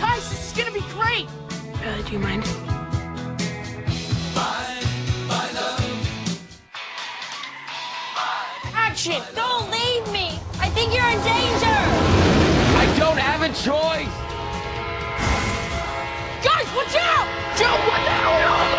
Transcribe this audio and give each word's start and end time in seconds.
Guys, 0.02 0.26
this 0.31 0.48
is 0.48 0.53
gonna 0.58 0.72
be 0.72 0.81
great! 0.98 1.27
Uh, 1.86 2.02
do 2.02 2.14
you 2.14 2.17
mind? 2.17 2.44
Action! 8.73 9.22
Don't 9.36 9.70
leave 9.70 10.12
me! 10.12 10.39
I 10.58 10.70
think 10.73 10.91
you're 10.91 11.05
in 11.05 11.22
danger! 11.22 11.78
I 12.81 12.86
don't 12.98 13.20
have 13.20 13.44
a 13.44 13.50
choice! 13.50 14.09
Guys, 16.44 16.66
watch 16.76 16.95
out! 16.98 17.28
Joe, 17.59 17.78
what 17.86 18.02
the 18.03 18.09
hell 18.09 18.78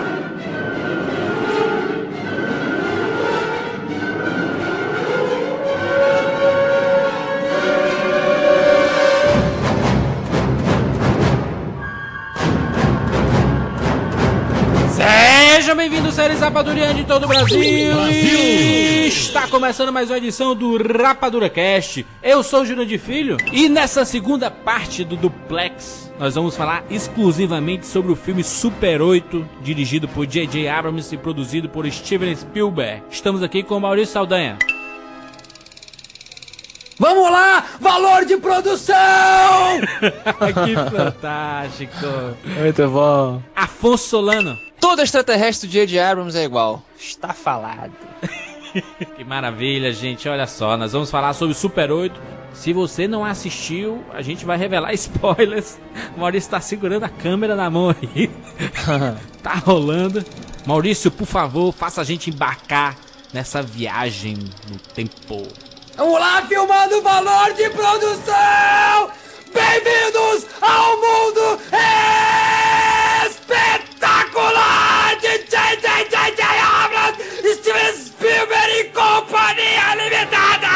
Rapadurianos 16.41 16.95
de 16.95 17.03
todo 17.03 17.25
o 17.25 17.27
Brasil. 17.27 17.61
Está 19.05 19.47
começando 19.47 19.93
mais 19.93 20.09
uma 20.09 20.17
edição 20.17 20.55
do 20.55 20.75
Rapadura 20.75 21.47
Cast. 21.47 22.03
Eu 22.23 22.41
sou 22.41 22.61
o 22.61 22.65
Júnior 22.65 22.87
de 22.87 22.97
Filho 22.97 23.37
e 23.51 23.69
nessa 23.69 24.03
segunda 24.03 24.49
parte 24.49 25.03
do 25.03 25.15
Duplex 25.15 26.11
nós 26.17 26.33
vamos 26.33 26.57
falar 26.57 26.83
exclusivamente 26.89 27.85
sobre 27.85 28.11
o 28.11 28.15
filme 28.15 28.43
Super 28.43 29.03
8, 29.03 29.47
dirigido 29.61 30.07
por 30.07 30.25
J.J. 30.25 30.67
Abrams 30.67 31.13
e 31.13 31.17
produzido 31.17 31.69
por 31.69 31.89
Steven 31.91 32.35
Spielberg. 32.35 33.03
Estamos 33.11 33.43
aqui 33.43 33.61
com 33.61 33.77
o 33.77 33.79
Maurício 33.79 34.13
Saldanha. 34.13 34.57
Vamos 36.97 37.31
lá! 37.31 37.65
Valor 37.79 38.25
de 38.25 38.37
produção! 38.37 38.95
que 40.65 40.95
fantástico. 40.95 41.97
Muito 42.59 42.87
bom. 42.89 43.41
Afonso 43.55 44.09
Solano. 44.09 44.70
Todo 44.81 45.03
extraterrestre 45.03 45.69
do 45.69 45.71
J.J. 45.71 45.99
Abrams 45.99 46.35
é 46.35 46.43
igual. 46.43 46.83
Está 46.99 47.33
falado. 47.33 47.93
Que 49.17 49.25
maravilha, 49.25 49.91
gente. 49.91 50.29
Olha 50.29 50.47
só, 50.47 50.77
nós 50.77 50.93
vamos 50.93 51.11
falar 51.11 51.33
sobre 51.33 51.53
Super 51.53 51.91
8. 51.91 52.17
Se 52.53 52.71
você 52.71 53.05
não 53.05 53.25
assistiu, 53.25 54.01
a 54.13 54.21
gente 54.21 54.45
vai 54.45 54.57
revelar 54.57 54.93
spoilers. 54.95 55.77
O 56.15 56.21
Maurício 56.21 56.47
está 56.47 56.61
segurando 56.61 57.03
a 57.03 57.09
câmera 57.09 57.53
na 57.53 57.69
mão 57.69 57.89
aí. 57.89 58.31
tá 59.43 59.55
rolando. 59.55 60.23
Maurício, 60.65 61.11
por 61.11 61.25
favor, 61.25 61.73
faça 61.73 61.99
a 61.99 62.03
gente 62.05 62.29
embarcar 62.29 62.95
nessa 63.33 63.61
viagem 63.61 64.37
no 64.69 64.79
tempo. 64.95 65.45
Vamos 65.97 66.17
lá, 66.17 66.41
filmando 66.43 66.97
o 66.97 67.01
valor 67.01 67.53
de 67.53 67.69
produção! 67.71 69.11
Bem-vindos 69.53 70.47
ao 70.61 70.95
mundo 70.95 71.59
espetacular 73.25 73.90
Dracula! 74.31 75.19
Steven 77.53 77.95
Spielberg 77.95 78.71
e 78.79 78.83
companhia 78.93 79.95
limitada! 79.95 80.75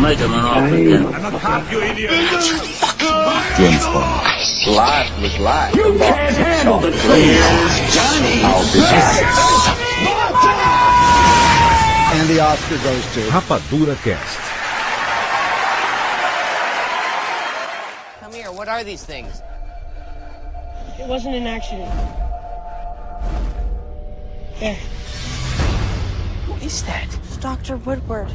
Make 0.00 0.18
him 0.18 0.32
an 0.34 0.44
offer 0.44 0.74
again. 0.74 1.06
I'm 1.06 1.34
a 1.34 1.38
cop, 1.38 1.72
you 1.72 1.80
idiot. 1.80 2.10
James 3.56 3.84
Bond. 3.84 4.26
Life 4.66 5.20
was 5.22 5.38
life. 5.38 5.74
You 5.74 5.96
can't 5.96 6.36
handle 6.36 6.78
the 6.78 6.90
truth. 6.90 7.40
Johnny. 7.94 8.42
I'll 8.44 8.64
be 8.72 8.80
back. 8.80 9.22
And 12.14 12.28
the 12.28 12.40
Oscar 12.40 12.76
goes 12.84 13.14
to 13.14 13.20
Rapadura 13.30 13.96
Cast. 14.04 14.40
Come 18.20 18.32
here. 18.32 18.52
What 18.52 18.68
are 18.68 18.84
these 18.84 19.04
things? 19.04 19.40
It 20.96 21.08
wasn't 21.08 21.34
an 21.34 21.48
accident. 21.48 21.90
There. 24.60 24.76
Who 26.46 26.54
is 26.64 26.84
that? 26.84 27.08
It's 27.24 27.36
Dr. 27.38 27.78
Woodward. 27.78 28.28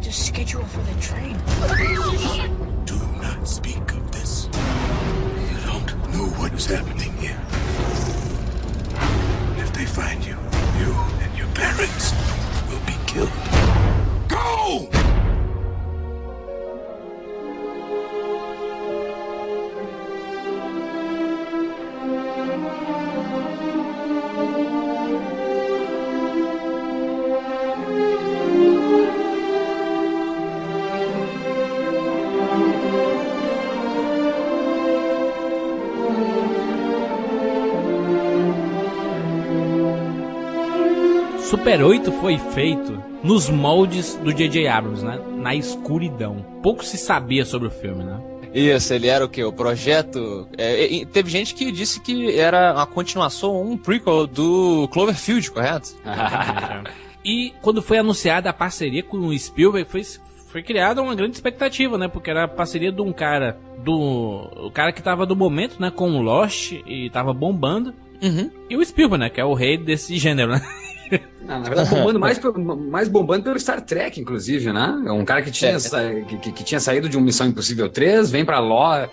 Just 0.00 0.26
schedule 0.26 0.64
for 0.64 0.80
the 0.80 1.00
train. 1.00 1.38
Do 2.84 2.98
not 3.22 3.46
speak 3.46 3.92
of 3.92 4.10
this. 4.10 4.46
You 4.46 5.58
don't 5.66 5.94
know 6.12 6.26
what 6.36 6.52
is 6.52 6.66
happening 6.66 7.12
here. 7.18 7.40
If 9.62 9.72
they 9.72 9.86
find 9.86 10.24
you, 10.24 10.36
you 10.80 10.92
and 11.22 11.38
your 11.38 11.48
parents 11.54 12.12
will 12.68 12.84
be 12.86 12.96
killed. 13.06 13.30
Go! 14.26 15.01
Super 41.62 41.80
8 41.80 42.10
foi 42.14 42.38
feito 42.38 43.00
nos 43.22 43.48
moldes 43.48 44.16
do 44.16 44.34
J.J. 44.34 44.66
Abrams, 44.66 45.04
né? 45.04 45.20
Na 45.36 45.54
escuridão. 45.54 46.44
Pouco 46.60 46.84
se 46.84 46.98
sabia 46.98 47.44
sobre 47.44 47.68
o 47.68 47.70
filme, 47.70 48.02
né? 48.02 48.20
Isso, 48.52 48.92
ele 48.92 49.06
era 49.06 49.24
o 49.24 49.28
quê? 49.28 49.44
O 49.44 49.52
projeto. 49.52 50.48
é, 50.58 51.04
teve 51.04 51.30
gente 51.30 51.54
que 51.54 51.70
disse 51.70 52.00
que 52.00 52.36
era 52.36 52.72
uma 52.74 52.84
continuação, 52.84 53.62
um 53.62 53.78
prequel 53.78 54.26
do 54.26 54.88
Cloverfield, 54.88 55.52
correto? 55.52 55.94
E 57.24 57.52
quando 57.62 57.80
foi 57.80 57.98
anunciada 57.98 58.50
a 58.50 58.52
parceria 58.52 59.04
com 59.04 59.18
o 59.18 59.38
Spielberg, 59.38 59.88
foi, 59.88 60.02
foi 60.48 60.64
criada 60.64 61.00
uma 61.00 61.14
grande 61.14 61.36
expectativa, 61.36 61.96
né? 61.96 62.08
Porque 62.08 62.28
era 62.28 62.46
a 62.46 62.48
parceria 62.48 62.90
de 62.90 63.00
um 63.00 63.12
cara, 63.12 63.56
do 63.84 64.50
o 64.66 64.70
cara 64.72 64.92
que 64.92 65.00
tava 65.00 65.24
do 65.24 65.36
momento, 65.36 65.80
né? 65.80 65.92
Com 65.92 66.10
o 66.10 66.22
Lost 66.22 66.72
e 66.72 67.08
tava 67.10 67.32
bombando. 67.32 67.94
Uhum. 68.20 68.50
E 68.68 68.76
o 68.76 68.84
Spielberg, 68.84 69.22
né? 69.22 69.30
Que 69.30 69.40
é 69.40 69.44
o 69.44 69.54
rei 69.54 69.78
desse 69.78 70.18
gênero, 70.18 70.50
né? 70.50 70.60
Na 71.44 71.58
verdade, 71.60 71.90
bombando 71.90 72.18
mais, 72.20 72.40
mais 72.90 73.08
bombando 73.08 73.42
pelo 73.44 73.58
Star 73.58 73.80
Trek, 73.80 74.20
inclusive, 74.20 74.72
né? 74.72 75.02
É 75.06 75.12
um 75.12 75.24
cara 75.24 75.42
que 75.42 75.50
tinha, 75.50 75.72
É. 75.72 75.78
sa- 75.78 76.10
que, 76.28 76.52
que- 76.52 76.64
tinha 76.64 76.80
saído 76.80 77.08
de 77.08 77.16
um 77.18 77.20
Missão 77.20 77.46
Impossível 77.46 77.88
3, 77.88 78.30
vem 78.30 78.44
pra 78.44 78.58
Lost. 78.60 79.10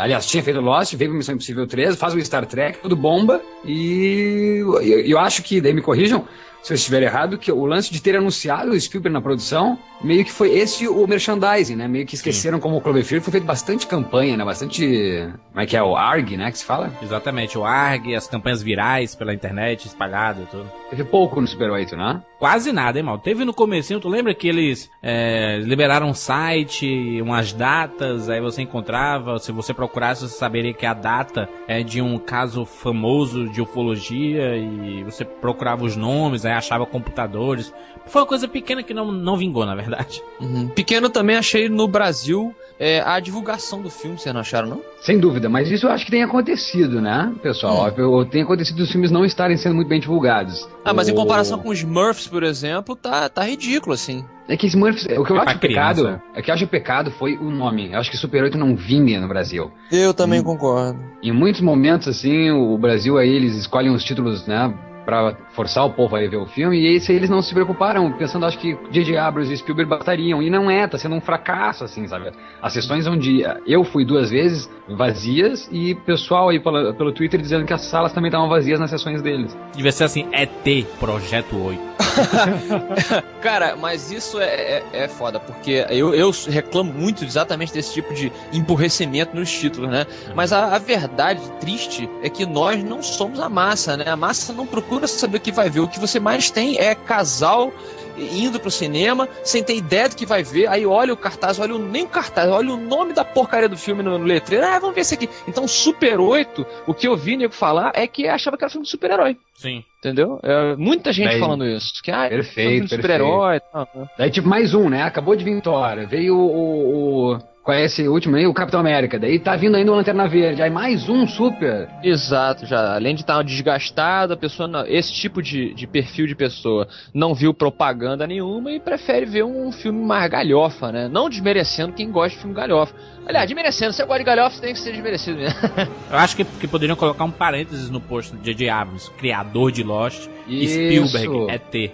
Aliás, 0.00 0.26
tinha 0.26 0.42
feito 0.42 0.60
Lost, 0.60 0.94
veio 0.94 1.10
pra 1.10 1.18
Missão 1.18 1.34
Impossível 1.34 1.66
3, 1.66 1.96
faz 1.96 2.14
o 2.14 2.24
Star 2.24 2.46
Trek, 2.46 2.78
tudo 2.78 2.96
bomba. 2.96 3.40
E 3.64 4.58
eu, 4.60 4.80
eu 4.80 5.18
acho 5.18 5.42
que, 5.42 5.60
daí 5.60 5.72
me 5.72 5.82
corrijam 5.82 6.24
se 6.62 6.72
eu 6.72 6.76
estiver 6.76 7.02
errado, 7.02 7.36
que 7.36 7.50
o 7.50 7.66
lance 7.66 7.92
de 7.92 8.00
ter 8.00 8.16
anunciado 8.16 8.70
o 8.70 8.80
Spielberg 8.80 9.12
na 9.12 9.20
produção, 9.20 9.76
meio 10.02 10.24
que 10.24 10.30
foi 10.30 10.50
esse 10.52 10.86
o 10.86 11.06
merchandising, 11.06 11.74
né? 11.74 11.88
Meio 11.88 12.06
que 12.06 12.14
esqueceram 12.14 12.60
como 12.60 12.76
o 12.76 12.80
Cloverfield 12.80 13.24
foi 13.24 13.32
feito 13.32 13.44
bastante 13.44 13.86
campanha, 13.86 14.36
né? 14.36 14.44
Bastante. 14.44 15.28
Como 15.50 15.60
é 15.60 15.66
que 15.66 15.76
é? 15.76 15.82
O 15.82 15.96
ARG, 15.96 16.36
né? 16.36 16.52
Que 16.52 16.58
se 16.58 16.64
fala? 16.64 16.92
Exatamente, 17.02 17.58
o 17.58 17.64
ARG, 17.64 18.14
as 18.14 18.28
campanhas 18.28 18.62
virais 18.62 19.16
pela 19.16 19.34
internet, 19.34 19.86
espalhado 19.86 20.42
e 20.42 20.46
tudo. 20.46 20.70
Teve 20.88 21.02
pouco 21.02 21.40
no 21.40 21.48
Super 21.48 21.70
8, 21.70 21.96
né? 21.96 22.22
Quase 22.38 22.72
nada, 22.72 22.98
hein, 22.98 23.04
mal? 23.04 23.18
Teve 23.18 23.44
no 23.44 23.52
comecinho, 23.52 23.98
tu 24.00 24.08
lembra 24.08 24.32
que 24.34 24.48
eles 24.48 24.88
é, 25.02 25.58
liberaram 25.64 26.08
um 26.08 26.14
site, 26.14 27.20
umas 27.20 27.52
datas, 27.52 28.28
aí 28.28 28.40
você 28.40 28.62
encontrava, 28.62 29.38
se 29.38 29.50
você 29.50 29.71
procurasse, 29.74 30.22
você 30.22 30.36
saberia 30.36 30.72
que 30.72 30.86
a 30.86 30.94
data 30.94 31.48
é 31.66 31.82
de 31.82 32.00
um 32.00 32.18
caso 32.18 32.64
famoso 32.64 33.48
de 33.48 33.60
ufologia 33.60 34.56
e 34.56 35.02
você 35.04 35.24
procurava 35.24 35.84
os 35.84 35.96
nomes, 35.96 36.44
aí 36.44 36.52
achava 36.52 36.86
computadores. 36.86 37.72
Foi 38.06 38.22
uma 38.22 38.28
coisa 38.28 38.48
pequena 38.48 38.82
que 38.82 38.92
não, 38.92 39.10
não 39.12 39.36
vingou, 39.36 39.64
na 39.64 39.74
verdade. 39.74 40.22
Uhum. 40.40 40.68
Pequeno 40.68 41.08
também 41.08 41.36
achei 41.36 41.68
no 41.68 41.86
Brasil 41.86 42.54
é, 42.78 43.00
a 43.00 43.18
divulgação 43.20 43.80
do 43.80 43.90
filme, 43.90 44.18
vocês 44.18 44.32
não 44.34 44.40
acharam, 44.40 44.68
não? 44.68 44.82
Sem 45.00 45.18
dúvida, 45.18 45.48
mas 45.48 45.70
isso 45.70 45.86
eu 45.86 45.90
acho 45.90 46.04
que 46.04 46.10
tem 46.10 46.22
acontecido, 46.22 47.00
né, 47.00 47.32
pessoal? 47.42 47.92
Hum. 47.98 48.24
Tem 48.24 48.42
acontecido 48.42 48.80
os 48.80 48.90
filmes 48.90 49.10
não 49.10 49.24
estarem 49.24 49.56
sendo 49.56 49.74
muito 49.74 49.88
bem 49.88 50.00
divulgados. 50.00 50.68
Ah, 50.84 50.92
mas 50.92 51.08
em 51.08 51.14
comparação 51.14 51.58
com 51.58 51.68
os 51.68 51.78
Smurfs, 51.78 52.26
por 52.26 52.42
exemplo, 52.42 52.96
tá, 52.96 53.28
tá 53.28 53.44
ridículo, 53.44 53.94
assim. 53.94 54.24
É 54.48 54.56
que 54.56 54.66
Smurfs, 54.66 55.04
o 55.16 55.24
que 55.24 55.32
eu 55.32 55.36
É 55.36 55.40
acho 55.40 55.58
pecado, 55.58 56.20
é 56.34 56.42
que 56.42 56.50
eu 56.50 56.54
acho 56.54 56.66
pecado 56.66 57.10
foi 57.12 57.36
o 57.36 57.50
nome. 57.50 57.92
Eu 57.92 57.98
acho 57.98 58.10
que 58.10 58.16
Super 58.16 58.42
8 58.42 58.58
não 58.58 58.74
vinha 58.76 59.20
no 59.20 59.28
Brasil. 59.28 59.70
Eu 59.90 60.12
também 60.12 60.42
concordo. 60.42 60.98
Em 61.22 61.32
muitos 61.32 61.60
momentos, 61.60 62.08
assim, 62.08 62.50
o 62.50 62.76
Brasil 62.76 63.16
aí, 63.16 63.30
eles 63.30 63.54
escolhem 63.56 63.92
os 63.92 64.04
títulos, 64.04 64.46
né, 64.46 64.74
pra 65.04 65.34
forçar 65.52 65.84
o 65.84 65.90
povo 65.90 66.16
a 66.16 66.22
ir 66.22 66.28
ver 66.30 66.38
o 66.38 66.46
filme, 66.46 66.78
e 66.80 66.86
aí 66.86 67.02
eles 67.16 67.28
não 67.28 67.42
se 67.42 67.52
preocuparam, 67.52 68.10
pensando, 68.12 68.46
acho 68.46 68.58
que 68.58 68.76
J.J. 68.90 69.16
Abrams 69.18 69.52
e 69.52 69.56
Spielberg 69.56 69.88
bastariam, 69.90 70.42
e 70.42 70.48
não 70.48 70.70
é, 70.70 70.86
tá 70.86 70.96
sendo 70.98 71.14
um 71.14 71.20
fracasso, 71.20 71.84
assim, 71.84 72.06
sabe? 72.06 72.30
As 72.60 72.72
sessões 72.72 73.06
onde 73.06 73.42
eu 73.66 73.84
fui 73.84 74.04
duas 74.04 74.30
vezes 74.30 74.70
vazias, 74.88 75.68
e 75.70 75.94
pessoal 75.94 76.48
aí 76.48 76.58
pela- 76.58 76.92
pelo 76.94 77.12
Twitter 77.12 77.40
dizendo 77.40 77.64
que 77.66 77.72
as 77.72 77.82
salas 77.82 78.12
também 78.12 78.28
estavam 78.28 78.48
vazias 78.48 78.80
nas 78.80 78.90
sessões 78.90 79.20
deles. 79.22 79.56
Devia 79.74 79.92
ser 79.92 80.04
assim, 80.04 80.26
ET, 80.32 80.86
Projeto 80.98 81.56
8. 81.56 81.92
Cara, 83.40 83.76
mas 83.76 84.10
isso 84.10 84.38
é, 84.40 84.44
é, 84.44 84.82
é 84.92 85.08
foda, 85.08 85.40
porque 85.40 85.84
eu, 85.90 86.14
eu 86.14 86.30
reclamo 86.48 86.92
muito 86.92 87.24
exatamente 87.24 87.72
desse 87.72 87.92
tipo 87.94 88.12
de 88.14 88.30
emburrecimento 88.52 89.34
nos 89.34 89.50
títulos, 89.50 89.90
né? 89.90 90.06
Mas 90.34 90.52
a, 90.52 90.74
a 90.74 90.78
verdade 90.78 91.40
triste 91.60 92.08
é 92.22 92.28
que 92.28 92.44
nós 92.46 92.82
não 92.84 93.02
somos 93.02 93.40
a 93.40 93.48
massa, 93.48 93.96
né? 93.96 94.04
A 94.08 94.16
massa 94.16 94.52
não 94.52 94.66
procura 94.66 95.06
saber 95.06 95.38
o 95.38 95.40
que 95.42 95.52
vai 95.52 95.68
ver. 95.68 95.80
O 95.80 95.88
que 95.88 95.98
você 96.00 96.18
mais 96.20 96.50
tem 96.50 96.78
é 96.78 96.94
casal 96.94 97.72
indo 98.16 98.60
pro 98.60 98.70
cinema 98.70 99.28
sem 99.42 99.62
ter 99.62 99.74
ideia 99.76 100.08
do 100.08 100.16
que 100.16 100.26
vai 100.26 100.42
ver. 100.42 100.66
Aí 100.68 100.84
olha 100.86 101.12
o 101.12 101.16
cartaz, 101.16 101.58
olha 101.58 101.74
o, 101.74 101.78
nem 101.78 102.04
o 102.04 102.08
cartaz, 102.08 102.48
olha 102.50 102.72
o 102.72 102.76
nome 102.76 103.12
da 103.12 103.24
porcaria 103.24 103.68
do 103.68 103.76
filme 103.76 104.02
no, 104.02 104.18
no 104.18 104.24
letreiro. 104.24 104.66
Ah, 104.66 104.78
vamos 104.78 104.94
ver 104.94 105.00
esse 105.00 105.14
aqui. 105.14 105.28
Então, 105.48 105.66
Super 105.66 106.20
8, 106.20 106.64
o 106.86 106.94
que 106.94 107.08
eu 107.08 107.16
vi 107.16 107.36
nego 107.36 107.54
falar 107.54 107.92
é 107.94 108.06
que 108.06 108.28
achava 108.28 108.56
que 108.56 108.64
era 108.64 108.70
filme 108.70 108.84
de 108.84 108.90
super-herói. 108.90 109.36
Sim. 109.54 109.82
Entendeu? 109.98 110.38
É, 110.42 110.76
muita 110.76 111.12
gente 111.12 111.28
Daí- 111.30 111.40
falando 111.40 111.64
isso. 111.64 112.02
Que, 112.02 112.10
ah, 112.10 112.28
Perfeito, 112.28 112.70
filme 112.70 112.86
de 112.86 112.96
super-herói 112.96 113.60
né? 113.74 114.08
Daí, 114.18 114.30
tipo, 114.30 114.48
mais 114.48 114.74
um, 114.74 114.88
né? 114.88 115.02
Acabou 115.02 115.34
de 115.36 115.44
vir 115.44 115.60
Thor, 115.62 116.06
veio 116.06 116.36
o... 116.36 117.30
o, 117.30 117.34
o 117.34 117.51
qual 117.62 117.76
é 117.76 117.84
esse 117.84 118.08
último 118.08 118.36
aí? 118.36 118.46
O 118.46 118.52
Capitão 118.54 118.80
América. 118.80 119.18
Daí 119.18 119.38
tá 119.38 119.54
vindo 119.54 119.76
ainda 119.76 119.92
o 119.92 119.94
Lanterna 119.94 120.26
Verde. 120.26 120.60
Aí 120.62 120.70
mais 120.70 121.08
um 121.08 121.26
super. 121.26 121.88
Exato, 122.02 122.66
já. 122.66 122.94
Além 122.94 123.14
de 123.14 123.20
estar 123.20 123.42
desgastado, 123.42 124.32
a 124.32 124.36
pessoa, 124.36 124.66
não- 124.68 124.84
esse 124.86 125.12
tipo 125.12 125.40
de, 125.40 125.72
de 125.74 125.86
perfil 125.86 126.26
de 126.26 126.34
pessoa 126.34 126.88
não 127.14 127.34
viu 127.34 127.54
propaganda 127.54 128.26
nenhuma 128.26 128.72
e 128.72 128.80
prefere 128.80 129.26
ver 129.26 129.44
um 129.44 129.70
filme 129.70 130.04
mais 130.04 130.28
galhofa, 130.30 130.90
né? 130.90 131.08
Não 131.08 131.28
desmerecendo 131.28 131.92
quem 131.92 132.10
gosta 132.10 132.30
de 132.30 132.38
filme 132.38 132.54
galhofa. 132.54 132.94
Aliás, 133.26 133.46
desmerecendo, 133.46 133.92
se 133.92 134.04
de 134.04 134.24
galhofa, 134.24 134.56
você 134.56 134.60
tem 134.62 134.72
que 134.74 134.80
ser 134.80 134.92
desmerecido 134.92 135.38
mesmo. 135.38 135.58
Eu 136.10 136.18
acho 136.18 136.36
que, 136.36 136.44
que 136.44 136.66
poderiam 136.66 136.96
colocar 136.96 137.24
um 137.24 137.30
parênteses 137.30 137.88
no 137.88 138.00
post 138.00 138.34
de 138.36 138.42
J.J. 138.44 138.68
Abrams, 138.68 139.10
criador 139.12 139.70
de 139.70 139.82
Lost, 139.82 140.28
Isso. 140.46 140.74
Spielberg, 140.74 141.52
ET. 141.52 141.92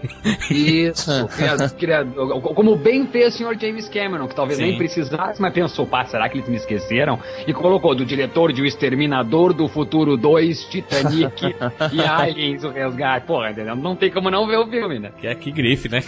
Isso. 0.51 1.29
criado- 1.37 1.75
criado- 1.77 2.41
como 2.41 2.77
bem 2.77 3.07
fez 3.07 3.35
o 3.35 3.39
Sr. 3.39 3.59
James 3.61 3.89
Cameron, 3.89 4.27
que 4.27 4.35
talvez 4.35 4.59
Sim. 4.59 4.67
nem 4.67 4.79
precisasse, 4.79 5.41
mas 5.41 5.53
pensou, 5.53 5.87
pá, 5.87 6.05
será 6.07 6.29
que 6.29 6.39
eles 6.39 6.49
me 6.49 6.57
esqueceram? 6.57 7.19
E 7.47 7.53
colocou 7.53 7.95
do 7.95 8.05
diretor 8.05 8.53
de 8.53 8.63
O 8.63 8.67
Exterminador 8.67 9.53
do 9.53 9.69
Futuro 9.69 10.17
2, 10.17 10.65
Titanic 10.65 11.55
e 11.93 12.01
Aliens, 12.01 12.65
o 12.65 12.71
Resgate. 12.71 13.27
Porra, 13.27 13.51
entendeu? 13.51 13.77
Não 13.77 13.95
tem 13.95 14.11
como 14.11 14.31
não 14.31 14.47
ver 14.47 14.57
o 14.59 14.67
filme, 14.67 14.99
né? 14.99 15.13
Que 15.21 15.27
é 15.27 15.35
que 15.35 15.51
grife, 15.51 15.89
né? 15.89 16.01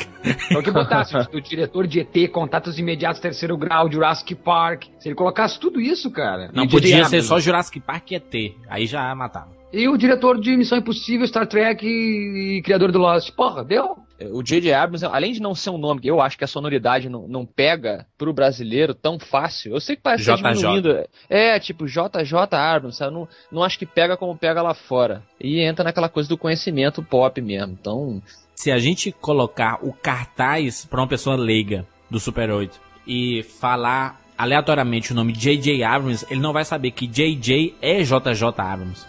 Então 0.50 0.62
que 0.62 0.70
botasse 0.70 1.12
do 1.30 1.40
diretor 1.40 1.86
de 1.86 2.00
ET, 2.00 2.30
Contatos 2.30 2.78
Imediatos 2.78 3.20
Terceiro 3.20 3.56
Grau, 3.56 3.90
Jurassic 3.90 4.34
Park. 4.34 4.84
Ele 5.10 5.16
colocasse 5.16 5.58
tudo 5.58 5.80
isso, 5.80 6.10
cara. 6.10 6.50
Não 6.52 6.66
podia 6.66 7.04
ser 7.04 7.22
só 7.22 7.38
Jurassic 7.38 7.80
Park 7.80 8.12
e 8.12 8.14
ET. 8.14 8.54
Aí 8.68 8.86
já 8.86 9.14
matava. 9.14 9.60
E 9.72 9.88
o 9.88 9.96
diretor 9.96 10.40
de 10.40 10.56
Missão 10.56 10.78
Impossível, 10.78 11.26
Star 11.26 11.46
Trek 11.46 11.86
e, 11.86 12.58
e 12.58 12.62
criador 12.62 12.90
do 12.90 12.98
Lost. 12.98 13.30
Porra, 13.32 13.64
deu? 13.64 13.96
O 14.32 14.42
J.J. 14.42 14.72
Abrams, 14.74 15.06
além 15.06 15.32
de 15.32 15.40
não 15.40 15.54
ser 15.54 15.70
um 15.70 15.78
nome 15.78 16.00
que 16.00 16.10
eu 16.10 16.20
acho 16.20 16.36
que 16.36 16.44
a 16.44 16.48
sonoridade 16.48 17.08
não, 17.08 17.26
não 17.26 17.46
pega 17.46 18.06
pro 18.18 18.34
brasileiro 18.34 18.94
tão 18.94 19.18
fácil. 19.18 19.72
Eu 19.72 19.80
sei 19.80 19.96
que 19.96 20.02
parece 20.02 20.24
JJ. 20.24 20.36
diminuindo. 20.36 21.04
É, 21.28 21.58
tipo 21.58 21.86
JJ 21.86 22.34
Abrams, 22.52 22.98
sabe? 22.98 23.14
Eu 23.14 23.20
não, 23.20 23.28
não 23.50 23.62
acho 23.62 23.78
que 23.78 23.86
pega 23.86 24.16
como 24.16 24.36
pega 24.36 24.60
lá 24.60 24.74
fora. 24.74 25.22
E 25.40 25.60
entra 25.60 25.84
naquela 25.84 26.08
coisa 26.08 26.28
do 26.28 26.36
conhecimento 26.36 27.02
pop 27.02 27.40
mesmo. 27.40 27.76
Então, 27.80 28.20
Se 28.54 28.70
a 28.70 28.78
gente 28.78 29.10
colocar 29.10 29.78
o 29.82 29.92
cartaz 29.92 30.84
pra 30.84 31.00
uma 31.00 31.08
pessoa 31.08 31.36
leiga 31.36 31.86
do 32.10 32.20
Super 32.20 32.50
8 32.50 32.78
e 33.06 33.42
falar 33.42 34.19
aleatoriamente 34.42 35.12
o 35.12 35.14
nome 35.14 35.32
J.J. 35.32 35.82
Abrams, 35.82 36.26
ele 36.30 36.40
não 36.40 36.52
vai 36.52 36.64
saber 36.64 36.90
que 36.92 37.06
J.J. 37.06 37.74
é 37.82 38.02
J.J. 38.02 38.62
Abrams. 38.62 39.06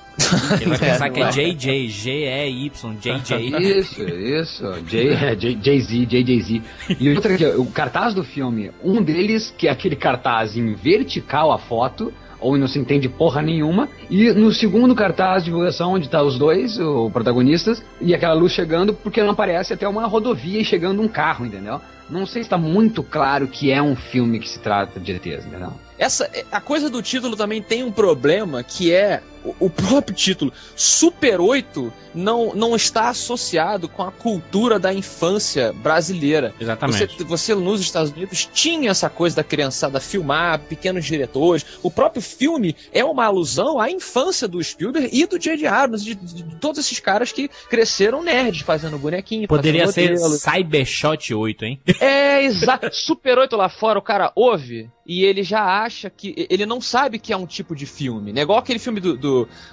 Ele 0.59 0.69
vai 0.69 0.77
pensar 0.91 1.09
que 1.09 1.21
é 1.21 1.31
J.J., 1.31 1.87
G-E-Y, 1.89 2.95
J.J. 3.01 3.37
Isso, 3.79 4.01
isso. 4.03 4.63
J- 4.85 5.09
é, 5.13 5.35
J- 5.35 5.57
Jay-Z, 5.61 6.05
JJ-Z. 6.05 6.61
E 6.99 7.09
outra 7.15 7.33
aqui, 7.33 7.45
o 7.45 7.65
cartaz 7.67 8.13
do 8.13 8.23
filme, 8.23 8.71
um 8.83 9.01
deles, 9.01 9.53
que 9.57 9.67
é 9.67 9.71
aquele 9.71 9.95
cartaz 9.95 10.55
em 10.57 10.73
vertical 10.73 11.51
a 11.51 11.57
foto, 11.57 12.13
ou 12.39 12.57
não 12.57 12.67
se 12.67 12.77
entende 12.79 13.07
porra 13.07 13.41
nenhuma, 13.41 13.87
e 14.09 14.31
no 14.33 14.51
segundo 14.51 14.93
cartaz 14.95 15.43
de 15.43 15.49
divulgação, 15.49 15.93
onde 15.93 16.09
tá 16.09 16.21
os 16.23 16.37
dois, 16.37 16.77
o 16.79 17.09
protagonistas, 17.11 17.83
e 18.01 18.13
aquela 18.13 18.33
luz 18.33 18.51
chegando, 18.51 18.93
porque 18.93 19.21
não 19.23 19.29
aparece 19.31 19.73
até 19.73 19.87
uma 19.87 20.05
rodovia 20.07 20.59
e 20.59 20.65
chegando 20.65 21.01
um 21.01 21.07
carro, 21.07 21.45
entendeu? 21.45 21.79
Não 22.11 22.25
sei 22.25 22.43
se 22.43 22.49
tá 22.49 22.57
muito 22.57 23.01
claro 23.01 23.47
que 23.47 23.71
é 23.71 23.81
um 23.81 23.95
filme 23.95 24.39
que 24.39 24.49
se 24.49 24.59
trata 24.59 24.99
de 24.99 25.13
ETs, 25.13 25.45
entendeu? 25.45 25.73
essa 26.01 26.27
a 26.51 26.59
coisa 26.59 26.89
do 26.89 26.99
título 26.99 27.37
também 27.37 27.61
tem 27.61 27.83
um 27.83 27.91
problema 27.91 28.63
que 28.63 28.91
é 28.91 29.21
o, 29.59 29.69
próprio 29.69 30.15
título. 30.15 30.51
Super 30.75 31.39
8 31.39 31.91
não, 32.13 32.53
não 32.53 32.75
está 32.75 33.09
associado 33.09 33.87
com 33.87 34.03
a 34.03 34.11
cultura 34.11 34.79
da 34.79 34.93
infância 34.93 35.73
brasileira. 35.73 36.53
Exatamente. 36.59 37.17
Você, 37.17 37.23
você 37.23 37.55
nos 37.55 37.81
Estados 37.81 38.11
Unidos 38.11 38.49
tinha 38.53 38.91
essa 38.91 39.09
coisa 39.09 39.37
da 39.37 39.43
criançada 39.43 39.99
filmar, 39.99 40.59
pequenos 40.59 41.05
diretores. 41.05 41.65
O 41.81 41.89
próprio 41.89 42.21
filme 42.21 42.75
é 42.91 43.03
uma 43.03 43.25
alusão 43.25 43.79
à 43.79 43.89
infância 43.89 44.47
do 44.47 44.63
Spielberg 44.63 45.09
e 45.11 45.25
do 45.25 45.39
J.J. 45.39 45.67
Abrams, 45.67 46.03
de, 46.03 46.15
de- 46.15 46.43
de 46.43 46.55
todos 46.57 46.79
esses 46.79 46.99
caras 46.99 47.31
que 47.31 47.49
cresceram 47.69 48.23
nerds 48.23 48.61
fazendo 48.61 48.97
bonequinho. 48.97 49.47
Poderia 49.47 49.85
fazendo 49.85 50.17
ser. 50.17 50.51
Cybershot 50.51 51.33
8, 51.33 51.65
hein? 51.65 51.79
É, 51.99 52.43
exato. 52.43 52.89
Super 52.93 53.37
8 53.37 53.55
lá 53.55 53.69
fora, 53.69 53.99
o 53.99 54.01
cara 54.01 54.31
ouve 54.35 54.89
e 55.05 55.25
ele 55.25 55.43
já 55.43 55.61
acha 55.83 56.09
que. 56.09 56.47
Ele 56.49 56.65
não 56.65 56.79
sabe 56.79 57.19
que 57.19 57.33
é 57.33 57.37
um 57.37 57.45
tipo 57.45 57.75
de 57.75 57.85
filme. 57.85 58.31
Né? 58.31 58.41
Igual 58.41 58.59
aquele 58.59 58.79
filme 58.79 58.99
do, 58.99 59.17
do, 59.17 59.30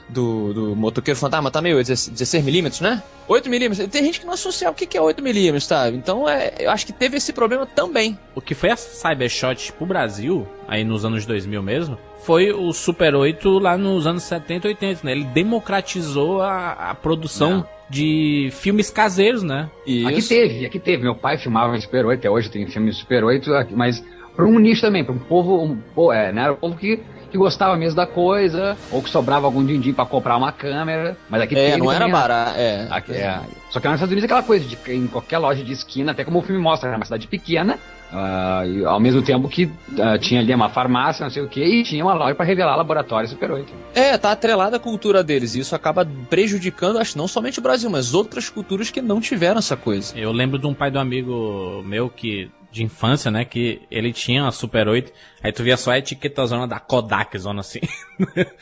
do, 0.08 0.54
do 0.54 0.76
Motoqueiro 0.76 1.18
Fantasma, 1.18 1.50
tá 1.50 1.60
meio 1.60 1.78
16mm, 1.78 2.80
né? 2.80 3.02
8mm. 3.28 3.88
Tem 3.88 4.04
gente 4.04 4.20
que 4.20 4.26
não 4.26 4.34
associa 4.34 4.70
o 4.70 4.74
que 4.74 4.86
que 4.86 4.96
é 4.96 5.00
8mm, 5.00 5.60
sabe? 5.60 5.96
Então 5.96 6.28
é, 6.28 6.54
eu 6.58 6.70
acho 6.70 6.86
que 6.86 6.92
teve 6.92 7.16
esse 7.16 7.32
problema 7.32 7.66
também. 7.66 8.18
O 8.34 8.40
que 8.40 8.54
foi 8.54 8.70
a 8.70 8.76
Cybershot 8.76 9.72
pro 9.72 9.86
Brasil, 9.86 10.46
aí 10.66 10.84
nos 10.84 11.04
anos 11.04 11.26
2000 11.26 11.62
mesmo, 11.62 11.98
foi 12.22 12.52
o 12.52 12.72
Super 12.72 13.14
8 13.14 13.58
lá 13.58 13.76
nos 13.76 14.06
anos 14.06 14.22
70 14.24 14.66
e 14.66 14.70
80, 14.70 15.00
né? 15.04 15.12
Ele 15.12 15.24
democratizou 15.24 16.42
a, 16.42 16.90
a 16.90 16.94
produção 16.94 17.66
de 17.88 18.50
filmes 18.52 18.90
caseiros, 18.90 19.42
né? 19.42 19.70
Aqui 20.06 20.22
teve, 20.22 20.66
aqui 20.66 20.78
teve. 20.78 21.02
Meu 21.02 21.14
pai 21.14 21.38
filmava 21.38 21.76
em 21.76 21.80
Super 21.80 22.06
8, 22.06 22.18
até 22.18 22.30
hoje 22.30 22.50
tem 22.50 22.66
filme 22.66 22.90
de 22.90 22.96
Super 22.96 23.24
8, 23.24 23.54
aqui, 23.54 23.74
mas 23.74 24.04
para 24.38 24.46
um 24.46 24.58
nicho 24.58 24.82
também, 24.82 25.04
para 25.04 25.14
um 25.14 25.18
povo, 25.18 25.64
um, 25.96 26.12
é, 26.12 26.32
né, 26.32 26.42
era 26.42 26.52
um 26.52 26.56
povo 26.56 26.76
que, 26.76 27.00
que 27.30 27.38
gostava 27.38 27.76
mesmo 27.76 27.96
da 27.96 28.06
coisa, 28.06 28.76
ou 28.90 29.02
que 29.02 29.10
sobrava 29.10 29.46
algum 29.46 29.64
din-din 29.64 29.92
pra 29.92 30.06
comprar 30.06 30.36
uma 30.36 30.52
câmera, 30.52 31.16
mas 31.28 31.42
aqui 31.42 31.56
É, 31.56 31.76
não 31.76 31.92
era 31.92 32.08
barato. 32.08 32.58
É. 32.58 32.86
Aqui, 32.90 33.12
é. 33.12 33.40
Só 33.70 33.80
que 33.80 33.86
lá 33.86 33.92
nos 33.92 33.98
Estados 33.98 34.12
Unidos 34.12 34.22
é 34.22 34.26
aquela 34.26 34.42
coisa 34.42 34.64
de 34.64 34.76
que 34.76 34.92
em 34.92 35.06
qualquer 35.06 35.38
loja 35.38 35.62
de 35.62 35.72
esquina, 35.72 36.12
até 36.12 36.24
como 36.24 36.38
o 36.38 36.42
filme 36.42 36.60
mostra, 36.60 36.88
era 36.88 36.96
uma 36.96 37.04
cidade 37.04 37.26
pequena, 37.26 37.78
e 38.66 38.84
ao 38.84 38.98
mesmo 38.98 39.20
tempo 39.20 39.48
que 39.48 39.70
ah, 40.00 40.18
tinha 40.18 40.40
ali 40.40 40.54
uma 40.54 40.70
farmácia, 40.70 41.22
não 41.22 41.30
sei 41.30 41.42
o 41.42 41.48
que, 41.48 41.62
e 41.62 41.82
tinha 41.82 42.02
uma 42.02 42.14
loja 42.14 42.34
para 42.34 42.46
revelar 42.46 42.76
laboratório 42.76 43.28
Super 43.28 43.50
8. 43.50 43.72
É, 43.94 44.16
tá 44.16 44.32
atrelada 44.32 44.76
à 44.76 44.80
cultura 44.80 45.22
deles. 45.22 45.54
E 45.54 45.60
isso 45.60 45.74
acaba 45.74 46.08
prejudicando, 46.30 46.98
acho, 46.98 47.18
não 47.18 47.28
somente 47.28 47.58
o 47.58 47.62
Brasil, 47.62 47.90
mas 47.90 48.14
outras 48.14 48.48
culturas 48.48 48.90
que 48.90 49.02
não 49.02 49.20
tiveram 49.20 49.58
essa 49.58 49.76
coisa. 49.76 50.18
Eu 50.18 50.32
lembro 50.32 50.58
de 50.58 50.66
um 50.66 50.72
pai 50.72 50.90
do 50.90 50.98
amigo 50.98 51.82
meu 51.84 52.08
que 52.08 52.50
de 52.70 52.82
infância, 52.82 53.30
né, 53.30 53.44
que 53.44 53.82
ele 53.90 54.12
tinha 54.12 54.42
uma 54.42 54.52
Super 54.52 54.88
8, 54.88 55.12
aí 55.42 55.52
tu 55.52 55.62
via 55.62 55.76
só 55.76 55.92
a 55.92 55.98
etiquetazona 55.98 56.66
da 56.66 56.78
Kodak, 56.78 57.38
zona 57.38 57.60
assim, 57.60 57.80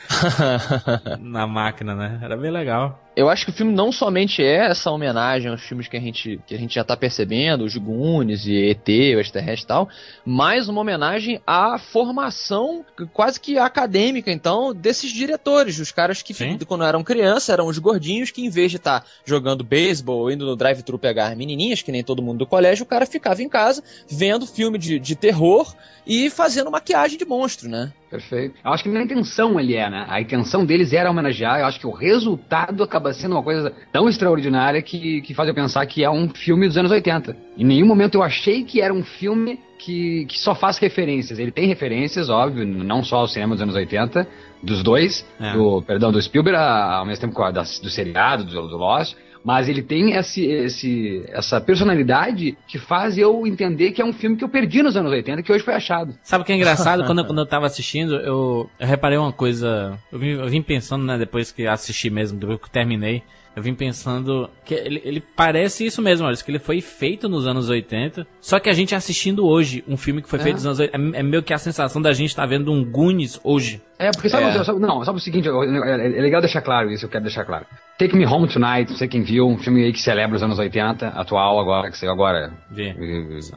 na 1.19 1.45
máquina, 1.45 1.95
né? 1.95 2.19
Era 2.21 2.37
bem 2.37 2.51
legal. 2.51 3.06
Eu 3.17 3.29
acho 3.29 3.45
que 3.45 3.49
o 3.49 3.53
filme 3.53 3.73
não 3.73 3.91
somente 3.91 4.43
é 4.43 4.67
essa 4.67 4.91
homenagem 4.91 5.49
aos 5.49 5.63
filmes 5.63 5.87
que 5.87 5.97
a 5.97 5.99
gente, 5.99 6.39
que 6.45 6.53
a 6.53 6.57
gente 6.57 6.75
já 6.75 6.83
tá 6.83 6.95
percebendo, 6.95 7.63
os 7.65 7.75
Goonies 7.75 8.45
e 8.45 8.69
ET, 8.69 8.87
o 8.87 9.19
Extraterrestre 9.19 9.63
e 9.63 9.67
tal, 9.67 9.89
mas 10.23 10.69
uma 10.69 10.81
homenagem 10.81 11.41
à 11.45 11.79
formação 11.79 12.85
quase 13.11 13.39
que 13.39 13.57
acadêmica, 13.57 14.31
então, 14.31 14.71
desses 14.71 15.11
diretores, 15.11 15.79
os 15.79 15.91
caras 15.91 16.21
que 16.21 16.31
Sim. 16.31 16.59
quando 16.59 16.83
eram 16.83 17.03
criança 17.03 17.51
eram 17.51 17.65
os 17.65 17.79
gordinhos 17.79 18.29
que 18.29 18.45
em 18.45 18.51
vez 18.51 18.69
de 18.69 18.77
estar 18.77 19.03
jogando 19.25 19.63
beisebol 19.63 20.19
ou 20.19 20.31
indo 20.31 20.45
no 20.45 20.55
drive-thru 20.55 20.99
pegar 20.99 21.35
menininhas, 21.35 21.81
que 21.81 21.91
nem 21.91 22.03
todo 22.03 22.21
mundo 22.21 22.37
do 22.37 22.45
colégio, 22.45 22.83
o 22.83 22.87
cara 22.87 23.07
ficava 23.07 23.41
em 23.41 23.49
casa 23.49 23.83
vendo 24.07 24.45
filme 24.45 24.77
de, 24.77 24.99
de 24.99 25.15
terror 25.15 25.73
e 26.05 26.29
fazendo 26.29 26.71
maquiagem 26.71 27.17
de 27.17 27.25
monstro, 27.25 27.67
né? 27.67 27.91
Perfeito. 28.09 28.55
Eu 28.63 28.71
acho 28.71 28.83
que 28.83 28.89
nem 28.89 29.01
a 29.01 29.05
intenção 29.05 29.59
ele 29.59 29.75
é, 29.75 29.89
né? 29.89 30.05
A 30.07 30.21
intenção 30.21 30.65
deles 30.65 30.93
era 30.93 31.11
homenagear. 31.11 31.59
Eu 31.59 31.65
acho 31.65 31.79
que 31.79 31.85
o 31.85 31.91
resultado 31.91 32.81
acaba 32.81 33.06
sendo 33.13 33.33
uma 33.33 33.43
coisa 33.43 33.73
tão 33.91 34.07
extraordinária 34.09 34.81
que, 34.81 35.21
que 35.21 35.33
faz 35.33 35.47
eu 35.49 35.55
pensar 35.55 35.85
que 35.85 36.03
é 36.03 36.09
um 36.09 36.29
filme 36.29 36.67
dos 36.67 36.77
anos 36.77 36.91
80. 36.91 37.35
Em 37.57 37.63
nenhum 37.65 37.85
momento 37.87 38.15
eu 38.15 38.23
achei 38.23 38.63
que 38.63 38.81
era 38.81 38.93
um 38.93 39.03
filme 39.03 39.59
que, 39.79 40.25
que 40.25 40.39
só 40.39 40.55
faz 40.55 40.77
referências. 40.77 41.37
Ele 41.39 41.51
tem 41.51 41.67
referências, 41.67 42.29
óbvio, 42.29 42.65
não 42.65 43.03
só 43.03 43.17
ao 43.17 43.27
cinema 43.27 43.53
dos 43.55 43.61
anos 43.61 43.75
80, 43.75 44.27
dos 44.63 44.81
dois, 44.83 45.25
É. 45.39 45.53
do, 45.53 45.81
perdão, 45.83 46.11
do 46.11 46.21
Spielberg, 46.21 46.57
ao 46.59 47.05
mesmo 47.05 47.21
tempo 47.27 47.41
a 47.43 47.51
da- 47.51 47.61
do 47.61 47.89
seriado, 47.89 48.43
do, 48.43 48.67
do 48.67 48.77
Lost. 48.77 49.15
Mas 49.47 49.69
ele 49.69 49.81
tem 49.81 50.11
esse, 50.11 50.45
esse, 50.45 51.23
essa 51.29 51.61
personalidade 51.61 52.57
que 52.67 52.77
faz 52.77 53.17
eu 53.17 53.47
entender 53.47 53.93
que 53.93 54.01
é 54.01 54.05
um 54.05 54.11
filme 54.11 54.35
que 54.35 54.43
eu 54.43 54.49
perdi 54.49 54.83
nos 54.83 54.97
anos 54.97 55.09
80 55.09 55.41
que 55.41 55.53
hoje 55.53 55.63
foi 55.63 55.73
achado. 55.73 56.13
Sabe 56.21 56.41
o 56.41 56.45
que 56.45 56.51
é 56.51 56.55
engraçado? 56.57 57.05
quando, 57.05 57.19
eu, 57.19 57.23
quando 57.25 57.39
eu 57.39 57.45
tava 57.45 57.65
assistindo, 57.65 58.15
eu, 58.17 58.69
eu 58.77 58.85
reparei 58.85 59.17
uma 59.17 59.31
coisa. 59.31 59.97
Eu 60.11 60.19
vim, 60.19 60.31
eu 60.31 60.49
vim 60.49 60.61
pensando, 60.61 61.05
né, 61.05 61.17
depois 61.17 61.49
que 61.49 61.65
assisti 61.65 62.09
mesmo, 62.09 62.37
depois 62.37 62.59
que 62.59 62.69
terminei. 62.69 63.23
Eu 63.55 63.63
vim 63.63 63.73
pensando 63.73 64.49
que 64.65 64.73
ele, 64.73 65.01
ele 65.05 65.23
parece 65.33 65.85
isso 65.85 66.01
mesmo, 66.01 66.23
Maurício, 66.23 66.43
que 66.43 66.51
ele 66.51 66.59
foi 66.59 66.81
feito 66.81 67.29
nos 67.29 67.47
anos 67.47 67.69
80, 67.69 68.27
só 68.41 68.59
que 68.59 68.69
a 68.69 68.73
gente 68.73 68.93
assistindo 68.93 69.47
hoje 69.47 69.81
um 69.87 69.95
filme 69.95 70.21
que 70.21 70.27
foi 70.27 70.39
feito 70.39 70.55
nos 70.55 70.65
anos 70.65 70.79
80, 70.79 70.97
é, 70.97 71.19
é 71.21 71.23
meio 71.23 71.41
que 71.41 71.53
a 71.53 71.57
sensação 71.57 72.01
da 72.01 72.11
gente 72.11 72.31
estar 72.31 72.45
vendo 72.45 72.69
um 72.69 72.83
Goonies 72.83 73.39
hoje. 73.45 73.81
É, 73.99 74.11
porque 74.11 74.29
sabe, 74.29 74.45
É. 74.45 74.63
sabe- 74.63 74.79
não, 74.79 75.03
sabe 75.03 75.17
o 75.17 75.21
seguinte, 75.21 75.47
é 75.49 75.51
é 75.51 76.21
legal 76.21 76.39
deixar 76.39 76.61
claro 76.61 76.91
isso, 76.91 77.05
eu 77.05 77.09
quero 77.09 77.23
deixar 77.23 77.43
claro. 77.45 77.65
Take 77.97 78.15
Me 78.15 78.27
Home 78.27 78.47
Tonight, 78.47 78.91
não 78.91 78.97
sei 78.97 79.07
quem 79.07 79.23
viu, 79.23 79.47
um 79.47 79.57
filme 79.57 79.83
aí 79.83 79.91
que 79.91 79.99
celebra 79.99 80.35
os 80.35 80.43
anos 80.43 80.59
80, 80.59 81.07
atual 81.07 81.59
agora, 81.59 81.89
que 81.89 81.97
saiu 81.97 82.11
agora. 82.11 82.51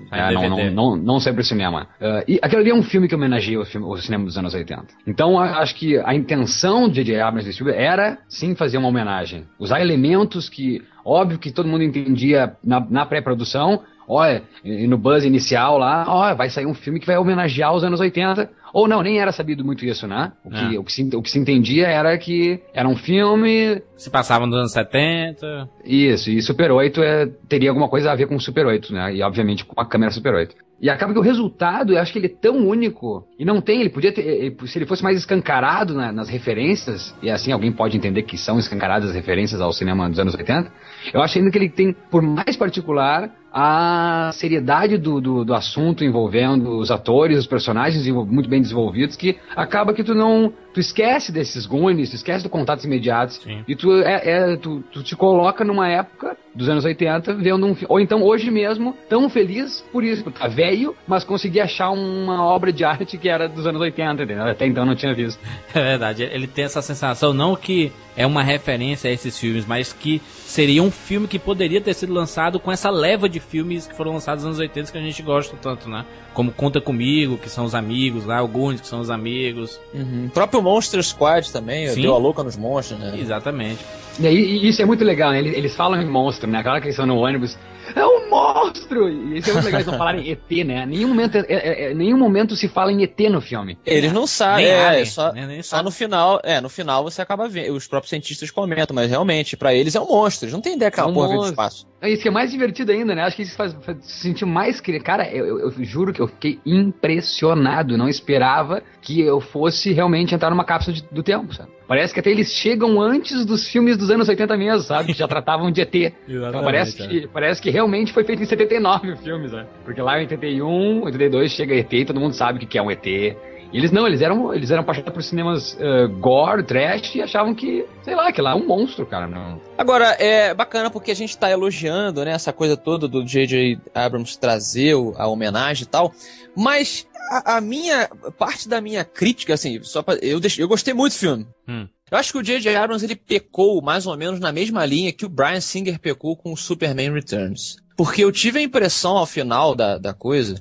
Sai 0.08 0.30
é, 0.30 0.32
não, 0.32 0.48
não, 0.48 0.70
não, 0.70 0.96
não 0.96 1.20
sempre 1.20 1.44
cinema. 1.44 1.86
Eh, 2.00 2.24
e 2.26 2.38
aquele 2.42 2.62
ali 2.62 2.70
é 2.70 2.74
um 2.74 2.82
filme 2.82 3.06
que 3.06 3.14
homenageia 3.14 3.60
o, 3.60 3.64
filme, 3.66 3.86
o 3.86 3.96
cinema 3.98 4.24
dos 4.24 4.38
anos 4.38 4.54
80. 4.54 4.84
Então, 5.06 5.38
a- 5.38 5.58
acho 5.60 5.74
que 5.74 5.98
a 5.98 6.14
intenção 6.14 6.88
de 6.88 7.04
J.J. 7.04 7.20
Abrams 7.20 7.44
de 7.46 7.52
Spielberg 7.52 7.82
era, 7.82 8.18
sim, 8.28 8.54
fazer 8.54 8.78
uma 8.78 8.88
homenagem. 8.88 9.44
Usar 9.58 9.80
elementos 9.80 10.48
que, 10.48 10.82
óbvio 11.04 11.38
que 11.38 11.50
todo 11.52 11.68
mundo 11.68 11.84
entendia 11.84 12.54
na, 12.64 12.80
na 12.88 13.04
pré-produção, 13.04 13.82
olha, 14.08 14.42
e 14.64 14.86
no 14.86 14.96
buzz 14.98 15.24
inicial 15.24 15.78
lá, 15.78 16.04
ó, 16.08 16.34
vai 16.34 16.48
sair 16.50 16.66
um 16.66 16.74
filme 16.74 16.98
que 16.98 17.06
vai 17.06 17.16
homenagear 17.18 17.72
os 17.74 17.84
anos 17.84 18.00
80. 18.00 18.50
Ou 18.72 18.86
não, 18.88 19.02
nem 19.02 19.18
era 19.20 19.32
sabido 19.32 19.64
muito 19.64 19.84
isso, 19.84 20.06
né? 20.06 20.32
O 20.44 20.50
que, 20.50 20.76
É. 20.76 20.78
o 20.78 20.84
que, 20.84 20.92
se, 20.92 21.02
o 21.16 21.22
que 21.22 21.30
se 21.30 21.38
entendia 21.38 21.86
era 21.88 22.16
que 22.18 22.60
era 22.72 22.88
um 22.88 22.96
filme, 22.96 23.82
Se 23.96 24.10
passava 24.10 24.46
nos 24.46 24.56
anos 24.56 24.72
70. 24.72 25.68
isso, 25.84 26.30
e 26.30 26.40
Super 26.42 26.70
8 26.70 27.02
é, 27.02 27.26
teria 27.48 27.70
alguma 27.70 27.88
coisa 27.88 28.10
a 28.12 28.14
ver 28.14 28.26
com 28.26 28.36
o 28.36 28.40
Super 28.40 28.66
8, 28.66 28.92
né? 28.92 29.14
E 29.14 29.22
obviamente 29.22 29.64
com 29.64 29.80
a 29.80 29.84
câmera 29.84 30.10
Super 30.12 30.34
8. 30.34 30.54
E 30.82 30.88
acaba 30.88 31.12
que 31.12 31.18
o 31.18 31.22
resultado, 31.22 31.92
eu 31.92 31.98
acho 32.00 32.10
que 32.10 32.18
ele 32.18 32.26
é 32.28 32.34
tão 32.40 32.56
único, 32.66 33.26
e 33.38 33.44
não 33.44 33.60
tem, 33.60 33.80
ele 33.82 33.90
podia 33.90 34.12
ter, 34.12 34.22
ele- 34.26 34.56
se 34.66 34.78
ele 34.78 34.86
fosse 34.86 35.02
mais 35.02 35.18
escancarado 35.18 35.92
na- 35.92 36.10
nas 36.10 36.30
referências, 36.30 37.14
e 37.22 37.28
assim 37.30 37.52
alguém 37.52 37.70
pode 37.70 37.94
entender 37.98 38.22
que 38.22 38.38
são 38.38 38.58
escancaradas 38.58 39.10
as 39.10 39.14
referências 39.14 39.60
ao 39.60 39.74
cinema 39.74 40.08
dos 40.08 40.18
anos 40.18 40.34
80, 40.34 40.72
eu 41.12 41.20
acho 41.20 41.36
ainda 41.36 41.50
que 41.50 41.58
ele 41.58 41.68
tem, 41.68 41.92
por 42.10 42.22
mais 42.22 42.56
particular, 42.56 43.30
a 43.52 44.30
seriedade 44.32 44.96
do, 44.96 45.20
do, 45.20 45.44
do 45.44 45.52
assunto 45.54 46.02
envolvendo 46.02 46.78
os 46.78 46.90
atores, 46.90 47.38
os 47.38 47.46
personagens 47.46 48.06
muito 48.08 48.48
bem 48.48 48.59
desenvolvidos, 48.60 49.16
que 49.16 49.38
acaba 49.54 49.92
que 49.94 50.04
tu 50.04 50.14
não. 50.14 50.52
Tu 50.72 50.78
esquece 50.78 51.32
desses 51.32 51.66
Goonies, 51.66 52.10
tu 52.10 52.14
esquece 52.14 52.44
dos 52.44 52.52
contatos 52.52 52.84
imediatos, 52.84 53.40
Sim. 53.42 53.64
e 53.66 53.74
tu, 53.74 53.92
é, 54.02 54.52
é- 54.52 54.56
tu, 54.56 54.84
tu 54.92 55.02
te 55.02 55.16
coloca 55.16 55.64
numa 55.64 55.88
época 55.88 56.36
dos 56.54 56.68
anos 56.68 56.84
80 56.84 57.34
vendo 57.34 57.66
um 57.66 57.74
filme. 57.74 57.86
Ou 57.88 57.98
então 57.98 58.22
hoje 58.22 58.52
mesmo, 58.52 58.96
tão 59.08 59.28
feliz 59.28 59.84
por 59.92 60.04
isso, 60.04 60.30
tá 60.30 60.46
velho, 60.46 60.94
mas 61.08 61.24
consegui 61.24 61.58
achar 61.60 61.90
uma 61.90 62.44
obra 62.44 62.72
de 62.72 62.84
arte 62.84 63.18
que 63.18 63.28
era 63.28 63.48
dos 63.48 63.66
anos 63.66 63.80
80, 63.80 64.22
entendeu? 64.22 64.44
Até 64.44 64.64
então 64.64 64.86
não 64.86 64.94
tinha 64.94 65.12
visto. 65.12 65.40
É 65.74 65.80
verdade, 65.82 66.22
ele 66.22 66.46
tem 66.46 66.64
essa 66.64 66.82
sensação, 66.82 67.32
não 67.32 67.56
que 67.56 67.90
é 68.16 68.26
uma 68.26 68.42
referência 68.42 69.08
a 69.08 69.12
esses 69.12 69.38
filmes, 69.38 69.64
mas 69.66 69.92
que 69.92 70.20
seria 70.26 70.82
um 70.82 70.90
filme 70.90 71.26
que 71.26 71.38
poderia 71.38 71.80
ter 71.80 71.94
sido 71.94 72.12
lançado 72.12 72.58
com 72.60 72.70
essa 72.70 72.90
leva 72.90 73.28
de 73.28 73.40
filmes 73.40 73.86
que 73.86 73.94
foram 73.94 74.12
lançados 74.12 74.44
nos 74.44 74.58
anos 74.58 74.58
80 74.60 74.92
que 74.92 74.98
a 74.98 75.00
gente 75.00 75.22
gosta 75.22 75.56
tanto, 75.60 75.88
né? 75.88 76.04
Como 76.34 76.52
Conta 76.52 76.80
Comigo, 76.80 77.38
que 77.38 77.48
são 77.48 77.64
os 77.64 77.74
amigos 77.74 78.24
lá, 78.24 78.42
o 78.42 78.48
Goonies, 78.50 78.80
que 78.80 78.86
são 78.86 79.00
os 79.00 79.10
amigos. 79.10 79.80
Uhum. 79.94 80.26
O 80.26 80.30
próprio 80.30 80.62
Monster 80.62 81.02
Squad 81.02 81.50
também, 81.52 81.88
Sim. 81.88 82.02
deu 82.02 82.14
a 82.14 82.18
louca 82.18 82.42
nos 82.42 82.56
monstros, 82.56 82.98
né? 82.98 83.16
Exatamente. 83.18 83.78
E, 84.18 84.26
aí, 84.26 84.36
e 84.36 84.68
isso 84.68 84.82
é 84.82 84.84
muito 84.84 85.04
legal, 85.04 85.30
né? 85.30 85.38
Eles, 85.38 85.56
eles 85.56 85.76
falam 85.76 86.00
em 86.00 86.06
monstro, 86.06 86.50
né? 86.50 86.58
Aquela 86.58 86.80
que 86.80 86.86
eles 86.86 86.94
estão 86.94 87.06
no 87.06 87.16
ônibus. 87.16 87.56
É 87.94 88.04
um 88.06 88.28
monstro! 88.30 89.08
E 89.08 89.38
isso 89.38 89.50
é 89.50 89.52
muito 89.54 89.64
legal, 89.64 89.80
eles 89.80 89.86
não 89.90 89.98
falarem 89.98 90.30
ET, 90.30 90.64
né? 90.64 90.86
Nenhum 90.86 91.08
momento, 91.08 91.36
é, 91.36 91.44
é- 91.48 91.90
é- 91.90 91.94
nenhum 91.94 92.18
momento 92.18 92.54
se 92.54 92.68
fala 92.68 92.92
em 92.92 93.02
ET 93.02 93.18
no 93.28 93.40
filme. 93.40 93.78
Eles 93.84 94.12
não 94.12 94.26
sabem, 94.26 94.64
Nem 94.66 94.74
é, 94.74 95.04
só, 95.04 95.32
né? 95.32 95.46
Nem 95.46 95.62
só 95.62 95.76
sabe. 95.76 95.84
no 95.84 95.90
final, 95.90 96.40
é, 96.44 96.60
no 96.60 96.68
final 96.68 97.02
você 97.02 97.20
acaba 97.22 97.48
vendo, 97.48 97.74
os 97.74 97.86
próprios 97.88 98.10
cientistas 98.10 98.50
comentam, 98.50 98.94
mas 98.94 99.10
realmente, 99.10 99.56
pra 99.56 99.74
eles 99.74 99.94
é 99.94 100.00
um 100.00 100.06
monstro, 100.06 100.44
eles 100.46 100.54
não 100.54 100.60
tem 100.60 100.76
ideia 100.76 100.90
que 100.90 100.98
É 100.98 101.02
aquela 101.02 101.10
um 101.10 101.14
porra 101.14 101.28
do 101.28 101.34
monstro. 101.34 101.52
espaço. 101.52 101.88
É 102.02 102.08
Isso 102.10 102.22
que 102.22 102.28
é 102.28 102.30
mais 102.30 102.50
divertido 102.50 102.92
ainda, 102.92 103.14
né? 103.14 103.22
Acho 103.22 103.36
que 103.36 103.42
isso 103.42 103.56
faz, 103.56 103.76
faz 103.82 103.98
se 104.04 104.20
sentir 104.22 104.46
mais. 104.46 104.80
Cara, 105.04 105.28
eu, 105.30 105.46
eu- 105.46 105.58
eu 105.70 105.84
juro 105.84 106.12
que 106.14 106.20
eu 106.20 106.28
fiquei 106.28 106.58
impressionado. 106.64 107.96
Não 107.98 108.08
esperava 108.08 108.82
que 109.02 109.20
eu 109.20 109.40
fosse 109.40 109.92
realmente 109.92 110.34
entrar 110.34 110.50
numa 110.50 110.64
cápsula 110.64 110.94
de- 110.96 111.04
do 111.10 111.22
tempo, 111.22 111.54
sabe? 111.54 111.70
Parece 111.90 112.14
que 112.14 112.20
até 112.20 112.30
eles 112.30 112.52
chegam 112.52 113.00
antes 113.02 113.44
dos 113.44 113.66
filmes 113.66 113.96
dos 113.96 114.12
anos 114.12 114.28
80 114.28 114.56
mesmo, 114.56 114.82
sabe? 114.82 115.12
Que 115.12 115.18
já 115.18 115.26
tratavam 115.26 115.72
de 115.72 115.80
ET. 115.80 115.92
Então 116.30 116.62
parece, 116.62 117.08
que, 117.08 117.26
parece 117.26 117.60
que 117.60 117.68
realmente 117.68 118.12
foi 118.12 118.22
feito 118.22 118.40
em 118.40 118.46
79 118.46 119.10
o 119.10 119.16
filme, 119.16 119.48
sabe? 119.48 119.66
Porque 119.84 120.00
lá 120.00 120.18
em 120.18 120.20
81, 120.20 121.02
82 121.02 121.50
chega 121.50 121.74
ET 121.74 121.92
e 121.92 122.04
todo 122.04 122.20
mundo 122.20 122.32
sabe 122.32 122.58
o 122.58 122.60
que 122.60 122.66
que 122.66 122.78
é 122.78 122.82
um 122.82 122.92
ET. 122.92 123.04
E 123.04 123.36
eles 123.72 123.90
não, 123.90 124.06
eles 124.06 124.20
eram, 124.20 124.54
eles 124.54 124.70
eram 124.70 124.82
apaixonados 124.82 125.14
por 125.14 125.22
cinemas 125.24 125.76
eh, 125.80 126.06
gore, 126.20 126.62
trash 126.62 127.12
e 127.16 127.22
achavam 127.22 127.54
que, 127.54 127.84
sei 128.02 128.14
lá, 128.14 128.30
que 128.30 128.40
lá 128.40 128.52
é 128.52 128.54
um 128.54 128.66
monstro, 128.66 129.04
cara. 129.04 129.26
Não. 129.26 129.60
Agora, 129.76 130.16
é 130.20 130.54
bacana 130.54 130.90
porque 130.90 131.10
a 131.10 131.16
gente 131.16 131.36
tá 131.36 131.50
elogiando, 131.50 132.24
né, 132.24 132.30
essa 132.30 132.52
coisa 132.52 132.76
toda 132.76 133.08
do 133.08 133.24
J.J. 133.24 133.78
Abrams 133.92 134.38
trazer 134.38 134.94
a 135.16 135.26
homenagem 135.26 135.84
e 135.84 135.88
tal, 135.88 136.12
mas 136.56 137.06
a, 137.30 137.56
a 137.56 137.60
minha, 137.60 138.08
parte 138.36 138.68
da 138.68 138.80
minha 138.80 139.04
crítica, 139.04 139.54
assim, 139.54 139.80
só 139.84 140.02
pra, 140.02 140.14
eu, 140.16 140.40
eu 140.58 140.68
gostei 140.68 140.92
muito 140.92 141.12
do 141.12 141.18
filme. 141.18 141.46
Hum. 141.68 141.86
Eu 142.10 142.18
acho 142.18 142.32
que 142.32 142.38
o 142.38 142.42
J.J. 142.42 142.74
Abrams, 142.74 143.04
ele 143.04 143.14
pecou 143.14 143.80
mais 143.80 144.04
ou 144.04 144.16
menos 144.16 144.40
na 144.40 144.50
mesma 144.50 144.84
linha 144.84 145.12
que 145.12 145.24
o 145.24 145.28
Brian 145.28 145.60
Singer 145.60 146.00
pecou 146.00 146.36
com 146.36 146.52
o 146.52 146.56
Superman 146.56 147.12
Returns. 147.12 147.76
Porque 147.96 148.24
eu 148.24 148.32
tive 148.32 148.58
a 148.58 148.62
impressão, 148.62 149.16
ao 149.16 149.26
final 149.26 149.76
da, 149.76 149.96
da 149.96 150.12
coisa, 150.12 150.60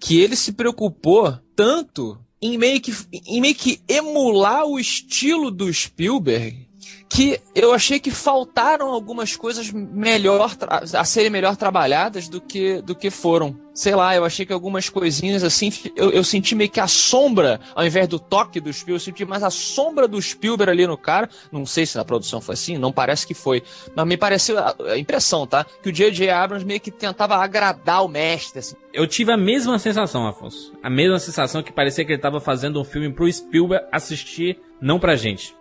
que 0.00 0.20
ele 0.20 0.34
se 0.34 0.52
preocupou 0.52 1.38
tanto 1.54 2.18
em 2.42 2.58
meio 2.58 2.80
que, 2.80 2.92
em 3.26 3.40
meio 3.40 3.54
que 3.54 3.80
emular 3.88 4.64
o 4.64 4.78
estilo 4.78 5.50
do 5.52 5.72
Spielberg 5.72 6.68
que 7.08 7.40
eu 7.54 7.72
achei 7.72 7.98
que 7.98 8.10
faltaram 8.10 8.88
algumas 8.88 9.34
coisas 9.34 9.70
melhor 9.72 10.54
a 10.68 11.04
serem 11.04 11.30
melhor 11.30 11.56
trabalhadas 11.56 12.28
do 12.28 12.40
que 12.40 12.82
do 12.82 12.94
que 12.94 13.10
foram. 13.10 13.58
Sei 13.78 13.94
lá, 13.94 14.12
eu 14.16 14.24
achei 14.24 14.44
que 14.44 14.52
algumas 14.52 14.88
coisinhas 14.88 15.44
assim, 15.44 15.72
eu, 15.94 16.10
eu 16.10 16.24
senti 16.24 16.52
meio 16.56 16.68
que 16.68 16.80
a 16.80 16.88
sombra, 16.88 17.60
ao 17.76 17.86
invés 17.86 18.08
do 18.08 18.18
toque 18.18 18.58
do 18.58 18.72
Spielberg, 18.72 18.94
eu 18.94 19.04
senti 19.04 19.24
mais 19.24 19.44
a 19.44 19.50
sombra 19.50 20.08
do 20.08 20.20
Spielberg 20.20 20.68
ali 20.68 20.84
no 20.84 20.98
cara. 20.98 21.28
Não 21.52 21.64
sei 21.64 21.86
se 21.86 21.96
na 21.96 22.04
produção 22.04 22.40
foi 22.40 22.54
assim, 22.54 22.76
não 22.76 22.90
parece 22.90 23.24
que 23.24 23.34
foi, 23.34 23.62
mas 23.94 24.04
me 24.04 24.16
pareceu 24.16 24.58
a, 24.58 24.74
a 24.88 24.98
impressão, 24.98 25.46
tá? 25.46 25.64
Que 25.80 25.90
o 25.90 25.92
J.J. 25.92 26.28
Abrams 26.28 26.66
meio 26.66 26.80
que 26.80 26.90
tentava 26.90 27.36
agradar 27.36 28.04
o 28.04 28.08
mestre, 28.08 28.58
assim. 28.58 28.74
Eu 28.92 29.06
tive 29.06 29.30
a 29.30 29.36
mesma 29.36 29.78
sensação, 29.78 30.26
Afonso. 30.26 30.72
A 30.82 30.90
mesma 30.90 31.20
sensação 31.20 31.62
que 31.62 31.72
parecia 31.72 32.04
que 32.04 32.10
ele 32.10 32.20
tava 32.20 32.40
fazendo 32.40 32.80
um 32.80 32.84
filme 32.84 33.12
pro 33.12 33.30
Spielberg 33.30 33.86
assistir, 33.92 34.60
não 34.80 34.98
pra 34.98 35.14
gente. 35.14 35.54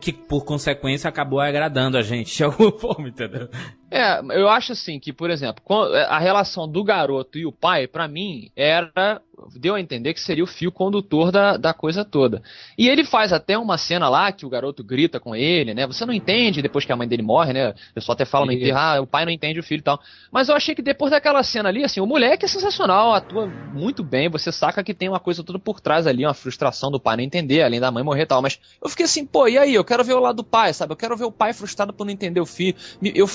Que 0.00 0.12
por 0.12 0.44
consequência 0.44 1.08
acabou 1.08 1.40
agradando 1.40 1.96
a 1.96 2.02
gente 2.02 2.36
de 2.36 2.44
alguma 2.44 2.70
forma, 2.70 3.08
entendeu? 3.08 3.48
É, 3.90 4.20
eu 4.38 4.48
acho 4.48 4.72
assim 4.72 5.00
que, 5.00 5.12
por 5.12 5.30
exemplo, 5.30 5.64
a 6.08 6.18
relação 6.18 6.68
do 6.68 6.84
garoto 6.84 7.38
e 7.38 7.46
o 7.46 7.52
pai, 7.64 7.88
pra 7.88 8.06
mim, 8.06 8.50
era 8.54 9.22
deu 9.56 9.74
a 9.74 9.80
entender 9.80 10.14
que 10.14 10.20
seria 10.20 10.44
o 10.44 10.46
fio 10.46 10.70
condutor 10.70 11.30
da, 11.30 11.56
da 11.56 11.74
coisa 11.74 12.04
toda. 12.04 12.42
E 12.76 12.88
ele 12.88 13.04
faz 13.04 13.32
até 13.32 13.56
uma 13.58 13.78
cena 13.78 14.08
lá 14.08 14.32
que 14.32 14.46
o 14.46 14.48
garoto 14.48 14.82
grita 14.82 15.18
com 15.18 15.34
ele, 15.34 15.74
né? 15.74 15.86
Você 15.86 16.04
não 16.06 16.12
entende 16.12 16.62
depois 16.62 16.84
que 16.84 16.92
a 16.92 16.96
mãe 16.96 17.08
dele 17.08 17.22
morre, 17.22 17.52
né? 17.52 17.70
O 17.70 17.94
pessoal 17.94 18.14
até 18.14 18.24
fala 18.24 18.46
no 18.46 18.52
enterro, 18.52 18.78
ah, 18.78 19.00
o 19.00 19.06
pai 19.06 19.24
não 19.24 19.32
entende 19.32 19.60
o 19.60 19.62
filho 19.62 19.80
e 19.80 19.84
tal. 19.84 20.00
Mas 20.30 20.48
eu 20.48 20.54
achei 20.54 20.74
que 20.74 20.82
depois 20.82 21.10
daquela 21.10 21.42
cena 21.42 21.68
ali, 21.68 21.84
assim, 21.84 22.00
o 22.00 22.06
moleque 22.06 22.44
é 22.44 22.48
sensacional, 22.48 23.12
atua 23.12 23.46
muito 23.46 24.02
bem, 24.02 24.28
você 24.28 24.50
saca 24.52 24.82
que 24.82 24.94
tem 24.94 25.08
uma 25.08 25.20
coisa 25.20 25.42
toda 25.42 25.58
por 25.58 25.80
trás 25.80 26.06
ali, 26.06 26.24
uma 26.24 26.34
frustração 26.34 26.90
do 26.90 27.00
pai 27.00 27.16
não 27.16 27.24
entender, 27.24 27.62
além 27.62 27.80
da 27.80 27.90
mãe 27.90 28.02
morrer 28.02 28.22
e 28.22 28.26
tal. 28.26 28.42
Mas 28.42 28.58
eu 28.82 28.88
fiquei 28.88 29.04
assim, 29.04 29.24
pô, 29.24 29.48
e 29.48 29.58
aí? 29.58 29.74
Eu 29.74 29.84
quero 29.84 30.04
ver 30.04 30.14
o 30.14 30.20
lado 30.20 30.36
do 30.36 30.44
pai, 30.44 30.72
sabe? 30.72 30.92
Eu 30.92 30.96
quero 30.96 31.16
ver 31.16 31.24
o 31.24 31.32
pai 31.32 31.52
frustrado 31.52 31.92
por 31.92 32.04
não 32.04 32.12
entender 32.12 32.40
o 32.40 32.46
filho. 32.46 32.76
Eu, 33.02 33.26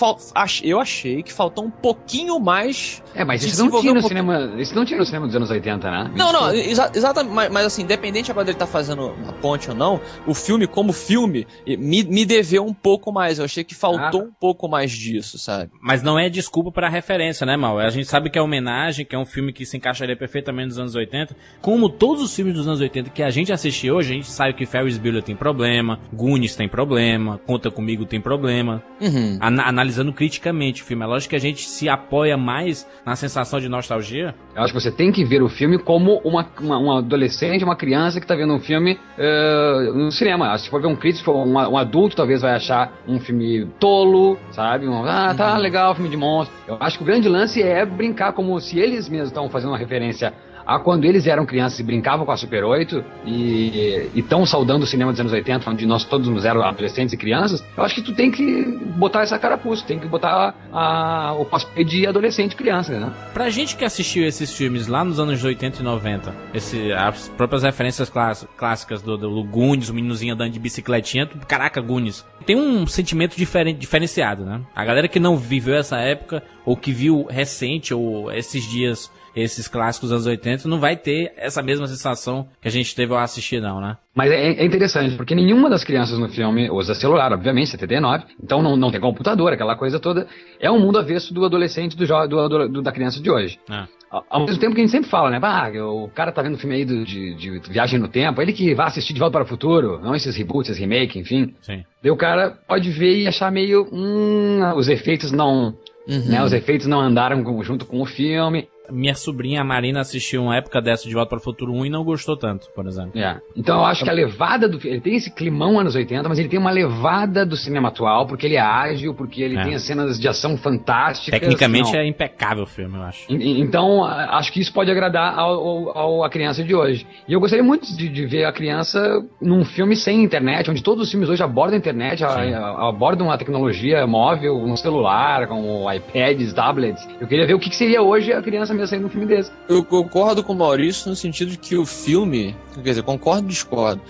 eu 0.64 0.80
achei 0.80 1.24
que 1.24 1.34
faltou 1.34 1.66
um 1.66 1.72
pouquinho 1.72 2.40
mais. 2.40 3.04
É, 3.14 3.24
mas 3.24 3.44
isso 3.44 3.64
não 3.66 3.82
tinha 3.82 3.92
um 3.92 3.96
no 3.96 4.02
cinema. 4.02 4.54
Isso 4.58 4.76
não 4.76 4.86
tinha 4.86 5.00
no 5.00 5.06
cinema 5.06 5.28
dos 5.28 5.36
anos 5.36 5.50
80, 5.50 5.89
né? 5.92 6.12
Não, 6.16 6.32
não, 6.32 6.54
exa 6.54 6.92
exatamente. 6.94 7.34
Mas, 7.34 7.52
mas, 7.52 7.66
assim, 7.66 7.84
independente 7.84 8.32
agora 8.32 8.46
dele 8.46 8.56
estar 8.56 8.66
tá 8.66 8.72
fazendo 8.72 9.14
a 9.28 9.34
ponte 9.34 9.70
ou 9.70 9.76
não, 9.76 10.00
o 10.26 10.34
filme, 10.34 10.68
como 10.68 10.94
filme, 10.94 11.48
me, 11.66 12.04
me 12.04 12.26
deveu 12.26 12.66
um 12.66 12.74
pouco 12.74 13.12
mais. 13.12 13.40
Eu 13.40 13.46
achei 13.46 13.64
que 13.64 13.76
faltou 13.76 14.22
ah. 14.22 14.24
um 14.26 14.32
pouco 14.40 14.68
mais 14.68 14.92
disso, 14.92 15.38
sabe? 15.38 15.72
Mas 15.82 16.02
não 16.02 16.18
é 16.20 16.30
desculpa 16.30 16.72
pra 16.72 16.90
referência, 16.90 17.46
né, 17.46 17.56
Mal? 17.56 17.80
A 17.80 17.90
gente 17.90 18.08
sabe 18.08 18.30
que 18.30 18.38
é 18.38 18.42
homenagem, 18.42 19.06
que 19.06 19.16
é 19.16 19.20
um 19.20 19.26
filme 19.26 19.54
que 19.54 19.66
se 19.66 19.78
encaixaria 19.78 20.16
perfeitamente 20.16 20.68
nos 20.68 20.80
anos 20.80 20.96
80. 20.96 21.36
Como 21.62 21.90
todos 21.90 22.24
os 22.24 22.36
filmes 22.36 22.54
dos 22.54 22.68
anos 22.68 22.82
80 22.82 23.10
que 23.10 23.24
a 23.24 23.30
gente 23.30 23.52
assiste 23.52 23.90
hoje, 23.90 24.12
a 24.12 24.16
gente 24.16 24.30
sabe 24.30 24.54
que 24.54 24.66
Ferris 24.66 24.98
Bueller 24.98 25.24
tem 25.24 25.36
problema, 25.36 26.00
Goonies 26.14 26.56
tem 26.56 26.68
problema, 26.68 27.40
Conta 27.46 27.72
Comigo 27.72 28.06
tem 28.06 28.22
problema. 28.22 28.84
Uhum. 29.02 29.38
An 29.42 29.60
analisando 29.62 30.14
criticamente 30.14 30.84
o 30.84 30.86
filme. 30.86 31.04
É 31.04 31.08
lógico 31.08 31.32
que 31.32 31.36
a 31.36 31.40
gente 31.40 31.68
se 31.68 31.88
apoia 31.90 32.38
mais 32.38 32.88
na 33.06 33.16
sensação 33.16 33.60
de 33.60 33.70
nostalgia. 33.70 34.36
Eu 34.56 34.64
acho 34.64 34.74
que 34.74 34.80
você 34.80 34.92
tem 34.92 35.12
que 35.12 35.24
ver 35.24 35.42
o 35.42 35.50
filme 35.50 35.79
como 35.80 36.20
uma, 36.24 36.46
uma, 36.60 36.80
um 36.80 36.92
adolescente, 36.98 37.64
uma 37.64 37.76
criança 37.76 38.20
que 38.20 38.26
está 38.26 38.36
vendo 38.36 38.54
um 38.54 38.60
filme 38.60 39.00
uh, 39.18 39.94
no 39.94 40.12
cinema. 40.12 40.58
Se 40.58 40.70
for 40.70 40.82
ver 40.82 40.88
um 40.88 40.96
crítico, 40.96 41.32
um, 41.32 41.54
um, 41.54 41.78
adulto 41.78 42.16
talvez 42.16 42.42
vai 42.42 42.54
achar 42.54 42.92
um 43.08 43.20
filme 43.20 43.66
tolo, 43.80 44.38
sabe? 44.52 44.88
Um, 44.88 45.04
ah, 45.06 45.34
tá 45.36 45.54
uhum. 45.54 45.60
legal, 45.60 45.96
filme 45.96 46.10
de 46.10 46.18
monstro. 46.18 46.56
Eu 46.68 46.78
acho 46.80 46.98
que 46.98 47.04
o 47.04 47.06
grande 47.06 47.28
lance 47.28 47.62
é 47.62 47.86
brincar 47.86 48.34
como 48.34 48.60
se 48.60 48.80
eles 48.80 49.10
mesmos 49.10 49.30
estão 49.30 49.50
fazendo 49.50 49.70
uma 49.70 49.78
referência 49.78 50.34
a 50.70 50.78
quando 50.78 51.04
eles 51.06 51.26
eram 51.26 51.48
crianças 51.48 51.80
e 51.80 51.84
brincavam 51.84 52.28
com 52.28 52.32
a 52.32 52.38
Super 52.38 52.64
8 52.64 53.04
e 53.26 54.08
estão 54.14 54.46
saudando 54.46 54.84
o 54.84 54.86
cinema 54.86 55.12
dos 55.12 55.20
anos 55.20 55.34
80, 55.34 55.68
onde 55.68 55.84
nós 55.88 56.04
todos 56.04 56.46
eram 56.46 56.62
adolescentes 56.62 57.12
e 57.12 57.18
crianças, 57.18 57.66
eu 57.76 57.84
acho 57.84 57.96
que 57.96 58.04
tu 58.04 58.14
tem 58.14 58.30
que 58.30 58.78
botar 58.96 59.24
essa 59.24 59.40
carapuça, 59.40 59.84
tem 59.84 59.98
que 59.98 60.08
botar 60.08 60.54
a, 60.72 61.34
o 61.40 61.46
cosplay 61.46 61.84
de 61.84 62.06
adolescente 62.06 62.54
e 62.54 62.56
criança, 62.56 63.00
né? 63.00 63.12
Pra 63.34 63.50
gente 63.50 63.76
que 63.76 63.84
assistiu 63.84 64.24
esses 64.24 64.56
filmes 64.56 64.86
lá 64.86 65.04
nos 65.04 65.20
anos 65.20 65.44
80 65.44 65.80
e 65.80 65.84
90, 65.84 66.36
esse, 66.54 66.92
as 66.94 67.28
próprias 67.30 67.64
referências 67.64 68.12
clássicas 68.56 69.02
do, 69.02 69.18
do 69.18 69.44
Goonies, 69.44 69.90
o 69.90 69.94
meninozinho 69.96 70.36
andando 70.36 70.52
de 70.52 70.60
bicicletinha, 70.60 71.26
caraca, 71.48 71.82
Goonies. 71.82 72.24
Tem 72.46 72.56
um 72.56 72.86
sentimento 72.86 73.36
diferente, 73.36 73.80
diferenciado, 73.80 74.46
né? 74.46 74.62
A 74.76 74.86
galera 74.86 75.08
que 75.08 75.20
não 75.20 75.36
viveu 75.36 75.76
essa 75.76 75.98
época, 75.98 76.44
ou 76.64 76.78
que 76.78 76.92
viu 76.92 77.26
recente, 77.26 77.92
ou 77.92 78.32
esses 78.32 78.64
dias 78.70 79.12
esses 79.36 79.68
clássicos 79.68 80.10
dos 80.10 80.18
anos 80.18 80.28
80, 80.28 80.68
não 80.68 80.80
vai 80.80 80.96
ter 80.96 81.32
essa 81.38 81.62
mesma 81.62 81.88
sensação 81.88 82.48
que 82.62 82.68
a 82.68 82.72
gente 82.72 82.96
teve 82.96 83.14
ao 83.14 83.20
assistir, 83.20 83.62
não, 83.62 83.80
né? 83.80 83.98
Mas 84.16 84.32
é, 84.32 84.54
é 84.54 84.66
interessante, 84.66 85.16
porque 85.16 85.34
nenhuma 85.34 85.70
das 85.70 85.84
crianças 85.84 86.20
no 86.20 86.28
filme 86.28 86.70
usa 86.70 86.94
celular, 86.94 87.32
obviamente, 87.32 87.70
79, 87.70 88.26
então 88.44 88.62
não, 88.62 88.76
não 88.76 88.92
tem 88.92 89.00
computador, 89.00 89.54
aquela 89.54 89.76
coisa 89.76 90.00
toda. 90.00 90.28
É 90.60 90.70
um 90.70 90.80
mundo 90.80 91.00
avesso 91.00 91.34
do 91.34 91.46
adolescente, 91.46 91.96
do, 91.96 92.06
do, 92.28 92.70
do 92.70 92.82
da 92.82 92.92
criança 92.92 93.22
de 93.22 93.32
hoje. 93.32 93.60
É. 93.70 94.00
Ao 94.12 94.44
mesmo 94.44 94.60
tempo 94.60 94.74
que 94.74 94.82
a 94.82 94.84
gente 94.84 94.92
sempre 94.92 95.10
fala, 95.10 95.30
né? 95.30 95.40
Ah, 95.42 95.70
o 95.86 96.10
cara 96.10 96.32
tá 96.32 96.42
vendo 96.42 96.58
filme 96.58 96.76
aí 96.76 96.84
do, 96.84 97.06
de, 97.06 97.36
de, 97.36 97.60
viagem 97.70 98.00
no 98.00 98.08
tempo, 98.08 98.42
ele 98.42 98.52
que 98.52 98.74
vai 98.74 98.88
assistir 98.88 99.14
De 99.14 99.20
Volta 99.20 99.34
para 99.34 99.44
o 99.44 99.48
Futuro, 99.48 100.00
não 100.02 100.16
esses 100.16 100.36
reboots, 100.36 100.72
esses 100.72 100.82
remakes, 100.82 101.16
enfim. 101.16 101.54
Sim. 101.62 101.84
Daí 102.02 102.12
o 102.12 102.18
cara 102.18 102.58
pode 102.68 102.90
ver 102.90 103.20
e 103.20 103.28
achar 103.28 103.52
meio. 103.52 103.88
Hum, 103.92 104.62
os 104.76 104.90
efeitos 104.90 105.32
não. 105.32 105.76
Uhum. 106.08 106.26
Né, 106.26 106.44
os 106.44 106.52
efeitos 106.52 106.88
não 106.88 107.00
andaram 107.00 107.44
junto 107.64 107.86
com 107.86 108.02
o 108.02 108.06
filme 108.06 108.68
minha 108.92 109.16
sobrinha 109.16 109.64
Marina 109.64 110.02
assistiu 110.02 110.44
uma 110.44 110.56
época 110.56 110.82
dessa 110.82 111.08
de 111.08 111.14
Volta 111.14 111.30
para 111.30 111.40
o 111.40 111.42
Futuro 111.42 111.74
1 111.74 111.86
e 111.86 111.90
não 111.90 112.04
gostou 112.04 112.38
tanto, 112.38 112.70
por 112.76 112.86
exemplo. 112.88 113.20
É. 113.20 113.40
Então 113.56 113.80
eu 113.80 113.86
acho 113.86 114.04
que 114.04 114.10
a 114.10 114.14
levada 114.14 114.68
do 114.68 114.80
ele 114.88 115.02
tem 115.02 115.16
esse 115.16 115.32
climão 115.32 115.80
anos 115.80 115.96
80, 115.96 116.28
mas 116.28 116.40
ele 116.40 116.50
tem 116.50 116.60
uma 116.60 116.72
levada 116.72 117.46
do 117.46 117.56
cinema 117.56 117.90
atual, 117.90 118.26
porque 118.28 118.46
ele 118.46 118.56
é 118.56 118.62
ágil, 118.62 119.14
porque 119.14 119.42
ele 119.42 119.58
é. 119.58 119.64
tem 119.64 119.76
as 119.76 119.84
cenas 119.84 120.20
de 120.20 120.28
ação 120.28 120.58
fantásticas. 120.58 121.40
Tecnicamente 121.40 121.92
não. 121.92 122.00
é 122.00 122.06
impecável 122.06 122.64
o 122.64 122.68
filme, 122.68 122.98
eu 122.98 123.04
acho. 123.04 123.26
Então 123.30 124.04
acho 124.04 124.52
que 124.52 124.60
isso 124.60 124.74
pode 124.74 124.90
agradar 124.92 125.38
ao, 125.38 125.98
ao, 125.98 126.24
à 126.24 126.30
criança 126.30 126.64
de 126.64 126.74
hoje. 126.74 127.06
E 127.28 127.34
eu 127.34 127.40
gostaria 127.40 127.64
muito 127.64 127.96
de, 127.96 128.10
de, 128.10 128.26
ver 128.26 128.46
a 128.46 128.52
criança 128.52 129.00
num 129.42 129.64
filme 129.66 129.96
sem 129.96 130.24
internet, 130.24 130.70
onde 130.70 130.84
todos 130.84 131.04
os 131.04 131.12
filmes 131.12 131.30
hoje 131.30 131.44
abordam 131.44 131.76
a 131.76 131.80
internet, 131.80 132.24
a, 132.24 132.30
a, 132.30 132.90
abordam 132.90 133.32
a 133.32 133.38
tecnologia 133.38 134.06
móvel, 134.08 134.58
um 134.58 134.76
celular, 134.76 135.48
com 135.48 135.92
iPads, 135.92 136.54
tablets. 136.54 137.08
Eu 137.20 137.28
queria 137.28 137.46
ver 137.46 137.54
o 137.54 137.60
que, 137.60 137.70
que 137.70 137.76
seria 137.76 138.02
hoje 138.02 138.32
a 138.32 138.42
criança 138.42 138.74
ia 138.80 138.88
sair 138.88 139.00
num 139.00 139.10
filme 139.10 139.26
desse. 139.26 139.52
Eu 139.68 139.84
concordo 139.84 140.44
com 140.44 140.54
o 140.54 140.56
Maurício 140.56 141.10
no 141.10 141.16
sentido 141.16 141.52
de 141.52 141.58
que 141.58 141.76
o 141.76 141.86
filme, 141.86 142.56
quer 142.76 142.90
dizer, 142.90 143.04
concordo 143.04 143.48
e 143.48 143.50
discordo. 143.50 144.02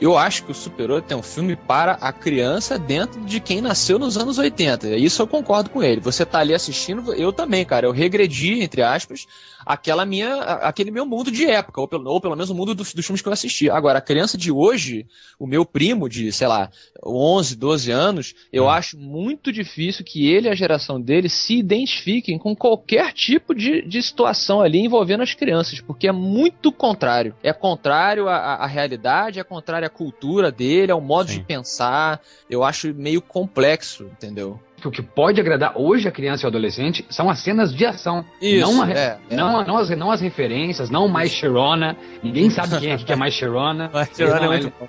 eu 0.00 0.16
acho 0.16 0.44
que 0.44 0.52
o 0.52 0.54
Super 0.54 0.90
8 0.90 1.12
é 1.12 1.16
um 1.16 1.22
filme 1.22 1.56
para 1.56 1.92
a 1.92 2.12
criança 2.12 2.78
dentro 2.78 3.20
de 3.20 3.40
quem 3.40 3.60
nasceu 3.60 3.98
nos 3.98 4.16
anos 4.16 4.38
80. 4.38 4.96
Isso 4.96 5.22
eu 5.22 5.26
concordo 5.26 5.70
com 5.70 5.82
ele. 5.82 6.00
Você 6.00 6.24
tá 6.24 6.38
ali 6.38 6.54
assistindo, 6.54 7.12
eu 7.14 7.32
também, 7.32 7.64
cara. 7.64 7.86
Eu 7.86 7.92
regredi, 7.92 8.60
entre 8.60 8.82
aspas, 8.82 9.26
aquela 9.66 10.06
minha, 10.06 10.36
aquele 10.42 10.92
meu 10.92 11.04
mundo 11.04 11.30
de 11.30 11.44
época, 11.44 11.80
ou 11.80 11.88
pelo, 11.88 12.08
ou 12.08 12.20
pelo 12.20 12.36
menos 12.36 12.48
o 12.48 12.54
mundo 12.54 12.72
dos, 12.72 12.94
dos 12.94 13.04
filmes 13.04 13.20
que 13.20 13.28
eu 13.28 13.32
assisti. 13.32 13.68
Agora, 13.68 13.98
a 13.98 14.02
criança 14.02 14.38
de 14.38 14.52
hoje, 14.52 15.04
o 15.40 15.46
meu 15.46 15.66
primo 15.66 16.08
de, 16.08 16.30
sei 16.30 16.46
lá, 16.46 16.70
11, 17.04 17.56
12 17.56 17.90
anos, 17.90 18.34
eu 18.52 18.64
hum. 18.64 18.70
acho 18.70 18.96
muito 18.96 19.52
difícil 19.52 20.04
que 20.04 20.28
ele 20.28 20.46
e 20.46 20.50
a 20.50 20.54
geração 20.54 21.00
dele 21.00 21.28
se 21.28 21.56
identifiquem 21.56 22.38
com 22.38 22.54
qualquer 22.54 23.12
tipo 23.12 23.52
de, 23.52 23.82
de 23.82 24.00
situação 24.00 24.60
ali 24.60 24.78
envolvendo 24.78 25.24
as 25.24 25.34
crianças, 25.34 25.80
porque 25.80 26.06
é 26.06 26.12
muito 26.12 26.70
contrário. 26.70 27.34
É 27.42 27.52
contrário 27.52 28.28
à, 28.28 28.36
à 28.36 28.66
realidade, 28.66 29.40
é 29.40 29.44
contrário 29.44 29.86
à 29.86 29.90
cultura 29.90 30.52
dele, 30.52 30.92
ao 30.92 31.00
modo 31.00 31.30
Sim. 31.30 31.38
de 31.38 31.44
pensar. 31.44 32.20
Eu 32.48 32.62
acho 32.62 32.94
meio 32.94 33.20
complexo, 33.20 34.04
entendeu? 34.04 34.60
Que 34.80 34.88
o 34.88 34.90
que 34.90 35.02
pode 35.02 35.40
agradar 35.40 35.72
hoje 35.76 36.06
a 36.08 36.12
criança 36.12 36.44
e 36.44 36.46
o 36.46 36.48
adolescente 36.48 37.04
são 37.08 37.30
as 37.30 37.38
cenas 37.38 37.74
de 37.74 37.84
ação. 37.84 38.24
Isso, 38.40 38.60
não, 38.70 38.82
a, 38.82 38.90
é, 38.90 39.18
é. 39.30 39.36
não, 39.36 39.64
não, 39.64 39.76
as, 39.78 39.90
não 39.90 40.10
as 40.10 40.20
referências, 40.20 40.90
não 40.90 41.08
mais 41.08 41.32
Sharona. 41.32 41.96
Ninguém 42.22 42.50
sabe 42.50 42.78
quem 42.78 42.92
é 42.92 42.96
que 42.96 43.12
é 43.12 43.16
mais 43.16 43.34
Sharona. 43.34 43.90
Sharona 44.16 44.44
é 44.44 44.48
muito 44.48 44.72
bom. 44.78 44.88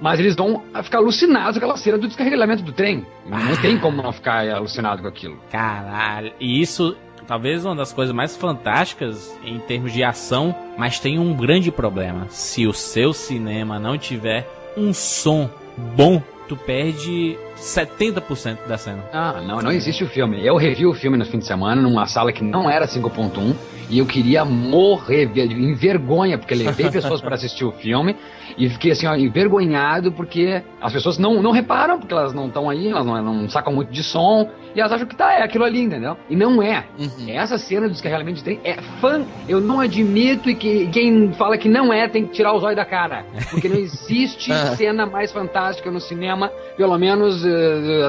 Mas 0.00 0.20
eles 0.20 0.36
vão 0.36 0.62
ficar 0.82 0.98
alucinados 0.98 1.58
com 1.58 1.64
aquela 1.64 1.76
cena 1.76 1.98
do 1.98 2.06
descarregamento 2.06 2.62
do 2.62 2.72
trem. 2.72 3.04
Ah. 3.30 3.38
Não 3.38 3.56
tem 3.56 3.78
como 3.78 4.00
não 4.00 4.12
ficar 4.12 4.48
alucinado 4.48 5.02
com 5.02 5.08
aquilo. 5.08 5.38
Caralho. 5.50 6.32
E 6.38 6.60
isso 6.60 6.96
talvez 7.28 7.64
uma 7.64 7.76
das 7.76 7.92
coisas 7.92 8.14
mais 8.14 8.34
fantásticas 8.36 9.38
em 9.44 9.58
termos 9.58 9.92
de 9.92 10.02
ação, 10.02 10.54
mas 10.78 10.98
tem 10.98 11.18
um 11.18 11.34
grande 11.34 11.70
problema. 11.70 12.26
Se 12.30 12.66
o 12.66 12.72
seu 12.72 13.12
cinema 13.12 13.78
não 13.78 13.98
tiver 13.98 14.48
um 14.76 14.94
som 14.94 15.50
bom, 15.94 16.22
tu 16.48 16.56
perde 16.56 17.38
70% 17.60 18.66
da 18.66 18.78
cena. 18.78 19.04
Ah, 19.12 19.40
não, 19.40 19.58
não 19.58 19.72
existe 19.72 20.04
o 20.04 20.08
filme. 20.08 20.44
Eu 20.44 20.56
revi 20.56 20.86
o 20.86 20.94
filme 20.94 21.16
no 21.16 21.24
fim 21.24 21.38
de 21.38 21.46
semana 21.46 21.80
numa 21.80 22.06
sala 22.06 22.32
que 22.32 22.42
não 22.42 22.68
era 22.68 22.86
5.1 22.86 23.54
e 23.90 23.98
eu 23.98 24.06
queria 24.06 24.44
morrer 24.44 25.30
em 25.34 25.74
vergonha, 25.74 26.36
porque 26.36 26.54
levei 26.54 26.90
pessoas 26.90 27.20
para 27.20 27.34
assistir 27.34 27.64
o 27.64 27.72
filme 27.72 28.16
e 28.56 28.68
fiquei 28.68 28.90
assim, 28.92 29.06
ó, 29.06 29.14
envergonhado 29.14 30.12
porque 30.12 30.62
as 30.80 30.92
pessoas 30.92 31.18
não, 31.18 31.42
não 31.42 31.52
reparam, 31.52 31.98
porque 31.98 32.12
elas 32.12 32.34
não 32.34 32.46
estão 32.48 32.68
aí, 32.68 32.88
elas 32.88 33.06
não, 33.06 33.22
não, 33.22 33.48
sacam 33.48 33.72
muito 33.72 33.90
de 33.90 34.02
som 34.02 34.50
e 34.74 34.80
elas 34.80 34.92
acham 34.92 35.06
que 35.06 35.16
tá, 35.16 35.32
é 35.32 35.42
aquilo 35.42 35.64
ali, 35.64 35.80
entendeu? 35.80 36.16
E 36.28 36.36
não 36.36 36.62
é. 36.62 36.84
Uhum. 36.98 37.28
Essa 37.28 37.56
cena 37.56 37.86
do 37.88 37.92
descarregamento 37.92 38.38
de 38.38 38.44
trem 38.44 38.60
é 38.62 38.76
fã. 39.00 39.24
Eu 39.48 39.60
não 39.60 39.80
admito 39.80 40.50
e 40.50 40.54
que 40.54 40.86
quem 40.88 41.32
fala 41.32 41.56
que 41.56 41.68
não 41.68 41.92
é 41.92 42.06
tem 42.08 42.26
que 42.26 42.32
tirar 42.32 42.54
os 42.54 42.62
olhos 42.62 42.76
da 42.76 42.84
cara. 42.84 43.24
Porque 43.50 43.68
não 43.68 43.76
existe 43.76 44.52
cena 44.76 45.06
mais 45.06 45.32
fantástica 45.32 45.90
no 45.90 46.00
cinema, 46.00 46.50
pelo 46.76 46.96
menos 46.98 47.44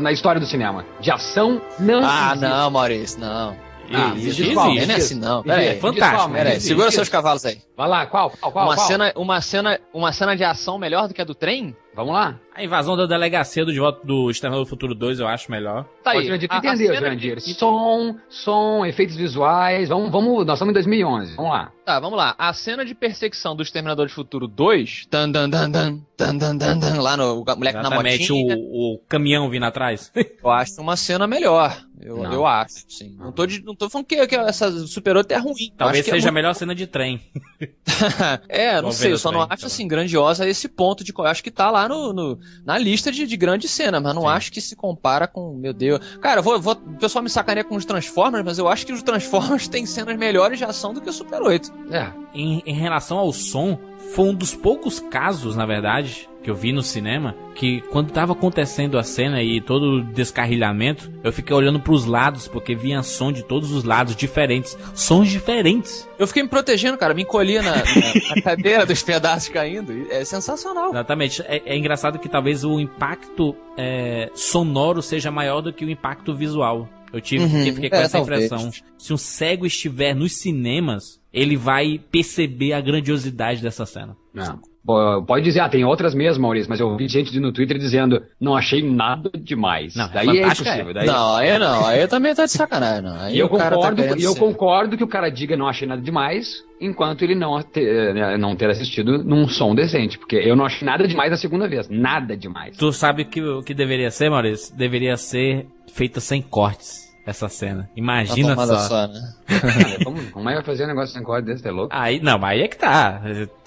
na 0.01 0.11
história 0.11 0.39
do 0.39 0.47
cinema. 0.47 0.85
De 0.99 1.11
ação, 1.11 1.61
não 1.79 2.01
Ah, 2.03 2.31
existe. 2.33 2.41
não, 2.49 2.71
Maurício, 2.71 3.19
não. 3.19 3.55
Ah, 3.91 4.13
existe, 4.15 4.41
existe. 4.43 4.53
Não 4.55 4.75
é 4.75 4.97
assim, 4.97 5.15
não. 5.15 5.41
Pera 5.43 5.57
aí, 5.61 5.67
é 5.69 5.75
fantástico. 5.75 6.31
Pera 6.31 6.49
aí, 6.51 6.61
segura 6.61 6.91
seus 6.91 7.09
cavalos 7.09 7.43
aí. 7.45 7.57
Vai 7.79 7.87
lá, 7.87 8.05
qual? 8.07 8.29
Qual? 8.31 8.51
qual 8.51 8.65
uma, 8.67 8.75
qual? 8.75 8.87
Cena, 8.87 9.13
uma, 9.15 9.39
cena, 9.39 9.79
uma 9.93 10.11
cena 10.11 10.35
de 10.35 10.43
ação 10.43 10.77
melhor 10.77 11.07
do 11.07 11.13
que 11.13 11.21
a 11.21 11.23
do 11.23 11.33
trem? 11.33 11.73
Vamos 11.95 12.13
lá. 12.13 12.37
A 12.53 12.63
invasão 12.63 12.95
da 12.95 13.05
delegacia 13.05 13.63
do, 13.65 13.71
de 13.73 13.79
volta 13.79 14.05
do 14.05 14.29
Exterminador 14.29 14.65
do 14.65 14.69
Futuro 14.69 14.93
2 14.93 15.19
eu 15.21 15.27
acho 15.27 15.49
melhor. 15.49 15.85
Tá 16.03 16.11
aí. 16.11 16.29
A- 16.29 16.33
a 16.33 16.57
entendeu, 16.57 16.87
cena 16.93 16.95
Jurandir. 16.99 17.35
que- 17.35 17.53
Som, 17.53 18.15
som, 18.29 18.85
efeitos 18.85 19.15
visuais. 19.15 19.87
Vamos, 19.89 20.11
vamos, 20.11 20.45
nós 20.45 20.55
estamos 20.57 20.71
em 20.71 20.73
2011. 20.73 21.35
Vamos 21.35 21.51
lá. 21.51 21.71
Tá, 21.85 21.99
vamos 21.99 22.17
lá. 22.17 22.35
A 22.37 22.53
cena 22.53 22.85
de 22.85 22.93
perseguição 22.93 23.55
do 23.55 23.63
Exterminador 23.63 24.07
de 24.07 24.13
Futuro 24.13 24.45
2, 24.47 25.07
tan, 25.09 25.29
dan, 25.31 25.49
dan, 25.49 25.71
dan, 25.71 25.99
dan, 26.17 26.37
dan, 26.37 26.57
dan, 26.57 26.77
dan, 26.79 27.01
lá 27.01 27.17
no 27.17 27.41
o 27.41 27.45
moleque 27.55 27.73
na 27.75 27.81
Exatamente, 27.81 28.29
motinha, 28.31 28.55
o, 28.57 28.95
o 28.95 28.99
caminhão 29.07 29.49
vindo 29.49 29.65
atrás. 29.65 30.11
eu 30.43 30.49
acho 30.51 30.79
uma 30.81 30.95
cena 30.97 31.25
melhor. 31.27 31.75
Eu, 31.99 32.17
Não. 32.23 32.31
eu 32.31 32.45
acho, 32.45 32.85
sim. 32.87 33.15
Não 33.17 33.31
tô, 33.31 33.45
de- 33.45 33.61
não 33.63 33.75
tô 33.75 33.89
falando 33.89 34.05
que, 34.07 34.25
que 34.27 34.35
essa 34.35 34.71
Super 34.87 35.17
8 35.17 35.31
é 35.33 35.37
ruim. 35.37 35.73
Talvez 35.77 36.07
é 36.07 36.11
seja 36.11 36.27
a 36.29 36.31
muito- 36.31 36.35
melhor 36.35 36.53
cena 36.53 36.73
de 36.75 36.87
trem. 36.87 37.19
é, 38.47 38.81
não 38.81 38.91
sei, 38.91 39.11
eu 39.11 39.17
só 39.17 39.31
não 39.31 39.41
acho 39.41 39.61
tá 39.61 39.67
assim 39.67 39.87
grandiosa 39.87 40.47
esse 40.47 40.67
ponto 40.67 41.03
de. 41.03 41.13
Eu 41.17 41.25
acho 41.25 41.43
que 41.43 41.51
tá 41.51 41.69
lá 41.71 41.87
no, 41.87 42.13
no- 42.13 42.39
na 42.65 42.77
lista 42.77 43.11
de, 43.11 43.25
de 43.25 43.37
grandes 43.37 43.71
cenas, 43.71 44.01
mas 44.01 44.15
não 44.15 44.27
acho 44.27 44.51
que 44.51 44.61
se 44.61 44.75
compara 44.75 45.27
com. 45.27 45.53
Meu 45.53 45.73
Deus. 45.73 45.99
Cara, 46.21 46.41
vou, 46.41 46.59
vou, 46.59 46.73
o 46.73 46.97
pessoal 46.97 47.23
me 47.23 47.29
sacaneia 47.29 47.63
com 47.63 47.75
os 47.75 47.85
Transformers, 47.85 48.45
mas 48.45 48.57
eu 48.59 48.67
acho 48.67 48.85
que 48.85 48.93
os 48.93 49.03
Transformers 49.03 49.67
têm 49.67 49.85
cenas 49.85 50.17
melhores 50.17 50.57
de 50.57 50.63
ação 50.65 50.93
do 50.93 51.01
que 51.01 51.09
o 51.09 51.13
Super 51.13 51.41
8. 51.41 51.71
É. 51.91 52.11
Em, 52.33 52.61
em 52.65 52.73
relação 52.75 53.17
ao 53.17 53.33
som, 53.33 53.79
foi 54.13 54.25
um 54.25 54.33
dos 54.33 54.55
poucos 54.55 54.99
casos, 54.99 55.55
na 55.55 55.65
verdade, 55.65 56.29
que 56.49 56.51
eu 56.51 56.55
vi 56.55 56.71
no 56.73 56.81
cinema, 56.81 57.35
que 57.53 57.79
quando 57.91 58.11
tava 58.11 58.33
acontecendo 58.33 58.97
a 58.97 59.03
cena 59.03 59.43
e 59.43 59.61
todo 59.61 59.97
o 59.97 60.03
descarrilhamento, 60.03 61.11
eu 61.23 61.31
fiquei 61.31 61.55
olhando 61.55 61.79
pros 61.79 62.05
lados, 62.05 62.47
porque 62.47 62.73
vinha 62.73 63.03
som 63.03 63.31
de 63.31 63.43
todos 63.43 63.71
os 63.71 63.83
lados 63.83 64.15
diferentes. 64.15 64.75
Sons 64.95 65.29
diferentes. 65.29 66.09
Eu 66.17 66.25
fiquei 66.25 66.41
me 66.41 66.49
protegendo, 66.49 66.97
cara, 66.97 67.13
me 67.13 67.21
encolhia 67.21 67.61
na, 67.61 67.75
na- 67.75 68.35
na 68.35 68.41
cadeira 68.41 68.83
dos 68.83 69.03
pedaços 69.03 69.49
caindo. 69.49 69.93
É 70.09 70.25
sensacional. 70.25 70.89
Exatamente. 70.89 71.43
É, 71.43 71.61
é 71.67 71.77
engraçado 71.77 72.17
que 72.17 72.27
talvez 72.27 72.63
o 72.63 72.79
impacto 72.79 73.55
é, 73.77 74.31
sonoro 74.33 75.01
seja 75.03 75.29
maior 75.29 75.61
do 75.61 75.71
que 75.71 75.85
o 75.85 75.89
impacto 75.89 76.33
visual. 76.33 76.89
Eu 77.13 77.21
tive 77.21 77.43
Uhum. 77.43 77.49
fiquei, 77.49 77.73
fiquei 77.73 77.89
com 77.91 77.95
É, 77.95 78.01
essa 78.03 78.17
talvez. 78.17 78.45
impressão. 78.45 78.71
Se 78.97 79.13
um 79.13 79.17
cego 79.17 79.65
estiver 79.67 80.15
nos 80.15 80.33
cinemas, 80.37 81.19
ele 81.31 81.55
vai 81.55 81.99
perceber 82.11 82.73
a 82.73 82.81
grandiosidade 82.81 83.61
dessa 83.61 83.85
cena. 83.85 84.15
Não. 84.33 84.59
Pode 84.85 85.43
dizer, 85.43 85.59
ah, 85.59 85.69
tem 85.69 85.83
outras 85.83 86.15
mesmo, 86.15 86.41
Maurício, 86.41 86.69
mas 86.69 86.79
eu 86.79 86.95
vi 86.97 87.07
gente 87.07 87.37
no 87.39 87.51
Twitter 87.51 87.77
dizendo, 87.77 88.23
não 88.39 88.55
achei 88.55 88.81
nada 88.81 89.29
demais. 89.35 89.95
Não, 89.95 90.09
daí 90.09 90.39
é 90.39 90.47
impossível. 90.47 90.89
é. 90.89 90.93
Daí... 90.93 91.05
Não, 91.05 91.35
aí 91.35 91.59
não, 91.59 91.85
aí 91.85 92.07
também 92.07 92.33
tá 92.33 92.45
de 92.45 92.51
sacanagem, 92.51 93.03
não. 93.03 93.15
Aí 93.15 93.35
E 93.35 93.39
eu 93.39 93.49
tá 93.49 93.69
concordo, 93.69 94.01
e 94.17 94.23
eu 94.23 94.35
concordo 94.35 94.97
que 94.97 95.03
o 95.03 95.07
cara 95.07 95.29
diga 95.29 95.55
não 95.55 95.67
achei 95.67 95.87
nada 95.87 96.01
demais, 96.01 96.63
enquanto 96.81 97.23
ele 97.23 97.35
não 97.35 97.61
ter, 97.61 98.13
né, 98.13 98.37
não 98.37 98.55
ter 98.55 98.69
assistido 98.69 99.23
num 99.23 99.47
som 99.47 99.75
decente. 99.75 100.17
Porque 100.17 100.37
eu 100.37 100.55
não 100.55 100.65
achei 100.65 100.85
nada 100.85 101.07
demais 101.07 101.31
a 101.31 101.37
segunda 101.37 101.67
vez. 101.67 101.87
Nada 101.89 102.35
demais. 102.35 102.75
Tu 102.77 102.91
sabe 102.91 103.23
o 103.23 103.25
que, 103.25 103.41
o 103.41 103.61
que 103.61 103.73
deveria 103.73 104.09
ser, 104.09 104.29
Maurício? 104.29 104.75
Deveria 104.75 105.17
ser 105.17 105.67
feita 105.93 106.19
sem 106.19 106.41
cortes, 106.41 107.08
essa 107.29 107.47
cena. 107.49 107.89
Uma 107.95 108.23
Imagina 108.23 108.55
só. 108.55 108.77
só, 108.79 109.07
né? 109.07 109.33
Como, 110.03 110.31
como 110.31 110.49
é 110.49 110.53
que 110.53 110.57
vai 110.57 110.65
fazer 110.65 110.83
um 110.85 110.87
negócio 110.87 111.13
sem 111.13 111.23
corte 111.23 111.45
desse, 111.45 111.63
tá 111.63 111.71
louco? 111.71 111.89
Aí, 111.95 112.19
não, 112.19 112.37
mas 112.37 112.51
aí 112.51 112.61
é 112.63 112.67
que 112.67 112.77
tá. 112.77 113.21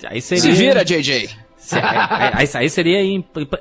Aí 0.07 0.21
seria... 0.21 0.43
Se 0.43 0.53
vira, 0.53 0.85
JJ. 0.85 1.29
Se- 1.57 1.77
aí, 1.79 1.83
aí- 2.35 2.49
aí- 2.55 2.69
seria. 2.71 2.99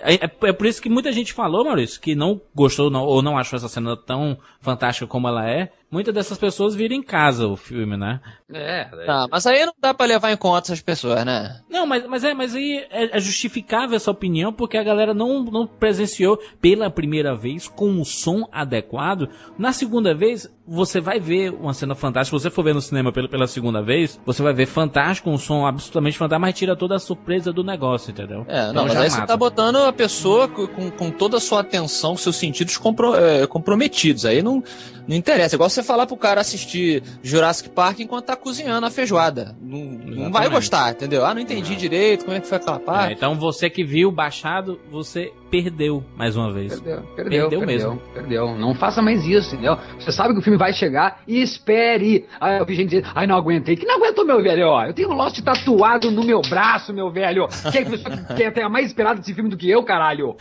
É, 0.02 0.16
é- 0.16 0.32
é 0.50 0.54
por 0.54 0.66
isso 0.66 0.82
que 0.82 0.90
muita 0.90 1.12
gente 1.12 1.34
falou, 1.34 1.64
Maurício, 1.64 2.02
que 2.02 2.16
não 2.16 2.42
gostou 2.56 2.90
não- 2.90 3.04
ou 3.04 3.22
não 3.22 3.38
achou 3.38 3.58
essa 3.58 3.68
cena 3.70 3.96
tão 3.96 4.38
fantástica 4.60 5.06
como 5.06 5.28
ela 5.28 5.48
é. 5.48 5.70
Muitas 5.92 6.14
dessas 6.14 6.38
pessoas 6.38 6.74
viram 6.74 6.96
em 6.96 7.04
casa 7.04 7.46
o 7.48 7.58
filme, 7.58 7.98
né? 7.98 8.22
É, 8.54 8.88
Ah, 9.08 9.28
mas 9.30 9.46
aí 9.46 9.66
não 9.66 9.74
dá 9.80 9.94
pra 9.94 10.06
levar 10.06 10.32
em 10.32 10.38
conta 10.38 10.68
essas 10.68 10.82
pessoas, 10.82 11.26
né? 11.26 11.60
Não, 11.70 11.86
mas, 11.86 12.06
mas 12.08 12.24
é, 12.24 12.34
mas 12.34 12.56
aí 12.56 12.86
é, 12.90 13.18
é 13.18 13.20
justificável 13.20 13.96
essa 13.96 14.10
opinião 14.12 14.54
porque 14.54 14.78
a 14.78 14.84
galera 14.84 15.14
não, 15.14 15.44
não 15.44 15.68
presenciou 15.68 16.38
pela 16.62 16.90
primeira 16.90 17.36
vez 17.36 17.68
com 17.68 18.00
o 18.00 18.06
som 18.06 18.48
adequado. 18.52 19.28
Na 19.58 19.74
segunda 19.74 20.14
vez, 20.16 20.50
você 20.66 21.02
vai 21.02 21.20
ver 21.20 21.52
uma 21.54 21.74
cena 21.74 21.94
fantástica. 21.94 22.38
Se 22.38 22.44
você 22.44 22.50
for 22.50 22.64
ver 22.64 22.74
no 22.74 22.82
cinema 22.82 23.12
pela, 23.12 23.28
pela 23.28 23.48
segunda 23.48 23.82
vez, 23.82 24.20
você 24.26 24.42
vai 24.42 24.54
ver 24.54 24.68
fantástico, 24.68 25.30
um 25.30 25.38
som 25.38 25.66
absolutamente 25.66 26.18
fantástico, 26.18 26.42
mas 26.42 26.56
tira 26.58 26.76
toda 26.76 26.96
a 26.96 27.00
surpresa 27.00 27.52
do 27.52 27.64
negócio, 27.64 28.12
entendeu? 28.12 28.46
É, 28.48 28.62
Então 28.70 28.74
não, 28.74 28.84
mas 28.86 28.94
já 28.94 29.02
aí 29.02 29.10
você 29.10 29.16
mata. 29.18 29.28
tá 29.28 29.38
botando 29.38 29.78
a 29.78 29.92
pessoa 29.94 30.48
co- 30.48 30.68
com, 30.70 30.90
com 30.90 31.12
toda 31.12 31.38
a 31.38 31.40
sua 31.42 31.60
atenção, 31.62 32.16
seus 32.16 32.38
sentidos 32.38 32.78
compro- 32.78 33.16
é, 33.16 33.46
comprometidos. 33.48 34.26
Aí 34.26 34.42
não, 34.42 34.64
não 35.08 35.16
interessa. 35.16 35.56
É 35.56 35.58
igual 35.58 35.70
você 35.70 35.81
falar 35.84 36.06
pro 36.08 36.18
cara 36.18 36.42
assistir 36.42 37.04
Jurassic 37.24 37.70
Park 37.70 38.00
enquanto 38.00 38.26
tá 38.26 38.36
cozinhando 38.36 38.86
a 38.86 38.92
feijoada. 38.92 39.56
Não, 39.62 39.80
não 39.80 40.32
vai 40.32 40.50
gostar, 40.50 40.92
entendeu? 40.92 41.26
Ah, 41.26 41.34
não 41.34 41.42
entendi 41.42 41.76
direito 41.76 42.26
como 42.26 42.36
é 42.38 42.40
que 42.40 42.48
foi 42.48 42.58
aquela 42.58 42.78
É, 42.78 42.80
parte. 42.80 43.14
então 43.14 43.36
você 43.36 43.70
que 43.70 43.84
viu 43.84 44.12
baixado, 44.12 44.80
você 44.92 45.32
perdeu 45.50 46.04
mais 46.16 46.36
uma 46.36 46.52
vez. 46.54 46.80
Perdeu, 46.80 47.04
perdeu, 47.16 47.50
Perdeu 47.50 47.68
mesmo. 47.68 48.02
Perdeu. 48.14 48.56
Não 48.58 48.74
faça 48.74 49.02
mais 49.02 49.26
isso, 49.26 49.54
entendeu? 49.54 49.78
Você 50.00 50.12
sabe 50.12 50.34
que 50.34 50.40
o 50.40 50.42
filme 50.42 50.58
vai 50.58 50.72
chegar 50.74 51.22
e 51.28 51.42
espere. 51.42 52.26
Aí 52.40 52.58
eu 52.60 52.66
vi 52.66 52.76
gente 52.76 52.90
dizer, 52.90 53.06
ai, 53.14 53.28
não 53.28 53.36
aguentei. 53.36 53.76
Que 53.76 53.86
não 53.86 53.96
aguentou, 53.96 54.26
meu 54.26 54.42
velho? 54.42 54.68
Ó, 54.68 54.86
eu 54.86 54.94
tenho 54.94 55.10
o 55.10 55.14
Lost 55.14 55.40
tatuado 55.42 56.10
no 56.10 56.24
meu 56.24 56.42
braço, 56.42 56.94
meu 56.94 57.12
velho. 57.12 57.48
Quem 57.72 57.82
é 57.82 57.84
que 57.86 57.92
pessoa 57.92 58.18
que 58.54 58.70
mais 58.70 58.88
esperado 58.88 59.20
desse 59.20 59.34
filme 59.34 59.50
do 59.50 59.58
que 59.58 59.70
eu, 59.70 59.84
caralho? 59.84 60.36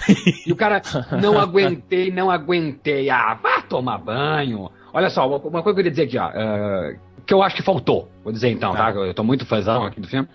E 0.47 0.53
o 0.53 0.57
cara, 0.57 0.81
não 1.21 1.39
aguentei, 1.39 2.11
não 2.13 2.31
aguentei. 2.31 3.11
Ah, 3.11 3.35
vá 3.41 3.63
tomar 3.63 3.99
banho. 3.99 4.71
Olha 4.93 5.11
só, 5.11 5.27
uma, 5.29 5.37
uma 5.39 5.63
coisa 5.63 5.65
que 5.65 5.69
eu 5.71 5.75
queria 5.75 5.91
dizer 5.91 6.03
aqui, 6.05 6.19
ó. 6.19 6.31
eh, 6.33 6.97
que 7.27 7.35
eu 7.35 7.43
acho 7.43 7.55
que 7.57 7.63
faltou. 7.63 8.11
Vou 8.25 8.33
dizer 8.33 8.49
então, 8.51 8.73
tá? 8.73 8.91
Eu 8.91 9.15
tô 9.15 9.23
muito 9.23 9.47
fãzão 9.47 9.85
aqui 9.85 10.01
do 10.01 10.09
filme. 10.09 10.29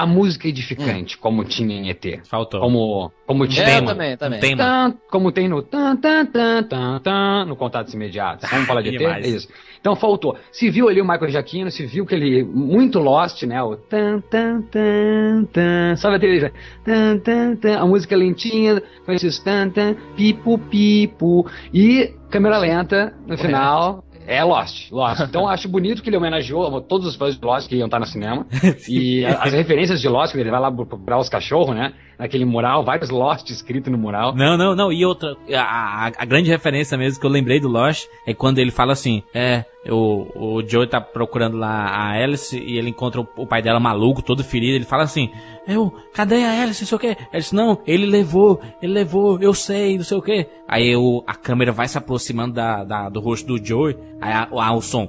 A 0.00 0.06
música 0.06 0.48
edificante, 0.48 1.18
como 1.18 1.44
tinha 1.44 1.76
em 1.76 1.90
ET. 1.90 2.26
Faltou. 2.26 2.58
Como, 2.58 3.12
como 3.26 3.46
tinha 3.46 3.66
É, 3.66 3.74
tema. 3.74 3.92
também, 3.92 4.16
também. 4.16 4.40
Tema. 4.40 4.62
Tan, 4.64 4.94
como 5.10 5.30
tem 5.30 5.46
no 5.46 5.60
tan, 5.60 5.94
tan, 5.96 6.24
tan, 6.24 6.62
tan, 6.62 6.98
tan, 7.00 7.44
no 7.44 7.54
contatos 7.54 7.92
imediatos. 7.92 8.48
Vamos 8.50 8.66
falar 8.66 8.80
de 8.80 8.88
ET? 8.88 8.98
Demais. 8.98 9.26
É 9.26 9.28
isso. 9.28 9.48
Então 9.78 9.94
faltou. 9.94 10.36
Se 10.50 10.70
viu 10.70 10.88
ali 10.88 11.02
o 11.02 11.04
Michael 11.04 11.30
Giacchino, 11.30 11.70
se 11.70 11.84
viu 11.84 12.06
que 12.06 12.14
ele 12.14 12.42
muito 12.42 12.98
Lost, 12.98 13.42
né? 13.42 13.62
O 13.62 13.76
tan 13.76 14.20
tan 14.22 14.62
tan 14.62 15.44
tan, 15.52 15.96
sabe 15.96 16.16
a 16.16 16.18
trilha? 16.18 16.52
Tan 16.82 17.18
tan 17.18 17.56
tan, 17.56 17.78
a 17.78 17.86
música 17.86 18.16
lentinha, 18.16 18.82
com 19.04 19.12
esses 19.12 19.38
tan 19.38 19.68
tan, 19.68 19.94
pipo 20.16 20.58
pipo 20.58 21.46
e 21.74 22.14
câmera 22.30 22.56
lenta 22.58 23.12
no 23.26 23.36
final. 23.36 24.02
É 24.30 24.44
Lost, 24.44 24.92
Lost. 24.92 25.22
Então 25.28 25.48
acho 25.48 25.68
bonito 25.68 26.02
que 26.02 26.08
ele 26.08 26.16
homenageou 26.16 26.80
todos 26.82 27.04
os 27.04 27.16
fãs 27.16 27.36
de 27.36 27.44
Lost 27.44 27.68
que 27.68 27.74
iam 27.74 27.86
estar 27.86 27.98
no 27.98 28.06
cinema. 28.06 28.46
E 28.88 29.24
as 29.26 29.52
referências 29.52 30.00
de 30.00 30.08
Lost, 30.08 30.32
quando 30.32 30.42
ele 30.42 30.50
vai 30.50 30.60
lá 30.60 30.70
procurar 30.70 31.18
os 31.18 31.28
cachorros, 31.28 31.74
né? 31.74 31.92
Naquele 32.20 32.44
mural, 32.44 32.84
vários 32.84 33.08
Lost 33.10 33.48
escrito 33.50 33.90
no 33.90 33.96
mural. 33.98 34.34
Não, 34.34 34.56
não, 34.56 34.76
não. 34.76 34.92
E 34.92 35.04
outra, 35.06 35.34
a, 35.54 36.06
a- 36.06 36.12
a 36.18 36.24
grande 36.26 36.50
referência 36.50 36.96
mesmo 36.98 37.18
que 37.18 37.26
eu 37.26 37.30
lembrei 37.30 37.58
do 37.58 37.66
Lost 37.68 38.06
é 38.26 38.34
quando 38.34 38.58
ele 38.58 38.70
fala 38.70 38.92
assim: 38.92 39.22
é, 39.34 39.64
o, 39.88 40.58
o 40.58 40.62
Joe 40.68 40.86
tá 40.86 41.00
procurando 41.00 41.56
lá 41.56 41.68
a 41.86 42.10
Alice 42.10 42.56
e 42.58 42.76
ele 42.76 42.90
encontra 42.90 43.22
o, 43.22 43.28
o 43.38 43.46
pai 43.46 43.62
dela 43.62 43.80
maluco, 43.80 44.20
todo 44.22 44.44
ferido. 44.44 44.74
Ele 44.76 44.84
fala 44.84 45.02
assim: 45.04 45.30
eu, 45.66 45.90
cadê 46.12 46.44
a 46.44 46.62
Alice? 46.62 46.82
Não 46.82 46.88
sei 46.88 46.96
o 46.96 46.98
que. 47.00 47.06
Ele 47.06 47.16
disse: 47.32 47.54
não, 47.54 47.78
ele 47.86 48.04
levou, 48.04 48.60
ele 48.82 48.92
levou, 48.92 49.38
eu 49.40 49.54
sei, 49.54 49.96
não 49.96 50.04
sei 50.04 50.18
o 50.18 50.22
que. 50.22 50.46
Aí 50.68 50.94
o, 50.94 51.24
a 51.26 51.34
câmera 51.34 51.72
vai 51.72 51.88
se 51.88 51.96
aproximando 51.98 52.52
da, 52.54 52.84
da- 52.84 53.08
do 53.08 53.18
rosto 53.18 53.56
do 53.58 53.66
Joe, 53.66 53.96
aí 54.20 54.30
a- 54.32 54.46
a- 54.52 54.72
o 54.74 54.82
som. 54.82 55.08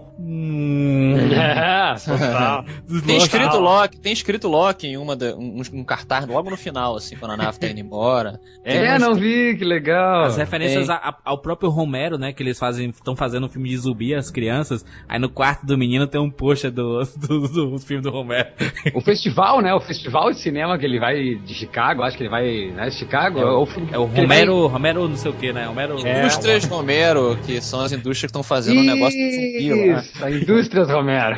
É, 1.31 1.95
total. 2.05 2.65
Tem 3.05 3.17
escrito 3.17 3.59
Loki, 3.59 3.97
tem 3.99 4.13
escrito 4.13 4.47
Loki 4.47 4.87
em 4.87 4.97
uma 4.97 5.15
da- 5.15 5.35
um, 5.35 5.61
um 5.73 5.83
cartaz 5.83 6.25
logo 6.27 6.49
no 6.49 6.57
final, 6.57 6.95
assim, 7.05 7.15
quando 7.15 7.31
a 7.31 7.37
nave 7.37 7.59
tá 7.59 7.67
indo 7.67 7.79
embora. 7.79 8.39
É, 8.63 8.99
não 8.99 9.15
vi, 9.15 9.55
que 9.57 9.65
legal. 9.65 10.25
As 10.25 10.37
referências 10.37 10.85
tem. 10.85 10.95
a- 10.95 10.99
a- 11.09 11.17
ao 11.25 11.39
próprio 11.41 11.67
Romero, 11.69 12.15
né? 12.19 12.31
Que 12.31 12.43
eles 12.43 12.59
fazem, 12.59 12.89
estão 12.89 13.15
fazendo 13.15 13.47
um 13.47 13.49
filme 13.49 13.69
de 13.69 13.77
zumbi, 13.77 14.13
as 14.13 14.29
crianças. 14.29 14.85
Aí 15.09 15.17
no 15.19 15.29
quarto 15.29 15.65
do 15.65 15.75
menino 15.75 16.05
tem 16.05 16.21
um 16.21 16.29
pôster 16.29 16.69
do, 16.71 17.01
do, 17.17 17.47
do 17.71 17.79
filme 17.79 18.03
do 18.03 18.11
Romero. 18.11 18.49
O 18.93 19.01
festival, 19.01 19.61
né? 19.61 19.73
O 19.73 19.79
festival 19.81 20.31
de 20.31 20.39
cinema 20.39 20.77
que 20.77 20.85
ele 20.85 20.99
vai 20.99 21.35
de 21.35 21.53
Chicago, 21.55 22.03
acho 22.03 22.15
que 22.15 22.21
ele 22.23 22.29
vai, 22.29 22.71
né? 22.71 22.91
Chicago. 22.91 23.39
É 23.39 23.45
o- 23.45 23.59
ou- 23.61 23.67
É 23.91 23.97
o 23.97 24.05
Romero, 24.05 24.67
Romero 24.67 25.07
não 25.07 25.17
sei 25.17 25.31
o 25.31 25.33
que, 25.33 25.51
né? 25.51 25.65
Romero. 25.65 26.05
É, 26.05 26.19
Indústrias 26.19 26.65
Romero, 26.65 27.39
que 27.43 27.59
são 27.61 27.81
as 27.81 27.91
indústrias 27.91 28.19
que 28.19 28.25
estão 28.27 28.43
fazendo 28.43 28.79
um 28.79 28.83
negócio 28.83 29.17
de 29.17 29.31
zumbi 29.31 29.91
lá. 29.91 29.99
Isso, 30.01 30.23
a 30.25 30.31
Indústrias 30.31 30.87
Romero. 30.89 31.35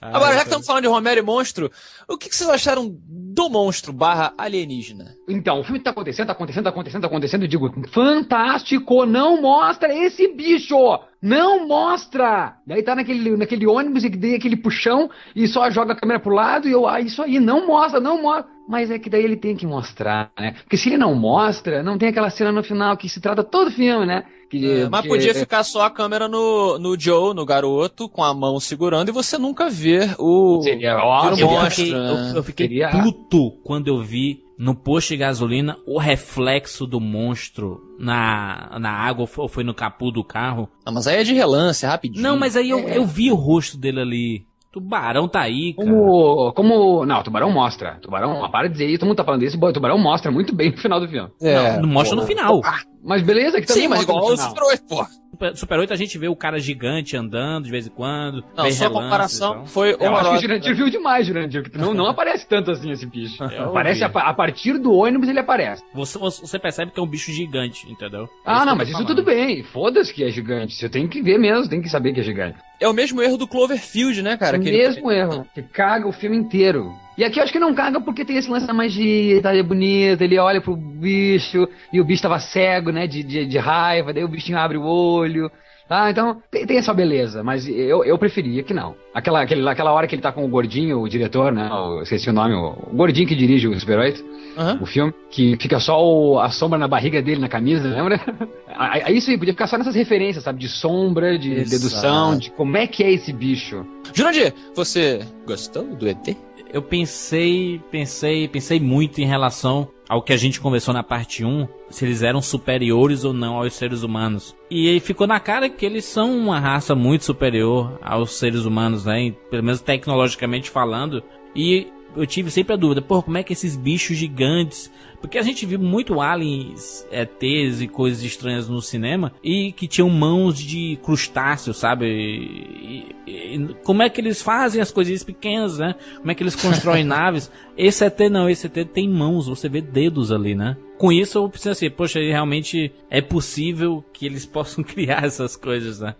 Ah, 0.00 0.10
Agora, 0.16 0.34
já 0.34 0.40
que 0.40 0.46
estamos 0.46 0.66
falando 0.66 0.82
de 0.84 0.88
Romero 0.88 1.18
e 1.18 1.22
monstro, 1.22 1.70
o 2.08 2.16
que, 2.16 2.28
que 2.28 2.36
vocês 2.36 2.48
acharam 2.48 2.96
do 3.36 3.50
monstro 3.50 3.92
barra 3.92 4.32
alienígena? 4.38 5.14
Então, 5.28 5.60
o 5.60 5.62
filme 5.62 5.78
tá 5.78 5.90
acontecendo, 5.90 6.28
tá 6.28 6.32
acontecendo, 6.32 6.64
tá 6.64 6.70
acontecendo, 6.70 7.02
tá 7.02 7.06
acontecendo. 7.06 7.42
Eu 7.42 7.48
digo, 7.48 7.70
fantástico, 7.90 9.04
não 9.04 9.42
mostra 9.42 9.94
esse 9.94 10.26
bicho! 10.28 10.98
Não 11.20 11.68
mostra! 11.68 12.54
Daí 12.66 12.82
tá 12.82 12.94
naquele, 12.94 13.36
naquele 13.36 13.66
ônibus 13.66 14.04
e 14.04 14.08
dei 14.08 14.36
aquele 14.36 14.56
puxão 14.56 15.10
e 15.34 15.46
só 15.46 15.68
joga 15.70 15.92
a 15.92 15.96
câmera 15.96 16.18
pro 16.18 16.34
lado 16.34 16.66
e 16.66 16.72
eu, 16.72 16.88
ah, 16.88 16.98
isso 16.98 17.22
aí, 17.22 17.38
não 17.38 17.66
mostra, 17.66 18.00
não 18.00 18.22
mostra. 18.22 18.50
Mas 18.66 18.90
é 18.90 18.98
que 18.98 19.10
daí 19.10 19.22
ele 19.22 19.36
tem 19.36 19.54
que 19.54 19.66
mostrar, 19.66 20.32
né? 20.38 20.54
Porque 20.62 20.78
se 20.78 20.88
ele 20.88 20.96
não 20.96 21.14
mostra, 21.14 21.82
não 21.82 21.98
tem 21.98 22.08
aquela 22.08 22.30
cena 22.30 22.50
no 22.50 22.64
final 22.64 22.96
que 22.96 23.08
se 23.08 23.20
trata 23.20 23.44
todo 23.44 23.70
filme, 23.70 24.06
né? 24.06 24.24
Que, 24.50 24.82
É, 24.82 24.88
mas 24.88 25.00
porque- 25.02 25.08
podia 25.08 25.34
ficar 25.34 25.64
só 25.64 25.82
a 25.82 25.90
câmera 25.90 26.28
no, 26.28 26.78
no 26.78 26.98
Joe, 26.98 27.34
no 27.34 27.44
garoto, 27.44 28.08
com 28.08 28.22
a 28.22 28.32
mão 28.32 28.60
segurando, 28.60 29.08
e 29.08 29.12
você 29.12 29.36
nunca 29.38 29.68
ver 29.68 30.14
o. 30.18 30.60
Seria 30.62 30.96
o 30.96 31.00
ótimo. 31.00 31.40
Eu 31.40 31.50
monstro, 31.50 31.70
fiquei, 31.84 31.92
né? 31.92 32.10
eu, 32.30 32.36
eu 32.36 32.42
fiquei 32.44 32.66
Seria- 32.68 32.90
puto 32.90 33.50
quando 33.64 33.88
eu 33.88 34.00
vi 34.02 34.40
no 34.58 34.74
posto 34.74 35.08
de 35.08 35.16
gasolina 35.18 35.76
o 35.86 35.98
reflexo 35.98 36.86
do 36.86 36.98
monstro 37.00 37.80
na, 37.98 38.78
na 38.80 38.90
água 38.90 39.28
ou 39.36 39.48
foi- 39.48 39.64
no 39.64 39.74
capô 39.74 40.10
do 40.10 40.24
carro. 40.24 40.68
Ah, 40.84 40.90
mas 40.92 41.06
aí 41.06 41.16
é 41.20 41.24
de 41.24 41.34
relance, 41.34 41.84
é 41.84 41.88
rapidinho. 41.88 42.22
Não, 42.22 42.38
mas 42.38 42.56
aí 42.56 42.70
eu, 42.70 42.78
É. 42.80 42.96
eu 42.96 43.04
vi 43.04 43.30
o 43.30 43.34
rosto 43.34 43.76
dele 43.76 44.00
ali. 44.00 44.46
Tubarão 44.72 45.26
tá 45.26 45.40
aí, 45.40 45.72
cara. 45.72 45.88
Como, 45.88 46.52
como. 46.52 47.06
Não, 47.06 47.20
o 47.20 47.22
Tubarão 47.22 47.50
mostra. 47.50 47.98
Tubarão, 48.02 48.46
para 48.50 48.66
de 48.66 48.72
dizer 48.74 48.86
isso, 48.90 48.98
todo 49.00 49.08
mundo 49.08 49.16
tá 49.16 49.24
falando 49.24 49.42
isso. 49.42 49.58
O 49.58 49.72
Tubarão 49.72 49.96
mostra 49.96 50.30
muito 50.30 50.54
bem 50.54 50.70
no 50.70 50.76
final 50.76 51.00
do 51.00 51.08
filme. 51.08 51.30
É. 51.40 51.78
Não 51.80 51.88
mostra 51.88 52.14
no 52.14 52.26
final. 52.26 52.60
Mas 53.06 53.22
beleza, 53.22 53.60
que 53.60 53.66
também 53.66 53.84
Sim, 53.84 53.88
mas 53.88 54.02
igual 54.02 54.24
o. 54.32 54.36
Super 54.36 54.62
8, 54.64 54.82
pô. 54.88 55.06
Super- 55.36 55.56
Super 55.56 55.78
8 55.80 55.92
a 55.92 55.96
gente 55.96 56.16
vê 56.18 56.28
o 56.28 56.34
cara 56.34 56.58
gigante 56.58 57.14
andando 57.16 57.64
de 57.66 57.70
vez 57.70 57.86
em 57.86 57.90
quando. 57.90 58.42
Não, 58.56 58.64
sua 58.70 58.88
relances 58.88 58.88
comparação 58.88 59.50
e 59.52 59.54
tal. 59.56 59.66
foi 59.66 59.96
Eu 60.00 60.16
acho 60.16 60.30
que 60.30 60.36
o. 60.36 60.40
Jurandir 60.40 60.74
viu 60.74 60.90
demais, 60.90 61.26
Jurandir, 61.26 61.70
não, 61.74 61.94
não 61.94 62.06
aparece 62.06 62.48
tanto 62.48 62.70
assim 62.70 62.90
esse 62.90 63.06
bicho. 63.06 63.42
Eu 63.44 63.68
Aparece 63.70 64.02
a, 64.02 64.06
a 64.08 64.34
partir 64.34 64.78
do 64.78 64.92
ônibus 64.92 65.28
ele 65.28 65.38
aparece. 65.38 65.82
Você, 65.94 66.18
você 66.18 66.58
percebe 66.58 66.90
que 66.90 66.98
é 66.98 67.02
um 67.02 67.06
bicho 67.06 67.30
gigante, 67.30 67.86
entendeu? 67.90 68.24
É 68.24 68.28
Ah, 68.46 68.64
não, 68.64 68.74
mas 68.74 68.88
isso 68.88 69.04
tudo 69.04 69.22
bem. 69.22 69.62
Foda-se 69.62 70.12
que 70.12 70.24
é 70.24 70.30
gigante. 70.30 70.74
Você 70.74 70.88
tem 70.88 71.06
que 71.06 71.22
ver 71.22 71.38
mesmo, 71.38 71.68
tem 71.68 71.80
que 71.82 71.88
saber 71.90 72.12
que 72.12 72.20
é 72.20 72.24
gigante. 72.24 72.58
É 72.80 72.88
o 72.88 72.92
mesmo 72.94 73.22
erro 73.22 73.36
do 73.36 73.46
Cloverfield, 73.46 74.22
né, 74.22 74.36
cara? 74.36 74.56
o 74.56 74.60
Que 74.60 74.68
ele- 74.68 74.78
mesmo 74.78 75.12
erro. 75.12 75.46
Que 75.54 75.62
caga 75.62 76.08
o 76.08 76.12
filme 76.12 76.36
inteiro. 76.36 76.92
E 77.16 77.24
aqui 77.24 77.38
eu 77.38 77.44
acho 77.44 77.52
que 77.52 77.58
não 77.58 77.74
caga 77.74 77.98
porque 78.00 78.24
tem 78.24 78.36
esse 78.36 78.50
lance 78.50 78.66
da 78.66 78.74
magia, 78.74 79.40
tá 79.40 79.56
é 79.56 79.62
bonito, 79.62 80.20
ele 80.20 80.38
olha 80.38 80.60
pro 80.60 80.76
bicho 80.76 81.66
e 81.90 81.98
o 81.98 82.04
bicho 82.04 82.22
tava 82.22 82.38
cego, 82.38 82.90
né, 82.90 83.06
de, 83.06 83.22
de, 83.22 83.46
de 83.46 83.58
raiva, 83.58 84.12
daí 84.12 84.22
o 84.22 84.28
bichinho 84.28 84.58
abre 84.58 84.76
o 84.76 84.84
olho. 84.84 85.50
Tá, 85.88 86.10
então 86.10 86.42
tem, 86.50 86.66
tem 86.66 86.78
essa 86.78 86.92
beleza, 86.92 87.44
mas 87.44 87.68
eu, 87.68 88.04
eu 88.04 88.18
preferia 88.18 88.62
que 88.64 88.74
não. 88.74 88.96
Aquela, 89.14 89.42
aquele, 89.42 89.66
aquela 89.68 89.92
hora 89.92 90.06
que 90.08 90.14
ele 90.16 90.22
tá 90.22 90.32
com 90.32 90.44
o 90.44 90.48
gordinho, 90.48 91.00
o 91.00 91.08
diretor, 91.08 91.52
né? 91.52 91.70
o- 91.72 92.02
esqueci 92.02 92.28
o 92.28 92.32
nome, 92.32 92.54
o, 92.54 92.70
o 92.90 92.96
gordinho 92.96 93.26
que 93.28 93.36
dirige 93.36 93.68
o 93.68 93.78
Super 93.78 93.98
8, 94.00 94.24
Aham. 94.58 94.78
o 94.82 94.86
filme, 94.86 95.14
que 95.30 95.56
fica 95.60 95.78
só 95.78 96.02
o- 96.04 96.40
a 96.40 96.50
sombra 96.50 96.76
na 96.78 96.88
barriga 96.88 97.22
dele 97.22 97.40
na 97.40 97.48
camisa, 97.48 97.88
lembra? 97.88 98.20
Aí 98.78 99.02
aí 99.06 99.16
isso 99.16 99.30
aí 99.30 99.38
podia 99.38 99.54
ficar 99.54 99.66
só 99.68 99.78
nessas 99.78 99.94
referências, 99.94 100.44
sabe? 100.44 100.58
De 100.58 100.68
sombra, 100.68 101.38
de 101.38 101.50
Exato. 101.50 101.70
dedução, 101.70 102.36
de 102.36 102.50
como 102.50 102.76
é 102.76 102.86
que 102.86 103.02
é 103.02 103.10
esse 103.10 103.32
bicho. 103.32 103.86
Jurandir, 104.12 104.52
você 104.74 105.20
gostou 105.46 105.84
do 105.84 106.06
ET? 106.06 106.36
Eu 106.70 106.82
pensei, 106.82 107.80
pensei, 107.90 108.48
pensei 108.48 108.78
muito 108.78 109.18
em 109.20 109.24
relação 109.24 109.88
ao 110.08 110.22
que 110.22 110.32
a 110.32 110.36
gente 110.36 110.60
conversou 110.60 110.94
na 110.94 111.02
parte 111.02 111.44
1, 111.44 111.68
se 111.90 112.04
eles 112.04 112.22
eram 112.22 112.40
superiores 112.40 113.24
ou 113.24 113.32
não 113.32 113.56
aos 113.56 113.74
seres 113.74 114.02
humanos. 114.02 114.56
E 114.70 114.88
aí 114.88 115.00
ficou 115.00 115.26
na 115.26 115.40
cara 115.40 115.68
que 115.68 115.84
eles 115.84 116.04
são 116.04 116.36
uma 116.36 116.60
raça 116.60 116.94
muito 116.94 117.24
superior 117.24 117.98
aos 118.02 118.38
seres 118.38 118.64
humanos, 118.64 119.04
né? 119.04 119.32
Pelo 119.50 119.64
menos 119.64 119.80
tecnologicamente 119.80 120.70
falando. 120.70 121.22
E 121.54 121.88
eu 122.16 122.26
tive 122.26 122.50
sempre 122.50 122.72
a 122.74 122.76
dúvida, 122.76 123.02
pô, 123.02 123.22
como 123.22 123.38
é 123.38 123.42
que 123.42 123.52
esses 123.52 123.76
bichos 123.76 124.16
gigantes. 124.16 124.90
Porque 125.20 125.38
a 125.38 125.42
gente 125.42 125.64
viu 125.64 125.78
muito 125.78 126.20
aliens, 126.20 127.06
ETs 127.10 127.80
e 127.80 127.88
coisas 127.88 128.22
estranhas 128.22 128.68
no 128.68 128.80
cinema 128.82 129.32
e 129.42 129.72
que 129.72 129.88
tinham 129.88 130.10
mãos 130.10 130.58
de 130.58 130.98
crustáceos, 131.02 131.78
sabe? 131.78 132.06
E- 132.06 133.14
e- 133.26 133.56
e 133.56 133.74
como 133.82 134.02
é 134.02 134.10
que 134.10 134.20
eles 134.20 134.42
fazem 134.42 134.80
as 134.80 134.90
coisinhas 134.92 135.24
pequenas, 135.24 135.78
né? 135.78 135.94
Como 136.18 136.30
é 136.30 136.34
que 136.34 136.42
eles 136.42 136.54
constroem 136.54 137.02
naves? 137.04 137.50
Esse 137.76 138.04
ET 138.04 138.20
não, 138.30 138.48
esse 138.48 138.66
ET 138.66 138.84
tem 138.92 139.08
mãos, 139.08 139.46
você 139.48 139.68
vê 139.68 139.80
dedos 139.80 140.30
ali, 140.30 140.54
né? 140.54 140.76
Com 140.98 141.10
isso 141.10 141.38
eu 141.38 141.48
pensei 141.48 141.72
assim, 141.72 141.90
poxa, 141.90 142.20
realmente 142.20 142.92
é 143.10 143.20
possível 143.20 144.04
que 144.12 144.26
eles 144.26 144.44
possam 144.46 144.84
criar 144.84 145.24
essas 145.24 145.56
coisas, 145.56 145.98
né? 146.00 146.14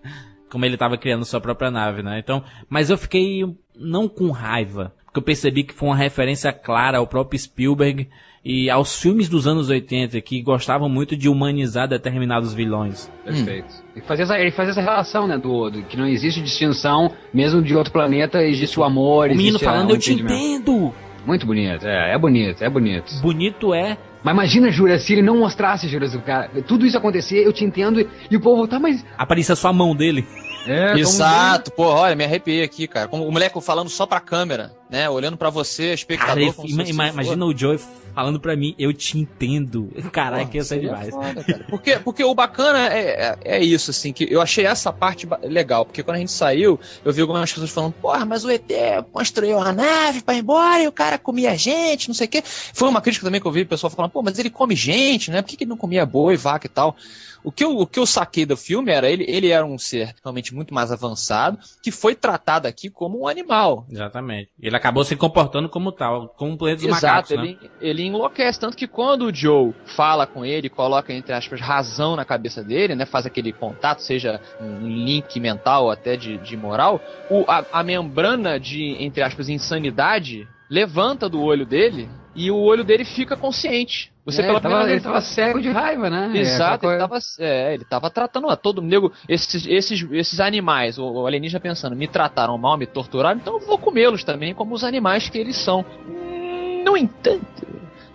Como 0.51 0.65
ele 0.65 0.75
estava 0.75 0.97
criando 0.97 1.25
sua 1.25 1.41
própria 1.41 1.71
nave, 1.71 2.03
né? 2.03 2.19
Então, 2.19 2.43
mas 2.69 2.89
eu 2.89 2.97
fiquei 2.97 3.45
não 3.79 4.09
com 4.09 4.31
raiva, 4.31 4.95
porque 5.17 5.19
eu 5.19 5.23
percebi 5.23 5.63
que 5.65 5.73
foi 5.75 5.89
uma 5.89 5.97
referência 5.97 6.53
clara 6.53 6.99
ao 6.99 7.07
próprio 7.07 7.39
Spielberg 7.39 8.09
e 8.45 8.69
aos 8.71 9.01
filmes 9.01 9.29
dos 9.29 9.47
anos 9.47 9.69
80 9.71 10.21
que 10.21 10.43
gostavam 10.43 10.89
muito 10.89 11.17
de 11.17 11.29
humanizar 11.29 11.89
determinados 11.89 12.53
vilões. 12.55 13.11
Perfeito. 13.25 13.75
E 13.95 14.01
fazer 14.03 14.23
essa, 14.25 14.39
e 14.39 14.51
fazer 14.51 14.71
essa 14.73 14.81
relação, 14.83 15.27
né, 15.27 15.39
do, 15.39 15.71
do 15.71 15.83
que 15.83 15.97
não 15.97 16.07
existe 16.07 16.41
distinção, 16.43 17.11
mesmo 17.33 17.63
de 17.63 17.75
outro 17.75 17.93
planeta, 17.93 18.43
existe 18.43 18.79
o 18.79 18.85
amor, 18.85 19.31
O 19.31 19.35
menino 19.35 19.57
a- 19.57 19.61
falando, 19.61 19.91
o 19.91 19.95
eu 19.95 19.99
te 19.99 20.13
entendimento." 20.13 20.35
entendo! 20.71 20.95
Muito 21.25 21.45
bonito, 21.45 21.85
é, 21.87 22.15
é 22.15 22.19
bonito, 22.19 22.63
é 22.63 22.71
bonito. 22.71 23.21
Bonito 23.21 23.75
é. 23.75 23.97
Mas 24.23 24.33
imagina, 24.33 24.71
Jura, 24.71 24.99
se 24.99 25.13
ele 25.13 25.23
não 25.23 25.39
mostrasse, 25.39 25.89
Jura, 25.89 26.09
cara, 26.21 26.51
tudo 26.67 26.87
isso 26.87 26.97
acontecer, 26.97 27.45
eu 27.45 27.53
te 27.53 27.65
entendo, 27.65 28.01
e, 28.01 28.09
e 28.31 28.37
o 28.37 28.41
povo, 28.41 28.69
tá, 28.69 28.79
mas... 28.79 29.05
Aparecia 29.19 29.57
só 29.57 29.69
a 29.69 29.73
mão 29.73 29.95
dele. 29.95 30.25
É, 30.69 30.89
como 30.89 30.99
Exato, 30.99 31.71
pô, 31.73 31.85
olha, 31.85 32.17
me 32.17 32.25
arrepiei 32.25 32.63
aqui, 32.65 32.89
cara. 32.89 33.07
Como 33.07 33.25
o 33.27 33.31
moleque 33.31 33.61
falando 33.61 33.89
só 33.89 34.05
pra 34.05 34.19
câmera, 34.19 34.73
né? 34.91 35.09
Olhando 35.11 35.37
pra 35.37 35.51
você, 35.51 35.93
espectador. 35.93 36.35
Cara, 36.55 36.69
ima- 36.69 36.83
ima- 36.85 37.09
imagina 37.09 37.45
o 37.45 37.57
Joey 37.57 37.79
falando 38.15 38.41
pra 38.41 38.57
mim, 38.57 38.75
eu 38.79 38.93
te 38.93 39.19
entendo. 39.19 39.91
Ia 40.57 40.65
ser 40.65 40.75
seria 40.77 40.89
demais. 40.91 41.11
foda, 41.11 41.45
porque, 41.69 41.99
porque 41.99 42.25
o 42.25 42.35
bacana 42.35 42.89
é, 42.93 43.37
é, 43.45 43.57
é 43.59 43.65
isso, 43.65 43.91
assim, 43.91 44.13
que 44.13 44.27
eu 44.31 44.41
achei 44.41 44.65
essa 44.65 44.93
parte 44.93 45.29
legal, 45.43 45.85
porque 45.85 46.03
quando 46.03 46.17
a 46.17 46.21
gente 46.21 46.33
saiu, 46.33 46.81
eu 47.05 47.13
vi 47.13 47.21
algumas 47.21 47.53
pessoas 47.53 47.71
falando, 47.71 47.93
porra, 47.95 48.25
mas 48.25 48.45
o 48.45 48.51
ET 48.51 48.71
construiu 49.13 49.59
uma 49.59 49.73
nave 49.73 50.23
pra 50.23 50.35
ir 50.35 50.39
embora 50.39 50.83
e 50.83 50.89
o 50.89 50.93
cara 50.93 51.19
comia 51.19 51.57
gente, 51.57 52.09
não 52.09 52.15
sei 52.15 52.27
o 52.27 52.31
quê. 52.31 52.43
Foi 52.45 52.89
uma 52.89 53.01
crítica 53.03 53.27
também 53.27 53.41
que 53.41 53.47
eu 53.47 53.53
vi 53.53 53.63
o 53.63 53.67
pessoal 53.67 53.91
falando, 53.91 54.11
pô, 54.13 54.23
mas 54.23 54.39
ele 54.39 54.51
come 54.51 54.75
gente, 54.75 55.31
né? 55.31 55.43
Por 55.43 55.49
que, 55.49 55.57
que 55.57 55.65
ele 55.65 55.71
não 55.71 55.77
comia 55.77 56.07
boi, 56.07 56.37
vaca 56.37 56.67
e 56.67 56.71
tal? 56.71 56.97
O 57.45 57.53
que, 57.53 57.63
eu, 57.63 57.79
o 57.79 57.87
que 57.87 57.99
eu 58.01 58.07
saquei 58.07 58.45
do 58.45 58.57
filme 58.57 58.91
era, 58.91 59.09
ele, 59.09 59.25
ele 59.29 59.51
era 59.51 59.65
um 59.65 59.79
ser 59.79 60.13
realmente 60.25 60.53
muito 60.53 60.75
mais 60.75 60.91
avançado, 60.91 61.57
que 61.81 61.93
foi 61.93 62.15
tratado 62.17 62.67
aqui 62.67 62.91
como 62.91 63.21
um 63.21 63.29
animal, 63.29 63.87
Exatamente. 63.89 64.51
Ele 64.61 64.75
acabou 64.77 65.05
se 65.05 65.17
comportando 65.17 65.69
como 65.69 65.91
tal, 65.91 66.29
como 66.37 66.53
um 66.53 66.57
planeta 66.57 66.83
dos 66.83 66.97
Exato, 66.97 67.07
macacos, 67.07 67.31
né? 67.37 67.43
ele, 67.43 67.71
ele 67.81 68.03
enlouquece. 68.05 68.61
Tanto 68.61 68.77
que 68.77 68.87
quando 68.87 69.27
o 69.27 69.35
Joe 69.35 69.75
fala 69.85 70.27
com 70.27 70.45
ele, 70.45 70.69
coloca, 70.69 71.13
entre 71.13 71.33
aspas, 71.33 71.61
razão 71.61 72.17
na 72.17 72.25
cabeça 72.25 72.63
dele, 72.63 72.95
né? 72.95 73.07
Faz 73.07 73.27
aquele 73.27 73.53
contato, 73.53 74.01
seja 74.01 74.41
um 74.61 74.87
link 74.87 75.39
mental 75.41 75.85
ou 75.85 75.91
até 75.91 76.17
de, 76.17 76.39
de 76.39 76.57
moral, 76.57 77.01
o, 77.31 77.45
a, 77.49 77.65
a 77.73 77.83
membrana 77.83 78.59
de, 78.59 78.97
entre 79.03 79.23
aspas, 79.23 79.49
insanidade 79.49 80.49
levanta 80.71 81.29
do 81.29 81.41
olho 81.43 81.65
dele 81.67 82.09
e 82.35 82.51
o 82.51 82.57
olho 82.57 82.85
dele 82.85 83.05
fica 83.05 83.37
consciente. 83.37 84.13
Você 84.25 84.43
é, 84.43 84.47
pela 84.47 84.59
ele, 84.59 84.63
tava, 84.63 84.91
ele 84.91 85.01
tava 85.01 85.21
cego 85.21 85.61
de 85.61 85.71
raiva, 85.71 86.11
né? 86.11 86.33
Exato, 86.35 86.87
É, 86.87 86.89
ele 86.89 86.95
aquela 86.97 87.09
tava, 87.09 87.21
é, 87.39 87.75
ele 87.75 87.85
tava 87.85 88.11
tratando 88.11 88.49
a 88.49 88.57
todo 88.57 88.83
nego, 88.83 89.13
esses, 89.29 89.65
esses, 89.67 90.05
esses 90.11 90.41
animais, 90.41 90.99
o, 90.99 91.05
o 91.05 91.27
alienígena 91.27 91.61
pensando, 91.61 91.95
me 91.95 92.09
trataram 92.09 92.59
mal, 92.59 92.77
me 92.77 92.87
torturaram, 92.87 93.39
então 93.39 93.55
eu 93.55 93.61
vou 93.67 93.79
comê-los 93.79 94.25
também, 94.25 94.53
como 94.53 94.75
os 94.75 94.83
animais 94.83 95.29
que 95.29 95.39
eles 95.39 95.57
são. 95.57 95.85
Hum, 96.09 96.83
No 96.85 96.97
entanto, 96.97 97.67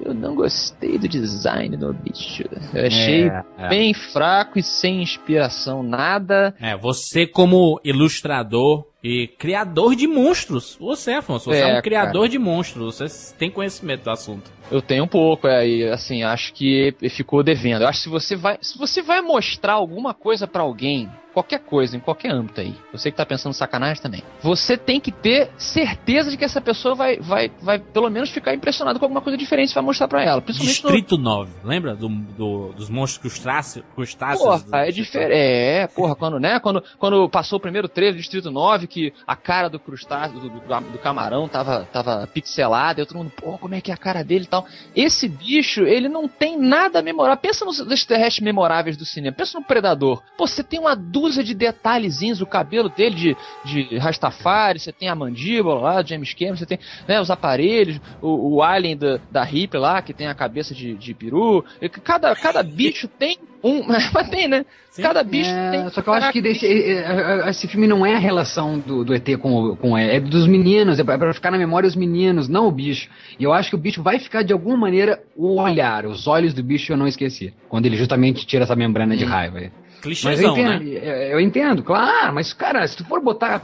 eu 0.03 0.13
não 0.13 0.35
gostei 0.35 0.97
do 0.97 1.07
design 1.07 1.77
do 1.77 1.93
bicho. 1.93 2.43
Eu 2.73 2.87
achei 2.87 3.29
É, 3.29 3.43
é. 3.57 3.69
bem 3.69 3.93
fraco 3.93 4.59
e 4.59 4.63
sem 4.63 5.01
inspiração, 5.01 5.81
nada. 5.81 6.53
É, 6.59 6.75
você 6.75 7.25
como 7.25 7.79
ilustrador 7.85 8.85
e 9.03 9.27
criador 9.27 9.95
de 9.95 10.07
monstros. 10.07 10.77
Você, 10.79 11.13
Afonso, 11.13 11.45
você 11.45 11.61
é, 11.61 11.69
É, 11.75 11.79
um 11.79 11.81
criador 11.81 12.27
de 12.29 12.37
monstros. 12.37 12.97
Você 12.97 13.33
tem 13.35 13.49
conhecimento 13.49 14.03
do 14.03 14.09
assunto. 14.11 14.51
Eu 14.69 14.81
tenho 14.81 15.03
um 15.03 15.07
pouco, 15.07 15.47
é, 15.47 15.67
e 15.67 15.83
assim, 15.89 16.23
acho 16.23 16.53
que 16.53 16.95
ficou 17.09 17.43
devendo. 17.43 17.81
Eu 17.81 17.87
acho 17.87 17.99
que 17.99 18.03
se 18.03 18.09
você 18.09 18.35
vai, 18.37 18.57
se 18.61 18.77
você 18.77 19.01
vai 19.01 19.21
mostrar 19.21 19.73
alguma 19.73 20.13
coisa 20.13 20.47
pra 20.47 20.61
alguém, 20.61 21.09
qualquer 21.33 21.59
coisa, 21.59 21.97
em 21.97 21.99
qualquer 21.99 22.31
âmbito 22.31 22.61
aí, 22.61 22.73
você 22.93 23.11
que 23.11 23.17
tá 23.17 23.25
pensando 23.25 23.51
sacanagem 23.53 24.01
também, 24.01 24.23
você 24.41 24.77
tem 24.77 24.97
que 24.99 25.11
ter 25.11 25.49
certeza 25.57 26.29
de 26.31 26.37
que 26.37 26.45
essa 26.45 26.61
pessoa 26.61 26.95
vai, 26.95 27.17
vai, 27.19 27.51
vai 27.61 27.79
pelo 27.79 28.09
menos 28.09 28.29
ficar 28.29 28.53
impressionada 28.53 28.97
com 28.97 29.03
alguma 29.03 29.19
coisa 29.21 29.37
diferente 29.37 29.67
que 29.67 29.73
você 29.73 29.79
vai 29.79 29.83
mostrar 29.83 30.07
pra 30.07 30.23
ela. 30.23 30.41
Principalmente 30.41 30.83
no, 30.83 30.89
Distrito 30.89 31.17
9, 31.17 31.51
lembra 31.65 31.93
do, 31.93 32.07
do- 32.07 32.71
dos 32.73 32.89
monstros 32.89 33.17
crustáceos? 33.21 33.83
crustáceos 33.93 34.41
Porra, 34.41 34.59
do- 34.59 34.75
é 34.75 34.91
diferente. 34.91 35.31
É, 35.33 35.87
porra, 35.87 36.15
quando, 36.15 36.39
né? 36.39 36.61
Quando, 36.61 36.81
quando 36.97 37.27
passou 37.29 37.57
o 37.57 37.61
primeiro 37.61 37.89
trailer 37.89 38.13
do 38.15 38.19
Distrito 38.19 38.49
9, 38.49 38.87
que 38.91 39.13
a 39.25 39.35
cara 39.35 39.69
do 39.69 39.79
crustáceo, 39.79 40.39
do, 40.39 40.49
do, 40.49 40.59
do 40.59 40.99
camarão, 40.99 41.47
tava, 41.47 41.87
tava 41.91 42.27
pixelada, 42.27 43.01
e 43.01 43.05
todo 43.05 43.17
mundo, 43.17 43.31
pô, 43.31 43.57
como 43.57 43.73
é 43.73 43.81
que 43.81 43.89
é 43.89 43.93
a 43.93 43.97
cara 43.97 44.23
dele 44.23 44.43
e 44.43 44.47
tal. 44.47 44.65
Esse 44.95 45.27
bicho, 45.27 45.83
ele 45.83 46.09
não 46.09 46.27
tem 46.27 46.59
nada 46.59 47.01
memorável. 47.01 47.41
Pensa 47.41 47.63
nos 47.63 47.79
extraterrestres 47.79 48.43
memoráveis 48.43 48.97
do 48.97 49.05
cinema, 49.05 49.35
pensa 49.35 49.57
no 49.57 49.65
Predador. 49.65 50.21
Pô, 50.37 50.45
você 50.45 50.63
tem 50.63 50.79
uma 50.79 50.95
dúzia 50.95 51.43
de 51.43 51.53
detalhezinhos, 51.53 52.41
o 52.41 52.45
cabelo 52.45 52.89
dele 52.89 53.15
de, 53.15 53.37
de 53.63 53.97
Rastafari, 53.97 54.79
você 54.79 54.91
tem 54.91 55.07
a 55.07 55.15
mandíbula 55.15 55.79
lá, 55.79 56.03
James 56.03 56.33
Cameron, 56.33 56.57
você 56.57 56.65
tem 56.65 56.79
né, 57.07 57.21
os 57.21 57.31
aparelhos, 57.31 57.99
o, 58.21 58.55
o 58.55 58.63
alien 58.63 58.97
da, 58.97 59.19
da 59.31 59.43
Ripley 59.43 59.81
lá, 59.81 60.01
que 60.01 60.13
tem 60.13 60.27
a 60.27 60.35
cabeça 60.35 60.75
de, 60.75 60.95
de 60.95 61.13
peru. 61.13 61.63
Cada, 62.03 62.35
cada 62.35 62.61
bicho 62.61 63.07
tem 63.07 63.37
um. 63.63 63.83
Mas 64.13 64.29
tem, 64.29 64.47
né? 64.47 64.65
Sim. 64.89 65.01
Cada 65.03 65.23
bicho 65.23 65.49
É, 65.49 65.71
tem. 65.71 65.89
só 65.89 66.01
que 66.01 66.07
eu 66.09 66.13
acho 66.13 66.31
que 66.31 66.41
desse- 66.41 66.65
é, 66.65 66.91
é, 66.93 67.41
é, 67.45 67.49
esse 67.49 67.67
filme 67.67 67.87
não 67.87 68.05
é 68.05 68.15
a 68.15 68.19
relação 68.19 68.77
do, 68.79 69.03
do 69.05 69.13
ET 69.13 69.37
com, 69.37 69.53
o- 69.53 69.75
com 69.77 69.97
é, 69.97 70.17
é 70.17 70.19
dos 70.19 70.47
meninos, 70.47 70.99
é 70.99 71.03
pra, 71.03 71.17
pra 71.17 71.33
ficar 71.33 71.51
na 71.51 71.57
memória 71.57 71.87
os 71.87 71.95
meninos, 71.95 72.47
não 72.49 72.67
o 72.67 72.71
bicho. 72.71 73.09
E 73.39 73.43
eu 73.43 73.53
acho 73.53 73.69
que 73.69 73.75
o 73.75 73.79
bicho 73.79 74.01
vai 74.03 74.19
ficar 74.19 74.43
de 74.43 74.51
alguma 74.53 74.75
maneira 74.77 75.21
o 75.35 75.59
olhar, 75.61 76.05
os 76.05 76.27
olhos 76.27 76.53
do 76.53 76.61
bicho 76.63 76.91
eu 76.91 76.97
não 76.97 77.07
esqueci. 77.07 77.53
Quando 77.69 77.85
ele 77.85 77.95
justamente 77.97 78.45
tira 78.45 78.63
essa 78.63 78.75
membrana 78.75 79.15
de 79.15 79.23
raiva. 79.25 79.59
aí. 79.59 79.71
Clichêzão, 80.01 80.31
mas 80.31 80.41
eu 80.41 80.51
entendo, 80.51 80.83
né? 80.83 81.33
eu, 81.33 81.39
entendo, 81.39 81.83
claro, 81.83 82.33
mas 82.33 82.51
cara, 82.53 82.87
se 82.87 82.97
tu 82.97 83.05
for 83.05 83.21
botar 83.21 83.61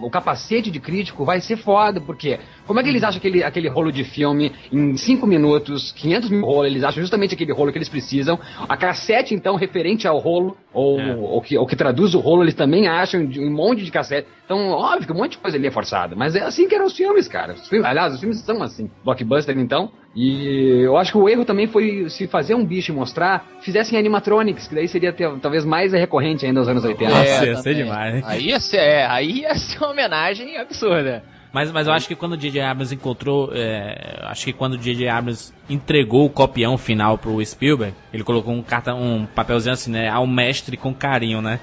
o 0.00 0.10
capacete 0.10 0.70
de 0.70 0.80
crítico, 0.80 1.26
vai 1.26 1.42
ser 1.42 1.58
foda, 1.58 2.00
porque 2.00 2.38
como 2.68 2.78
é 2.78 2.82
que 2.84 2.88
eles 2.90 3.02
acham 3.02 3.18
aquele, 3.18 3.42
aquele 3.42 3.68
rolo 3.68 3.90
de 3.90 4.04
filme 4.04 4.52
em 4.72 4.96
5 4.96 5.26
minutos, 5.26 5.90
500 5.92 6.30
mil 6.30 6.44
rolos, 6.44 6.66
eles 6.70 6.84
acham 6.84 7.00
justamente 7.00 7.34
aquele 7.34 7.52
rolo 7.52 7.72
que 7.72 7.78
eles 7.78 7.88
precisam, 7.88 8.38
a 8.68 8.76
cassete 8.76 9.34
então 9.34 9.56
referente 9.56 10.06
ao 10.06 10.18
rolo, 10.18 10.56
ou 10.72 11.00
É. 11.00 11.14
o 11.16 11.40
que, 11.40 11.56
que 11.66 11.76
traduz 11.76 12.14
o 12.14 12.20
rolo, 12.20 12.44
eles 12.44 12.54
também 12.54 12.86
acham 12.86 13.26
de 13.26 13.40
um 13.40 13.50
monte 13.50 13.82
de 13.82 13.90
cassete, 13.90 14.28
então 14.44 14.68
óbvio 14.70 15.06
que 15.06 15.12
um 15.12 15.16
monte 15.16 15.32
de 15.32 15.38
coisa 15.38 15.56
ali 15.56 15.66
é 15.66 15.70
forçada, 15.72 16.14
mas 16.14 16.36
é 16.36 16.42
assim 16.42 16.68
que 16.68 16.74
eram 16.76 16.84
os 16.86 16.96
filmes, 16.96 17.26
cara, 17.26 17.54
os 17.54 17.68
filmes, 17.68 17.84
aliás, 17.86 18.14
os 18.14 18.20
filmes 18.20 18.38
são 18.40 18.62
assim, 18.62 18.88
blockbuster 19.04 19.58
então, 19.58 19.90
e 20.14 20.82
eu 20.84 20.96
acho 20.96 21.12
que 21.12 21.18
o 21.18 21.28
erro 21.28 21.44
também 21.44 21.66
foi 21.66 22.08
se 22.10 22.26
fazer 22.26 22.54
um 22.54 22.64
bicho 22.64 22.92
e 22.92 22.94
mostrar, 22.94 23.46
fizessem 23.60 23.98
animatronics, 23.98 24.66
que 24.68 24.74
daí 24.74 24.88
seria 24.88 25.12
ter- 25.12 25.30
talvez 25.40 25.64
mais 25.64 25.92
recorrente 25.92 26.44
ainda 26.44 26.60
nos 26.60 26.68
anos 26.68 26.84
80. 26.84 27.10
Nossa, 27.10 27.44
É, 27.44 27.46
ia 27.46 27.56
ser 27.56 27.74
demais? 27.74 28.24
Aí 28.26 28.46
ia 28.48 28.60
ser, 28.60 28.76
é, 28.78 29.06
aí 29.06 29.40
ia 29.40 29.54
ser 29.54 29.78
uma 29.78 29.90
homenagem 29.90 30.56
absurda. 30.58 31.22
Mas, 31.52 31.72
mas 31.72 31.86
eu 31.86 31.92
acho 31.92 32.06
que 32.06 32.14
quando 32.14 32.32
o 32.32 32.36
J.J. 32.36 32.60
Abrams 32.60 32.94
encontrou. 32.94 33.50
é, 33.54 34.20
acho 34.24 34.44
que 34.44 34.52
quando 34.52 34.74
o 34.74 34.78
J.J. 34.78 35.08
Abrams 35.08 35.52
entregou 35.68 36.26
o 36.26 36.30
copião 36.30 36.76
final 36.76 37.16
pro 37.16 37.44
Spielberg, 37.44 37.94
ele 38.12 38.22
colocou 38.22 38.52
um, 38.52 38.62
carta, 38.62 38.94
um 38.94 39.26
papelzinho 39.26 39.72
assim, 39.72 39.90
né? 39.90 40.08
Ao 40.08 40.26
mestre 40.26 40.76
com 40.76 40.92
carinho, 40.94 41.40
né? 41.40 41.58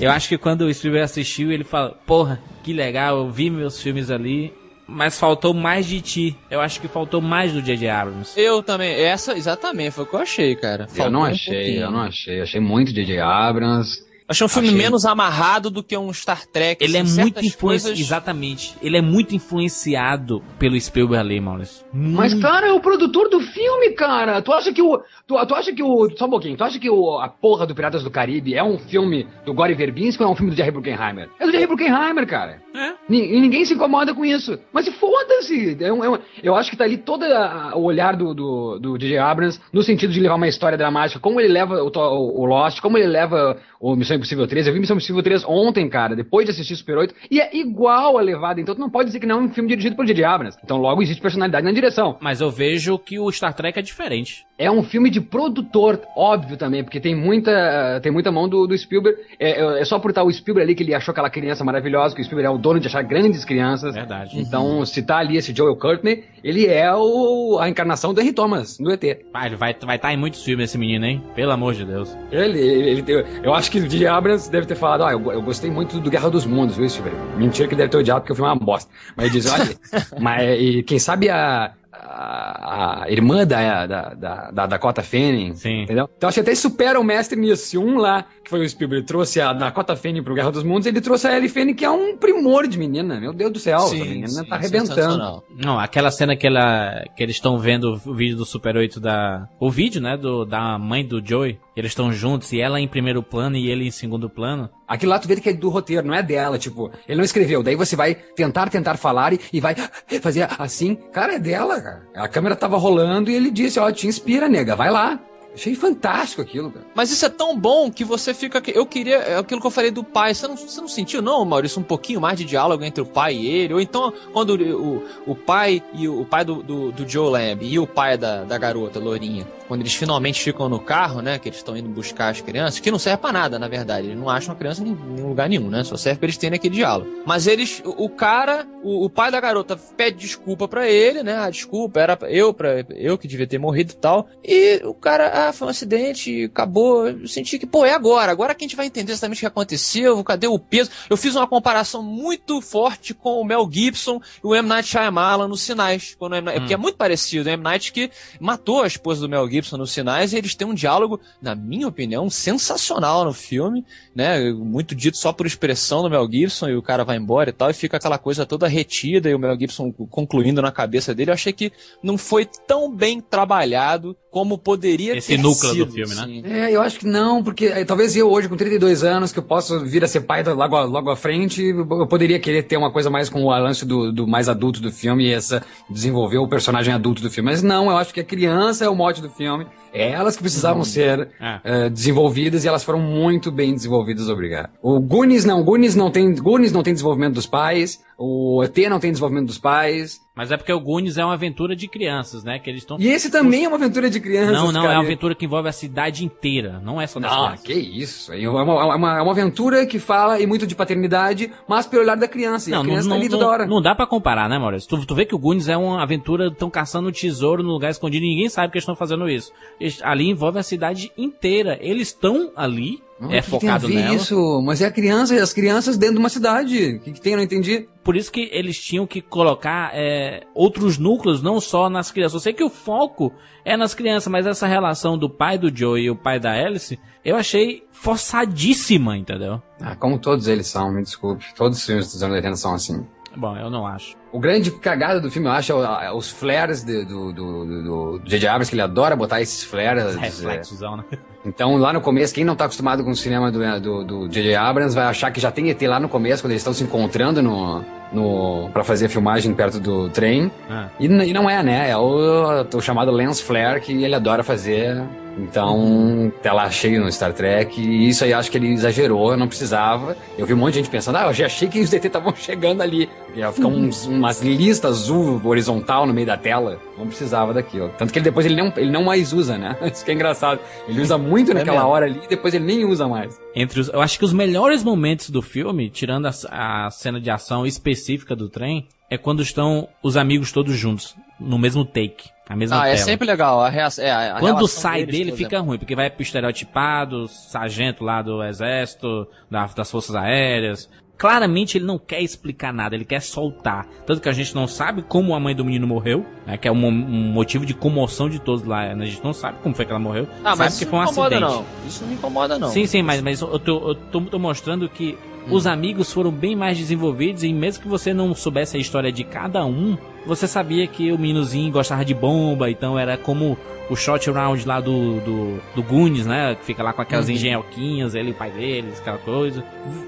Eu 0.00 0.10
acho 0.10 0.28
que 0.28 0.38
quando 0.38 0.62
o 0.62 0.72
Spielberg 0.74 1.04
assistiu, 1.04 1.50
ele 1.50 1.64
fala: 1.64 1.90
Porra, 2.06 2.40
que 2.62 2.72
legal, 2.72 3.16
eu 3.16 3.30
vi 3.30 3.50
meus 3.50 3.80
filmes 3.82 4.10
ali. 4.10 4.52
Mas 4.86 5.18
faltou 5.18 5.54
mais 5.54 5.86
de 5.86 6.02
ti. 6.02 6.36
Eu 6.50 6.60
acho 6.60 6.78
que 6.78 6.86
faltou 6.86 7.22
mais 7.22 7.54
do 7.54 7.62
J.J. 7.62 7.88
Abrams. 7.88 8.38
Eu 8.38 8.62
também, 8.62 8.92
essa 8.92 9.32
exatamente 9.34 9.92
foi 9.92 10.04
o 10.04 10.06
que 10.06 10.14
eu 10.14 10.20
achei, 10.20 10.54
cara. 10.54 10.86
Eu 10.94 11.10
não 11.10 11.20
Faltou 11.20 11.20
um 11.20 11.24
achei, 11.24 11.54
pouquinho. 11.54 11.80
eu 11.80 11.90
não 11.90 12.00
achei. 12.02 12.40
Achei 12.42 12.60
muito 12.60 12.92
J.J. 12.92 13.18
Abrams. 13.18 14.04
Achei 14.26 14.44
um 14.44 14.48
filme 14.48 14.68
Achei. 14.68 14.80
menos 14.80 15.04
amarrado 15.04 15.68
do 15.70 15.82
que 15.82 15.96
um 15.96 16.10
Star 16.12 16.46
Trek. 16.46 16.82
Ele 16.82 16.96
é 16.96 17.00
assim, 17.02 17.20
muito 17.20 17.34
certas 17.34 17.44
influenciado. 17.54 17.82
coisas- 17.92 18.00
Exatamente. 18.00 18.74
Ele 18.80 18.96
é 18.96 19.02
muito 19.02 19.34
influenciado 19.34 20.42
pelo 20.58 20.80
Spielberg 20.80 21.20
ali, 21.26 21.40
Maurício. 21.40 21.84
Mas, 21.92 22.32
Muito. 22.32 22.46
cara, 22.46 22.68
é 22.68 22.72
o 22.72 22.80
produtor 22.80 23.28
do 23.28 23.40
filme, 23.40 23.90
cara. 23.90 24.40
Tu 24.40 24.52
acha 24.52 24.72
que 24.72 24.80
o. 24.82 24.98
Tu, 25.26 25.46
tu 25.46 25.54
acha 25.54 25.72
que 25.74 25.82
o. 25.82 26.08
Só 26.16 26.24
um 26.26 26.30
pouquinho. 26.30 26.56
Tu 26.56 26.64
acha 26.64 26.78
que 26.78 26.88
o, 26.88 27.18
a 27.18 27.28
porra 27.28 27.66
do 27.66 27.74
Piratas 27.74 28.02
do 28.02 28.10
Caribe 28.10 28.54
é 28.54 28.62
um 28.64 28.78
filme 28.78 29.26
do 29.44 29.52
Gore 29.52 29.74
Verbinski 29.74 30.22
ou 30.22 30.28
é 30.28 30.32
um 30.32 30.36
filme 30.36 30.50
do 30.52 30.56
Jerry 30.56 30.70
Bruckheimer? 30.70 31.28
É 31.38 31.44
do 31.46 31.52
Jerry 31.52 31.66
Bruckheimer, 31.66 32.26
cara. 32.26 32.62
É. 32.74 32.93
E 33.08 33.40
ninguém 33.40 33.64
se 33.64 33.74
incomoda 33.74 34.14
com 34.14 34.24
isso. 34.24 34.58
Mas 34.72 34.88
foda-se! 34.88 35.76
É 35.80 35.92
um- 35.92 36.04
é 36.04 36.08
um- 36.10 36.18
eu 36.42 36.54
acho 36.54 36.70
que 36.70 36.76
tá 36.76 36.84
ali 36.84 36.96
todo 36.96 37.22
a- 37.24 37.72
o 37.76 37.82
olhar 37.84 38.16
do, 38.16 38.32
do, 38.34 38.78
do 38.78 38.98
J.J. 38.98 39.18
Abrams 39.18 39.60
no 39.72 39.82
sentido 39.82 40.12
de 40.12 40.20
levar 40.20 40.36
uma 40.36 40.48
história 40.48 40.78
dramática, 40.78 41.20
como 41.20 41.40
ele 41.40 41.48
leva 41.52 41.82
o, 41.82 41.90
to- 41.90 42.00
o 42.00 42.44
Lost, 42.46 42.80
como 42.80 42.96
ele 42.96 43.06
leva 43.06 43.56
o 43.80 43.94
Missão 43.94 44.16
Impossível 44.16 44.46
3. 44.46 44.66
Eu 44.66 44.72
vi 44.72 44.80
Missão 44.80 44.96
Impossível 44.96 45.22
3 45.22 45.44
ontem, 45.46 45.88
cara, 45.88 46.16
depois 46.16 46.46
de 46.46 46.52
assistir 46.52 46.76
Super 46.76 46.96
8, 46.98 47.14
e 47.30 47.40
é 47.40 47.54
igual 47.56 48.16
a 48.16 48.22
levada. 48.22 48.60
Então 48.60 48.74
tu 48.74 48.80
não 48.80 48.88
pode 48.90 49.06
dizer 49.06 49.20
que 49.20 49.26
não 49.26 49.38
é 49.40 49.42
um 49.42 49.48
filme 49.48 49.68
dirigido 49.68 49.96
por 49.96 50.06
J.J. 50.06 50.24
Abrams. 50.24 50.58
Então 50.64 50.78
logo 50.78 51.02
existe 51.02 51.20
personalidade 51.20 51.64
na 51.66 51.72
direção. 51.72 52.16
Mas 52.20 52.40
eu 52.40 52.50
vejo 52.50 52.98
que 52.98 53.18
o 53.18 53.30
Star 53.30 53.52
Trek 53.54 53.78
é 53.78 53.82
diferente. 53.82 54.46
É 54.58 54.70
um 54.70 54.82
filme 54.82 55.10
de 55.10 55.20
produtor, 55.20 56.00
óbvio 56.16 56.56
também, 56.56 56.82
porque 56.82 57.00
tem 57.00 57.14
muita, 57.14 58.00
tem 58.02 58.10
muita 58.12 58.30
mão 58.32 58.48
do, 58.48 58.66
do 58.66 58.76
Spielberg. 58.78 59.18
É, 59.38 59.60
é- 59.60 59.80
é 59.80 59.84
só 59.84 59.98
por 59.98 60.10
estar 60.10 60.22
o 60.22 60.32
Spielberg 60.32 60.64
ali 60.68 60.74
que 60.74 60.82
ele 60.82 60.94
achou 60.94 61.12
aquela 61.12 61.28
criança 61.28 61.64
maravilhosa, 61.64 62.14
que 62.14 62.20
o 62.20 62.24
Spielberg 62.24 62.46
é 62.46 62.56
o 62.56 62.58
dono 62.58 62.78
de 62.80 62.88
achar 62.94 63.02
grandes 63.02 63.44
crianças. 63.44 63.94
Verdade. 63.94 64.38
Então, 64.38 64.84
se 64.86 65.02
tá 65.02 65.18
ali 65.18 65.36
esse 65.36 65.54
Joel 65.54 65.76
Courtney, 65.76 66.24
ele 66.42 66.66
é 66.66 66.92
o, 66.94 67.58
a 67.60 67.68
encarnação 67.68 68.14
do 68.14 68.20
Henry 68.20 68.32
Thomas, 68.32 68.78
do 68.78 68.90
ET. 68.92 69.02
Ah, 69.32 69.46
ele 69.46 69.56
vai 69.56 69.72
estar 69.72 69.86
vai 69.86 69.98
tá 69.98 70.12
em 70.12 70.16
muitos 70.16 70.42
filmes 70.42 70.70
esse 70.70 70.78
menino, 70.78 71.04
hein? 71.04 71.22
Pelo 71.34 71.52
amor 71.52 71.74
de 71.74 71.84
Deus. 71.84 72.16
Ele, 72.30 72.58
ele, 72.58 72.90
ele 72.90 73.26
eu 73.42 73.52
acho 73.54 73.70
que 73.70 73.78
o 73.78 73.88
J.J. 73.88 74.06
Abrams 74.06 74.50
deve 74.50 74.66
ter 74.66 74.74
falado, 74.74 75.04
ah, 75.04 75.12
eu, 75.12 75.32
eu 75.32 75.42
gostei 75.42 75.70
muito 75.70 75.98
do 75.98 76.10
Guerra 76.10 76.30
dos 76.30 76.46
Mundos, 76.46 76.76
viu, 76.76 76.88
Spielberg? 76.88 77.18
Mentira 77.36 77.68
que 77.68 77.74
ele 77.74 77.82
deve 77.82 77.90
ter 77.90 77.98
odiado 77.98 78.20
porque 78.20 78.32
o 78.32 78.36
filme 78.36 78.50
é 78.50 78.52
uma 78.52 78.64
bosta. 78.64 78.90
Mas 79.16 79.26
ele 79.26 79.34
diz, 79.34 79.52
olha, 79.52 79.76
mas 80.20 80.60
e 80.60 80.82
quem 80.82 80.98
sabe 80.98 81.28
a, 81.28 81.72
a, 82.00 83.04
a 83.04 83.10
irmã 83.10 83.46
da, 83.46 83.86
da, 83.86 84.14
da, 84.14 84.50
da 84.50 84.66
Dakota 84.66 85.02
Fanning, 85.02 85.54
Sim. 85.54 85.82
entendeu? 85.82 86.08
Então 86.16 86.28
acho 86.28 86.36
que 86.36 86.40
até 86.40 86.54
supera 86.54 86.98
o 86.98 87.04
mestre 87.04 87.38
nisso. 87.38 87.66
Se 87.66 87.78
um 87.78 87.98
lá, 87.98 88.24
que 88.42 88.50
foi 88.50 88.60
o 88.64 88.68
Spielberg, 88.68 89.06
trouxe 89.06 89.40
a 89.40 89.52
Dakota 89.52 89.96
Fanning 89.96 90.22
pro 90.22 90.34
Guerra 90.34 90.50
dos 90.50 90.62
Mundos, 90.62 90.86
ele 90.86 91.00
trouxe 91.00 91.26
a 91.26 91.36
Ellie 91.36 91.48
Fanning, 91.48 91.74
que 91.74 91.84
é 91.84 91.90
um 91.90 92.16
primor 92.16 92.66
de 92.66 92.78
menina, 92.78 93.20
meu 93.20 93.32
Deus 93.32 93.52
do 93.52 93.58
céu, 93.58 93.78
essa 93.78 93.94
menina 93.94 94.28
sim, 94.28 94.44
tá 94.44 94.56
arrebentando. 94.56 95.42
Não, 95.56 95.78
aquela 95.78 96.10
cena 96.10 96.36
que, 96.36 96.46
ela, 96.46 97.04
que 97.16 97.22
eles 97.22 97.36
estão 97.36 97.58
vendo 97.58 98.00
o 98.04 98.14
vídeo 98.14 98.36
do 98.36 98.44
Super 98.44 98.76
8 98.76 99.00
da. 99.00 99.48
O 99.58 99.70
vídeo, 99.70 100.00
né? 100.00 100.16
Do, 100.16 100.44
da 100.44 100.78
mãe 100.78 101.06
do 101.06 101.24
Joey. 101.24 101.58
Eles 101.76 101.90
estão 101.90 102.12
juntos 102.12 102.52
e 102.52 102.60
ela 102.60 102.78
em 102.78 102.86
primeiro 102.86 103.20
plano 103.22 103.56
e 103.56 103.68
ele 103.68 103.86
em 103.86 103.90
segundo 103.90 104.30
plano. 104.30 104.70
Aquilo 104.86 105.10
lá 105.10 105.18
tu 105.18 105.26
vê 105.26 105.34
que 105.40 105.48
é 105.48 105.52
do 105.52 105.70
roteiro, 105.70 106.06
não 106.06 106.14
é 106.14 106.22
dela, 106.22 106.58
tipo, 106.58 106.90
ele 107.08 107.16
não 107.16 107.24
escreveu, 107.24 107.62
daí 107.62 107.74
você 107.74 107.96
vai 107.96 108.14
tentar, 108.14 108.68
tentar 108.68 108.96
falar 108.96 109.32
e, 109.32 109.40
e 109.52 109.60
vai 109.60 109.74
fazer 110.20 110.46
assim, 110.58 110.94
cara, 110.94 111.34
é 111.34 111.38
dela, 111.38 111.80
cara. 111.84 112.02
A 112.14 112.26
câmera 112.26 112.56
tava 112.56 112.78
rolando 112.78 113.30
e 113.30 113.34
ele 113.34 113.50
disse, 113.50 113.78
ó, 113.78 113.90
te 113.92 114.06
inspira, 114.06 114.48
nega, 114.48 114.74
vai 114.74 114.90
lá. 114.90 115.20
Achei 115.54 115.74
fantástico 115.74 116.42
aquilo, 116.42 116.70
cara. 116.70 116.84
Mas 116.94 117.10
isso 117.12 117.24
é 117.24 117.28
tão 117.28 117.56
bom 117.56 117.90
que 117.90 118.04
você 118.04 118.34
fica. 118.34 118.60
Eu 118.72 118.84
queria. 118.84 119.16
É 119.16 119.38
aquilo 119.38 119.60
que 119.60 119.66
eu 119.66 119.70
falei 119.70 119.90
do 119.92 120.02
pai. 120.02 120.34
Você 120.34 120.48
não, 120.48 120.56
você 120.56 120.80
não 120.80 120.88
sentiu, 120.88 121.22
não, 121.22 121.44
Maurício, 121.44 121.80
um 121.80 121.84
pouquinho 121.84 122.20
mais 122.20 122.36
de 122.38 122.44
diálogo 122.44 122.84
entre 122.84 123.00
o 123.00 123.06
pai 123.06 123.34
e 123.36 123.46
ele? 123.46 123.74
Ou 123.74 123.80
então, 123.80 124.12
quando 124.32 124.50
o, 124.50 125.04
o, 125.26 125.36
pai 125.36 125.82
e 125.92 126.08
o, 126.08 126.22
o 126.22 126.26
pai 126.26 126.44
do, 126.44 126.62
do, 126.62 126.90
do 126.90 127.08
Joe 127.08 127.30
Lamb 127.30 127.64
e 127.64 127.78
o 127.78 127.86
pai 127.86 128.18
da, 128.18 128.42
da 128.42 128.58
garota, 128.58 128.98
Lourinha, 128.98 129.46
quando 129.68 129.80
eles 129.80 129.94
finalmente 129.94 130.42
ficam 130.42 130.68
no 130.68 130.80
carro, 130.80 131.22
né? 131.22 131.38
Que 131.38 131.48
eles 131.48 131.58
estão 131.58 131.76
indo 131.76 131.88
buscar 131.88 132.30
as 132.30 132.40
crianças, 132.40 132.80
que 132.80 132.90
não 132.90 132.98
serve 132.98 133.18
pra 133.18 133.32
nada, 133.32 133.56
na 133.56 133.68
verdade. 133.68 134.08
Eles 134.08 134.18
não 134.18 134.28
acham 134.28 134.52
a 134.52 134.56
criança 134.56 134.82
em 134.82 134.86
nenhum 134.92 135.28
lugar 135.28 135.48
nenhum, 135.48 135.70
né? 135.70 135.84
Só 135.84 135.96
serve 135.96 136.18
pra 136.18 136.26
eles 136.26 136.36
terem 136.36 136.56
aquele 136.56 136.74
diálogo. 136.74 137.22
Mas 137.24 137.46
eles. 137.46 137.80
O, 137.84 138.06
o 138.06 138.08
cara, 138.08 138.66
o, 138.82 139.04
o 139.04 139.10
pai 139.10 139.30
da 139.30 139.40
garota 139.40 139.78
pede 139.96 140.18
desculpa 140.18 140.66
pra 140.66 140.88
ele, 140.88 141.22
né? 141.22 141.36
Ah, 141.36 141.50
desculpa, 141.50 142.00
era 142.00 142.18
eu, 142.22 142.52
pra, 142.52 142.84
eu 142.90 143.16
que 143.16 143.28
devia 143.28 143.46
ter 143.46 143.58
morrido 143.58 143.92
e 143.92 143.96
tal. 143.96 144.26
E 144.42 144.82
o 144.84 144.94
cara, 144.94 145.43
ah, 145.48 145.52
foi 145.52 145.66
um 145.66 145.70
acidente, 145.70 146.44
acabou. 146.44 147.08
Eu 147.08 147.28
senti 147.28 147.58
que, 147.58 147.66
pô, 147.66 147.84
é 147.84 147.92
agora. 147.92 148.30
Agora 148.32 148.54
que 148.54 148.64
a 148.64 148.66
gente 148.66 148.76
vai 148.76 148.86
entender 148.86 149.12
exatamente 149.12 149.38
o 149.38 149.40
que 149.40 149.46
aconteceu, 149.46 150.22
cadê 150.24 150.46
o 150.46 150.58
peso. 150.58 150.90
Eu 151.08 151.16
fiz 151.16 151.34
uma 151.34 151.46
comparação 151.46 152.02
muito 152.02 152.60
forte 152.60 153.12
com 153.14 153.40
o 153.40 153.44
Mel 153.44 153.68
Gibson 153.70 154.20
e 154.42 154.46
o 154.46 154.54
M. 154.54 154.68
Night 154.68 154.88
Shyamalan 154.88 155.48
nos 155.48 155.62
Sinais. 155.62 156.14
Quando. 156.18 156.32
Night- 156.40 156.60
Porque 156.60 156.74
é 156.74 156.76
muito 156.76 156.96
parecido. 156.96 157.48
O 157.48 157.52
M. 157.52 157.62
Night 157.62 157.92
que 157.92 158.10
matou 158.40 158.82
a 158.82 158.86
esposa 158.86 159.20
do 159.20 159.28
Mel 159.28 159.48
Gibson 159.48 159.76
nos 159.76 159.92
Sinais 159.92 160.32
e 160.32 160.36
eles 160.36 160.54
têm 160.54 160.66
um 160.66 160.74
diálogo, 160.74 161.20
na 161.40 161.54
minha 161.54 161.86
opinião, 161.88 162.28
sensacional 162.30 163.24
no 163.24 163.32
filme, 163.32 163.84
né? 164.14 164.52
Muito 164.52 164.94
dito 164.94 165.16
só 165.16 165.32
por 165.32 165.46
expressão 165.46 166.02
do 166.02 166.10
Mel 166.10 166.28
Gibson 166.30 166.68
e 166.68 166.76
o 166.76 166.82
cara 166.82 167.04
vai 167.04 167.16
embora 167.16 167.50
e 167.50 167.52
tal, 167.52 167.70
e 167.70 167.74
fica 167.74 167.96
aquela 167.96 168.18
coisa 168.18 168.46
toda 168.46 168.66
retida 168.68 169.28
e 169.28 169.34
o 169.34 169.38
Mel 169.38 169.58
Gibson 169.58 169.92
concluindo 169.92 170.62
na 170.62 170.72
cabeça 170.72 171.14
dele. 171.14 171.30
Eu 171.30 171.34
achei 171.34 171.52
que 171.52 171.72
não 172.02 172.16
foi 172.16 172.46
tão 172.66 172.90
bem 172.94 173.20
trabalhado 173.20 174.16
como 174.30 174.58
poderia 174.58 175.16
Esse 175.16 175.28
ter 175.28 175.33
núcleo 175.38 175.72
sido, 175.72 175.86
do 175.86 175.92
filme, 175.92 176.14
né? 176.14 176.42
É, 176.68 176.70
eu 176.74 176.80
acho 176.82 176.98
que 176.98 177.06
não, 177.06 177.42
porque 177.42 177.66
eh, 177.66 177.84
talvez 177.84 178.14
eu 178.16 178.30
hoje, 178.30 178.48
com 178.48 178.56
32 178.56 179.02
anos, 179.04 179.32
que 179.32 179.38
eu 179.38 179.42
posso 179.42 179.80
vir 179.84 180.04
a 180.04 180.08
ser 180.08 180.20
pai 180.22 180.42
da- 180.42 180.52
logo, 180.52 180.80
logo 180.84 181.10
à 181.10 181.16
frente, 181.16 181.62
eu 181.62 182.06
poderia 182.06 182.38
querer 182.38 182.62
ter 182.64 182.76
uma 182.76 182.90
coisa 182.90 183.10
mais 183.10 183.28
com 183.28 183.42
o 183.44 183.50
lance 183.50 183.84
do, 183.84 184.12
do 184.12 184.26
mais 184.26 184.48
adulto 184.48 184.80
do 184.80 184.90
filme 184.92 185.24
e 185.26 185.32
essa 185.32 185.62
desenvolver 185.90 186.38
o 186.38 186.48
personagem 186.48 186.92
adulto 186.92 187.22
do 187.22 187.30
filme. 187.30 187.50
Mas 187.50 187.62
não, 187.62 187.90
eu 187.90 187.96
acho 187.96 188.12
que 188.12 188.20
a 188.20 188.24
criança 188.24 188.84
é 188.84 188.88
o 188.88 188.94
mote 188.94 189.20
do 189.20 189.30
filme. 189.30 189.66
É 189.92 190.10
elas 190.10 190.34
que 190.36 190.42
precisavam 190.42 190.82
ser 190.82 191.28
É. 191.40 191.60
eh, 191.62 191.88
desenvolvidas 191.88 192.64
e 192.64 192.68
elas 192.68 192.82
foram 192.82 192.98
muito 192.98 193.52
bem 193.52 193.72
desenvolvidas, 193.72 194.28
obrigado. 194.28 194.70
O 194.82 194.98
Goonies 194.98 195.44
não, 195.44 195.62
Goonies 195.62 195.94
não 195.94 196.10
tem, 196.10 196.34
Goonies 196.34 196.72
não 196.72 196.82
tem 196.82 196.92
desenvolvimento 196.92 197.34
dos 197.34 197.46
pais, 197.46 198.00
o 198.18 198.62
ET 198.62 198.76
não 198.90 199.00
tem 199.00 199.10
desenvolvimento 199.10 199.46
dos 199.48 199.58
pais. 199.58 200.22
Mas 200.36 200.50
é 200.50 200.56
porque 200.56 200.72
o 200.72 200.80
Goonies 200.80 201.16
é 201.16 201.24
uma 201.24 201.34
aventura 201.34 201.76
de 201.76 201.86
crianças, 201.86 202.42
né? 202.42 202.58
Que 202.58 202.68
eles 202.68 202.82
estão. 202.82 202.96
E 202.98 203.06
esse 203.06 203.30
também 203.30 203.66
é 203.66 203.68
uma 203.68 203.76
aventura 203.76 204.10
de 204.10 204.18
crianças. 204.18 204.52
Não, 204.52 204.72
não, 204.72 204.82
cara. 204.82 204.94
é 204.94 204.96
uma 204.96 205.04
aventura 205.04 205.32
que 205.32 205.44
envolve 205.44 205.68
a 205.68 205.72
cidade 205.72 206.24
inteira, 206.24 206.80
não 206.84 207.00
é 207.00 207.06
só 207.06 207.20
das 207.20 207.30
crianças. 207.30 207.60
que 207.62 207.72
isso. 207.72 208.32
É 208.32 208.48
uma, 208.48 208.60
é 208.60 208.96
uma, 208.96 209.18
é 209.18 209.22
uma 209.22 209.30
aventura 209.30 209.86
que 209.86 210.00
fala 210.00 210.40
e 210.40 210.46
muito 210.46 210.66
de 210.66 210.74
paternidade, 210.74 211.52
mas 211.68 211.86
pelo 211.86 212.02
olhar 212.02 212.16
da 212.16 212.26
criança. 212.26 212.68
E 212.68 212.72
Não, 212.72 212.80
a 212.80 212.82
não, 212.82 212.90
criança 212.90 213.08
tá 213.08 213.14
não, 213.14 213.20
ali 213.20 213.28
toda 213.30 213.44
não- 213.44 213.50
hora. 213.50 213.66
não 213.66 213.80
dá 213.80 213.94
pra 213.94 214.08
comparar, 214.08 214.48
né, 214.48 214.58
Maurício? 214.58 214.88
Tu, 214.88 215.06
tu 215.06 215.14
vê 215.14 215.24
que 215.24 215.36
o 215.36 215.38
Goonies 215.38 215.68
é 215.68 215.76
uma 215.76 216.02
aventura, 216.02 216.48
estão 216.48 216.68
caçando 216.68 217.10
um 217.10 217.12
tesouro 217.12 217.62
no 217.62 217.70
lugar 217.70 217.92
escondido 217.92 218.24
e 218.24 218.28
ninguém 218.30 218.48
sabe 218.48 218.72
que 218.72 218.76
eles 218.78 218.82
estão 218.82 218.96
fazendo 218.96 219.28
isso. 219.30 219.52
Eles- 219.78 220.02
ali 220.02 220.28
envolve 220.28 220.58
a 220.58 220.64
cidade 220.64 221.12
inteira. 221.16 221.78
Eles 221.80 222.08
estão 222.08 222.50
ali, 222.56 223.00
Não, 223.18 223.32
é 223.32 223.40
que 223.40 223.48
focado 223.48 223.86
tem 223.86 223.96
a 223.96 224.00
ver 224.00 224.04
nela. 224.06 224.16
isso, 224.16 224.60
mas 224.62 224.80
é 224.80 224.86
a 224.86 224.90
criança, 224.90 225.34
as 225.36 225.52
crianças 225.52 225.96
dentro 225.96 226.16
de 226.16 226.20
uma 226.20 226.28
cidade. 226.28 226.96
O 226.96 227.00
que, 227.00 227.12
que 227.12 227.20
tem? 227.20 227.32
Eu 227.32 227.36
não 227.38 227.44
entendi. 227.44 227.88
Por 228.02 228.16
isso 228.16 228.30
que 228.30 228.48
eles 228.52 228.78
tinham 228.78 229.06
que 229.06 229.20
colocar 229.22 229.90
é, 229.94 230.42
outros 230.54 230.98
núcleos, 230.98 231.42
não 231.42 231.60
só 231.60 231.88
nas 231.88 232.10
crianças. 232.10 232.34
Eu 232.34 232.40
sei 232.40 232.52
que 232.52 232.64
o 232.64 232.68
foco 232.68 233.32
é 233.64 233.76
nas 233.76 233.94
crianças, 233.94 234.30
mas 234.30 234.46
essa 234.46 234.66
relação 234.66 235.16
do 235.16 235.30
pai 235.30 235.56
do 235.56 235.74
Joe 235.74 236.00
e 236.00 236.10
o 236.10 236.16
pai 236.16 236.40
da 236.40 236.52
Alice, 236.52 236.98
eu 237.24 237.36
achei 237.36 237.84
forçadíssima, 237.92 239.16
entendeu? 239.16 239.62
Ah, 239.80 239.94
como 239.96 240.18
todos 240.18 240.48
eles 240.48 240.66
são, 240.66 240.92
me 240.92 241.02
desculpe. 241.02 241.44
Todos 241.54 241.78
os 241.78 241.86
filmes 241.86 242.12
dos 242.12 242.22
anos 242.22 242.36
80 242.36 242.56
são 242.56 242.74
assim. 242.74 243.06
Bom, 243.36 243.56
eu 243.56 243.70
não 243.70 243.86
acho. 243.86 244.16
O 244.34 244.40
grande 244.40 244.68
cagada 244.72 245.20
do 245.20 245.30
filme, 245.30 245.46
eu 245.46 245.52
acho, 245.52 245.70
é 245.72 246.10
o- 246.10 246.16
os 246.16 246.28
flares 246.28 246.82
de- 246.82 247.04
do 247.04 247.32
do- 247.32 247.64
do 247.64 248.18
do 248.18 248.28
J.J. 248.28 248.48
Abrams, 248.48 248.68
que 248.68 248.74
ele 248.74 248.82
adora 248.82 249.14
botar 249.14 249.40
esses 249.40 249.62
flares. 249.62 250.16
Reflexozão, 250.16 250.96
né? 250.96 251.04
Então, 251.46 251.76
lá 251.76 251.92
no 251.92 252.00
começo, 252.00 252.34
quem 252.34 252.42
não 252.44 252.56
tá 252.56 252.64
acostumado 252.64 253.04
com 253.04 253.12
o 253.12 253.16
cinema 253.16 253.52
do 253.52 253.60
do- 253.80 254.04
do 254.04 254.28
J.J. 254.28 254.56
Abrams 254.56 254.92
vai 254.92 255.04
achar 255.04 255.30
que 255.30 255.38
já 255.40 255.52
tem 255.52 255.70
ET 255.70 255.80
lá 255.86 256.00
no 256.00 256.08
começo, 256.08 256.42
quando 256.42 256.50
eles 256.50 256.62
estão 256.62 256.72
se 256.74 256.82
encontrando 256.82 257.40
no, 257.40 257.84
no, 258.12 258.68
pra 258.72 258.84
fazer 258.84 259.06
a 259.06 259.08
filmagem 259.08 259.52
perto 259.54 259.80
do 259.80 260.08
trem. 260.08 260.50
Ah. 260.68 260.88
E, 260.98 261.06
e 261.06 261.32
não 261.32 261.48
é, 261.48 261.62
né? 261.62 261.90
É 261.90 261.96
o, 261.96 262.64
o 262.74 262.80
chamado 262.80 263.10
lens 263.10 263.40
flare 263.40 263.80
que 263.80 263.92
ele 264.04 264.14
adora 264.14 264.42
fazer. 264.42 265.02
Então, 265.38 266.32
tela 266.42 266.70
cheia 266.70 267.00
no 267.00 267.10
Star 267.10 267.32
Trek. 267.32 267.80
E 267.80 268.08
isso 268.08 268.24
aí 268.24 268.32
acho 268.32 268.50
que 268.50 268.58
ele 268.58 268.72
exagerou, 268.72 269.36
não 269.36 269.48
precisava. 269.48 270.16
Eu 270.38 270.46
vi 270.46 270.54
um 270.54 270.56
monte 270.56 270.74
de 270.74 270.78
gente 270.80 270.90
pensando, 270.90 271.16
ah, 271.16 271.26
eu 271.26 271.34
já 271.34 271.46
achei 271.46 271.68
que 271.68 271.80
os 271.80 271.90
DT 271.90 272.06
estavam 272.06 272.34
chegando 272.36 272.82
ali. 272.82 273.08
Ia 273.34 273.50
ficar 273.50 273.68
uns, 273.68 274.06
umas 274.06 274.40
listas 274.42 274.94
azul 274.94 275.40
horizontal 275.44 276.06
no 276.06 276.14
meio 276.14 276.26
da 276.26 276.36
tela. 276.36 276.78
Não 276.96 277.06
precisava 277.06 277.52
daquilo. 277.52 277.90
Tanto 277.98 278.12
que 278.12 278.18
ele 278.18 278.24
depois 278.24 278.46
ele 278.46 278.54
não, 278.54 278.72
ele 278.76 278.90
não 278.90 279.02
mais 279.02 279.32
usa, 279.32 279.58
né? 279.58 279.76
Isso 279.92 280.04
que 280.04 280.10
é 280.10 280.14
engraçado. 280.14 280.60
Ele 280.86 281.00
usa 281.00 281.18
muito 281.18 281.52
naquela 281.52 281.78
mesmo. 281.78 281.90
hora 281.90 282.06
ali 282.06 282.20
e 282.24 282.28
depois 282.28 282.54
ele 282.54 282.64
nem 282.64 282.84
usa 282.84 283.08
mais. 283.08 283.40
Entre 283.54 283.80
os, 283.80 283.88
eu 283.88 284.00
acho 284.00 284.18
que 284.18 284.24
os 284.24 284.32
melhores 284.32 284.84
momentos 284.84 285.30
do 285.30 285.42
filme, 285.42 285.90
tirando 285.90 286.26
a, 286.26 286.86
a 286.86 286.90
cena 286.90 287.20
de 287.20 287.30
ação 287.30 287.66
específica 287.66 287.93
do 288.36 288.48
trem, 288.48 288.88
é 289.10 289.16
quando 289.18 289.42
estão 289.42 289.88
os 290.02 290.16
amigos 290.16 290.50
todos 290.52 290.76
juntos, 290.76 291.14
no 291.38 291.58
mesmo 291.58 291.84
take, 291.84 292.30
a 292.48 292.56
mesma 292.56 292.76
Ah, 292.78 292.82
tela. 292.82 292.94
é 292.94 292.96
sempre 292.96 293.26
legal. 293.26 293.60
A 293.62 293.68
reação, 293.68 294.04
é, 294.04 294.10
a 294.10 294.38
Quando 294.40 294.66
sai 294.68 295.04
dele 295.04 295.30
por 295.30 295.38
fica 295.38 295.60
ruim, 295.60 295.78
porque 295.78 295.94
vai 295.94 296.10
pro 296.10 296.22
estereotipado, 296.22 297.28
sargento 297.28 298.04
lá 298.04 298.22
do 298.22 298.42
exército, 298.42 299.26
da- 299.50 299.66
das 299.66 299.90
forças 299.90 300.14
aéreas. 300.14 300.88
Claramente 301.16 301.78
ele 301.78 301.84
não 301.84 301.98
quer 301.98 302.20
explicar 302.20 302.72
nada, 302.72 302.94
ele 302.94 303.04
quer 303.04 303.20
soltar. 303.22 303.86
Tanto 304.06 304.20
que 304.20 304.28
a 304.28 304.32
gente 304.32 304.54
não 304.54 304.66
sabe 304.66 305.02
como 305.02 305.34
a 305.34 305.40
mãe 305.40 305.54
do 305.54 305.64
menino 305.64 305.86
morreu, 305.86 306.26
né, 306.46 306.56
que 306.56 306.66
é 306.66 306.72
um, 306.72 306.86
um 306.86 306.92
motivo 307.32 307.64
de 307.64 307.72
comoção 307.74 308.28
de 308.28 308.38
todos 308.40 308.64
lá. 308.64 308.94
né, 308.94 309.04
A 309.04 309.06
gente 309.06 309.22
não 309.24 309.32
sabe 309.32 309.58
como 309.62 309.74
foi 309.74 309.84
que 309.84 309.92
ela 309.92 310.00
morreu. 310.00 310.26
Ah, 310.44 310.50
sabe 310.50 310.58
mas 310.58 310.76
que 310.78 310.82
isso 310.84 310.90
foi 310.90 310.98
um 310.98 311.02
não 311.02 311.06
me 311.06 311.12
incomoda, 311.12 311.36
acidente. 311.36 311.52
não. 311.82 311.88
Isso 311.88 312.00
não 312.02 312.08
me 312.08 312.14
incomoda, 312.14 312.58
não. 312.58 312.68
Sim, 312.68 312.86
sim, 312.86 313.02
mas, 313.02 313.22
mas 313.22 313.40
eu, 313.40 313.58
tô, 313.58 313.88
eu 313.90 313.94
tô, 313.94 314.20
tô 314.22 314.38
mostrando 314.38 314.88
que 314.88 315.16
os 315.50 315.66
amigos 315.66 316.12
foram 316.12 316.30
bem 316.30 316.56
mais 316.56 316.78
desenvolvidos 316.78 317.44
e 317.44 317.52
mesmo 317.52 317.82
que 317.82 317.88
você 317.88 318.12
não 318.14 318.34
soubesse 318.34 318.76
a 318.76 318.80
história 318.80 319.12
de 319.12 319.22
cada 319.24 319.64
um, 319.64 319.96
você 320.26 320.48
sabia 320.48 320.86
que 320.86 321.12
o 321.12 321.18
meninozinho 321.18 321.70
gostava 321.70 322.04
de 322.04 322.14
bomba, 322.14 322.70
então 322.70 322.98
era 322.98 323.16
como 323.18 323.56
o 323.90 323.96
shot 323.96 324.30
round 324.30 324.66
lá 324.66 324.80
do, 324.80 325.20
do, 325.20 325.60
do 325.74 325.82
Goonies, 325.82 326.26
né? 326.26 326.54
Que 326.54 326.64
fica 326.64 326.82
lá 326.82 326.92
com 326.92 327.02
aquelas 327.02 327.26
Uhum. 327.28 327.32
engenhoquinhas, 327.34 328.14
ele 328.14 328.28
e 328.30 328.32
o 328.32 328.34
pai 328.34 328.50
deles, 328.50 328.98
aquela 329.00 329.18
coisa. 329.18 329.64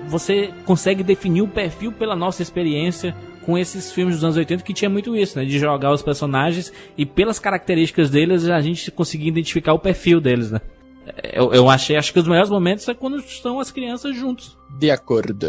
Você 0.08 0.50
consegue 0.64 1.02
definir 1.02 1.42
o 1.42 1.48
perfil 1.48 1.92
pela 1.92 2.16
nossa 2.16 2.42
experiência 2.42 3.14
com 3.44 3.56
esses 3.56 3.92
filmes 3.92 4.16
dos 4.16 4.24
anos 4.24 4.36
80 4.36 4.62
que 4.64 4.72
tinha 4.74 4.88
muito 4.90 5.14
isso, 5.14 5.38
né? 5.38 5.44
De 5.44 5.58
jogar 5.58 5.92
os 5.92 6.02
personagens 6.02 6.72
e 6.98 7.04
pelas 7.06 7.38
características 7.38 8.10
deles 8.10 8.48
a 8.48 8.60
gente 8.60 8.90
conseguia 8.90 9.28
identificar 9.28 9.72
o 9.72 9.78
perfil 9.78 10.20
deles, 10.20 10.50
né? 10.50 10.60
Eu, 11.32 11.52
eu 11.54 11.70
achei, 11.70 11.96
acho 11.96 12.12
que 12.12 12.18
os 12.18 12.26
melhores 12.26 12.50
momentos 12.50 12.88
é 12.88 12.94
quando 12.94 13.18
estão 13.18 13.60
as 13.60 13.70
crianças 13.70 14.16
juntos. 14.16 14.58
De 14.78 14.90
acordo. 14.90 15.46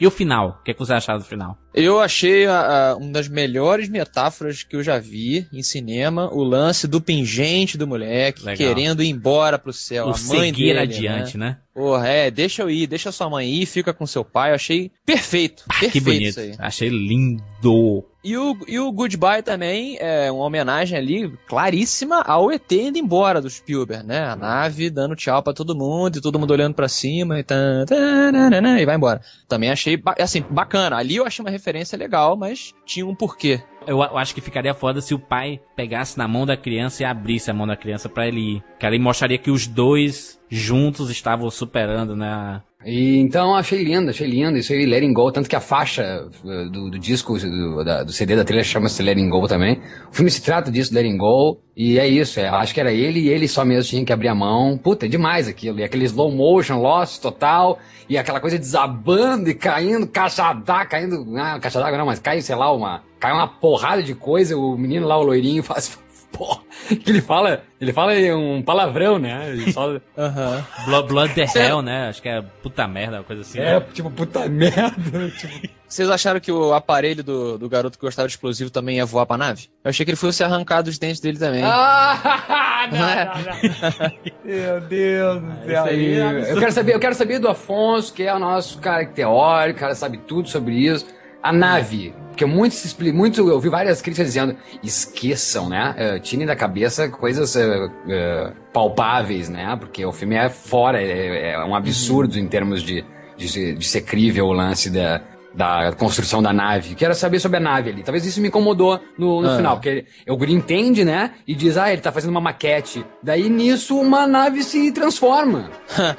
E 0.00 0.06
o 0.06 0.10
final? 0.10 0.58
O 0.60 0.64
que, 0.64 0.70
é 0.70 0.74
que 0.74 0.80
você 0.80 0.94
achava 0.94 1.18
do 1.18 1.24
final? 1.24 1.58
Eu 1.74 2.00
achei 2.00 2.46
a- 2.46 2.90
a- 2.92 2.96
uma 2.96 3.12
das 3.12 3.28
melhores 3.28 3.88
metáforas 3.88 4.62
que 4.62 4.74
eu 4.74 4.82
já 4.82 4.98
vi 4.98 5.46
em 5.52 5.62
cinema, 5.62 6.32
o 6.32 6.42
lance 6.42 6.88
do 6.88 7.00
pingente 7.00 7.76
do 7.76 7.86
moleque, 7.86 8.42
Legal. 8.44 8.56
querendo 8.56 9.02
ir 9.02 9.08
embora 9.10 9.58
pro 9.58 9.72
céu. 9.72 10.06
o 10.06 10.10
a 10.10 10.18
mãe 10.18 10.46
seguir 10.48 10.64
dele, 10.74 10.78
adiante, 10.78 11.36
né? 11.36 11.58
Porra, 11.74 12.08
é, 12.08 12.30
deixa 12.30 12.62
eu 12.62 12.70
ir, 12.70 12.86
deixa 12.86 13.12
sua 13.12 13.28
mãe 13.28 13.48
ir, 13.48 13.66
fica 13.66 13.92
com 13.92 14.06
seu 14.06 14.24
pai. 14.24 14.50
Eu 14.50 14.54
achei 14.54 14.90
perfeito. 15.04 15.64
perfeito 15.68 15.92
que 15.92 16.00
bonito. 16.00 16.28
isso 16.30 16.40
aí. 16.40 16.54
Achei 16.58 16.88
lindo. 16.88 18.04
E 18.22 18.36
o, 18.36 18.56
e 18.68 18.78
o 18.78 18.92
Goodbye 18.92 19.42
também 19.42 19.96
é 19.98 20.30
uma 20.30 20.44
homenagem 20.44 20.96
ali 20.96 21.32
claríssima 21.48 22.20
ao 22.20 22.52
ET 22.52 22.70
indo 22.70 22.98
embora 22.98 23.40
do 23.40 23.48
Spielberg, 23.48 24.06
né? 24.06 24.24
A 24.24 24.36
nave 24.36 24.90
dando 24.90 25.16
tchau 25.16 25.42
pra 25.42 25.54
todo 25.54 25.74
mundo 25.74 26.18
e 26.18 26.20
todo 26.20 26.38
mundo 26.38 26.50
olhando 26.50 26.74
pra 26.74 26.88
cima 26.88 27.38
e, 27.38 27.42
tan, 27.42 27.86
tananana, 27.86 28.80
e 28.80 28.84
vai 28.84 28.96
embora. 28.96 29.22
Também 29.48 29.70
achei, 29.70 30.00
assim, 30.18 30.44
bacana. 30.50 30.96
Ali 30.96 31.16
eu 31.16 31.26
achei 31.26 31.42
uma 31.42 31.50
referência 31.50 31.96
legal, 31.96 32.36
mas 32.36 32.74
tinha 32.84 33.06
um 33.06 33.14
porquê. 33.14 33.62
Eu, 33.86 34.02
acho 34.02 34.34
que 34.34 34.42
ficaria 34.42 34.74
foda 34.74 35.00
se 35.00 35.14
o 35.14 35.18
pai 35.18 35.58
pegasse 35.74 36.18
na 36.18 36.28
mão 36.28 36.44
da 36.44 36.56
criança 36.56 37.02
e 37.02 37.06
abrisse 37.06 37.50
a 37.50 37.54
mão 37.54 37.66
da 37.66 37.76
criança 37.76 38.08
pra 38.08 38.28
ele 38.28 38.56
ir. 38.56 38.64
Que 38.78 38.84
ali 38.84 38.98
mostraria 38.98 39.38
que 39.38 39.50
os 39.50 39.66
dois 39.66 40.38
juntos 40.50 41.10
estavam 41.10 41.50
superando, 41.50 42.14
né? 42.14 42.60
E 42.84 43.18
então 43.18 43.54
achei 43.54 43.84
lindo, 43.84 44.08
achei 44.08 44.26
lindo. 44.26 44.56
Isso 44.56 44.72
aí, 44.72 44.86
Letting 44.86 45.12
Go, 45.12 45.30
tanto 45.30 45.48
que 45.50 45.54
a 45.56 45.60
faixa 45.60 46.02
eh, 46.02 46.64
do, 46.70 46.90
do 46.90 46.98
disco, 46.98 47.38
do, 47.38 47.84
da- 47.84 48.02
do 48.02 48.10
CD 48.12 48.34
da 48.34 48.42
trilha 48.44 48.64
chama-se 48.64 49.02
Letting 49.02 49.28
Go 49.28 49.46
também. 49.46 49.78
O 50.10 50.14
filme 50.14 50.30
se 50.30 50.40
trata 50.42 50.70
disso, 50.70 50.94
Letting 50.94 51.18
Go, 51.18 51.60
e 51.76 51.98
é 51.98 52.08
isso. 52.08 52.40
É, 52.40 52.48
acho 52.48 52.72
que 52.72 52.80
era 52.80 52.90
ele 52.90 53.20
e 53.20 53.28
ele 53.28 53.46
só 53.46 53.66
mesmo 53.66 53.90
tinha 53.90 54.02
que 54.04 54.12
abrir 54.12 54.28
a 54.28 54.34
mão. 54.34 54.78
Puta, 54.78 55.04
é 55.04 55.08
demais 55.10 55.46
aquilo. 55.46 55.78
E 55.78 55.84
aquele 55.84 56.06
slow 56.06 56.32
motion, 56.32 56.80
lost 56.80 57.20
total, 57.20 57.78
e 58.08 58.16
aquela 58.16 58.40
coisa 58.40 58.58
desabando 58.58 59.50
e 59.50 59.54
caindo, 59.54 60.06
caixa 60.06 60.52
d'água, 60.54 60.86
caindo. 60.86 61.36
Ah, 61.36 61.60
caixa 61.60 61.78
d'água 61.80 61.98
não, 61.98 62.06
mas 62.06 62.18
cai, 62.18 62.40
sei 62.40 62.56
lá, 62.56 62.72
uma. 62.72 63.02
Cai 63.18 63.32
uma 63.32 63.46
porrada 63.46 64.02
de 64.02 64.14
coisa, 64.14 64.56
o 64.56 64.78
menino 64.78 65.06
lá, 65.06 65.18
o 65.18 65.22
loirinho, 65.22 65.62
faz. 65.64 65.98
Porra, 66.32 66.62
que 66.88 67.10
ele 67.10 67.20
fala, 67.20 67.62
ele 67.80 67.92
fala 67.92 68.12
um 68.36 68.62
palavrão, 68.62 69.18
né? 69.18 69.50
Ele 69.50 69.72
só, 69.72 69.96
Aham. 70.16 70.64
Blood, 70.86 71.08
Blood 71.08 71.34
the 71.34 71.44
Hell, 71.54 71.82
né? 71.82 72.08
Acho 72.08 72.22
que 72.22 72.28
é 72.28 72.40
puta 72.62 72.86
merda, 72.86 73.18
uma 73.18 73.24
coisa 73.24 73.42
assim. 73.42 73.58
é, 73.58 73.80
né? 73.80 73.86
tipo, 73.92 74.10
puta 74.10 74.48
merda. 74.48 74.90
Tipo, 75.36 75.68
Vocês 75.88 76.08
acharam 76.08 76.38
que 76.38 76.52
o 76.52 76.72
aparelho 76.72 77.24
do, 77.24 77.58
do 77.58 77.68
garoto 77.68 77.98
que 77.98 78.04
gostava 78.04 78.28
de 78.28 78.34
explosivo 78.34 78.70
também 78.70 78.98
ia 78.98 79.04
voar 79.04 79.26
pra 79.26 79.36
nave? 79.36 79.68
Eu 79.82 79.88
achei 79.90 80.04
que 80.06 80.10
ele 80.12 80.16
fosse 80.16 80.44
arrancar 80.44 80.82
dos 80.82 80.98
dentes 80.98 81.20
dele 81.20 81.36
também. 81.36 81.62
Ah, 81.64 82.86
não, 82.92 82.98
Não 82.98 83.08
é? 83.08 83.24
não, 83.24 83.34
não. 83.34 84.12
Meu 84.44 84.80
Deus 84.82 85.42
do 85.42 85.48
céu. 85.66 85.68
Isso 85.68 85.88
aí 85.88 86.14
é 86.14 86.22
absurdo. 86.22 86.48
eu 86.50 86.58
quero 86.60 86.72
saber, 86.72 86.94
eu 86.94 87.00
quero 87.00 87.14
saber 87.16 87.38
do 87.40 87.48
Afonso, 87.48 88.14
que 88.14 88.22
é 88.22 88.32
o 88.32 88.38
nosso 88.38 88.78
cara 88.78 89.04
teórico, 89.04 89.78
o 89.78 89.80
cara 89.80 89.94
sabe 89.96 90.18
tudo 90.18 90.48
sobre 90.48 90.74
isso. 90.76 91.06
A 91.42 91.52
nave, 91.52 92.14
porque 92.40 92.46
muito 92.46 92.74
se 92.74 92.86
explica, 92.86 93.14
muito, 93.14 93.46
eu 93.50 93.60
vi 93.60 93.68
várias 93.68 94.00
críticas 94.00 94.28
dizendo, 94.28 94.56
esqueçam, 94.82 95.68
né? 95.68 95.94
eh, 95.98 96.18
tirem 96.20 96.46
da 96.46 96.56
cabeça 96.56 97.06
coisas 97.10 97.54
eh, 97.54 97.90
eh, 98.08 98.52
palpáveis, 98.72 99.50
né? 99.50 99.76
Porque 99.78 100.06
o 100.06 100.10
filme 100.12 100.36
é 100.36 100.48
fora, 100.48 101.02
é, 101.02 101.52
é 101.52 101.58
um 101.64 101.74
absurdo 101.74 102.38
em 102.38 102.48
termos 102.48 102.82
de, 102.82 103.04
de, 103.36 103.74
de 103.74 103.86
ser 103.86 104.02
crível 104.02 104.46
o 104.46 104.52
lance 104.54 104.88
da, 104.88 105.20
da 105.54 105.92
construção 105.92 106.42
da 106.42 106.50
nave. 106.50 106.94
Quero 106.94 107.14
saber 107.14 107.40
sobre 107.40 107.58
a 107.58 107.60
nave 107.60 107.90
ali. 107.90 108.02
Talvez 108.02 108.24
isso 108.24 108.40
me 108.40 108.48
incomodou 108.48 108.98
no, 109.18 109.42
no 109.42 109.50
Ah. 109.50 109.56
final, 109.56 109.76
porque 109.76 110.06
o 110.26 110.34
guri 110.34 110.54
entende, 110.54 111.04
né? 111.04 111.32
E 111.46 111.54
diz, 111.54 111.76
ah, 111.76 111.92
ele 111.92 112.00
tá 112.00 112.10
fazendo 112.10 112.30
uma 112.30 112.40
maquete. 112.40 113.04
Daí 113.22 113.50
nisso 113.50 114.00
uma 114.00 114.26
nave 114.26 114.62
se 114.62 114.90
transforma. 114.92 115.70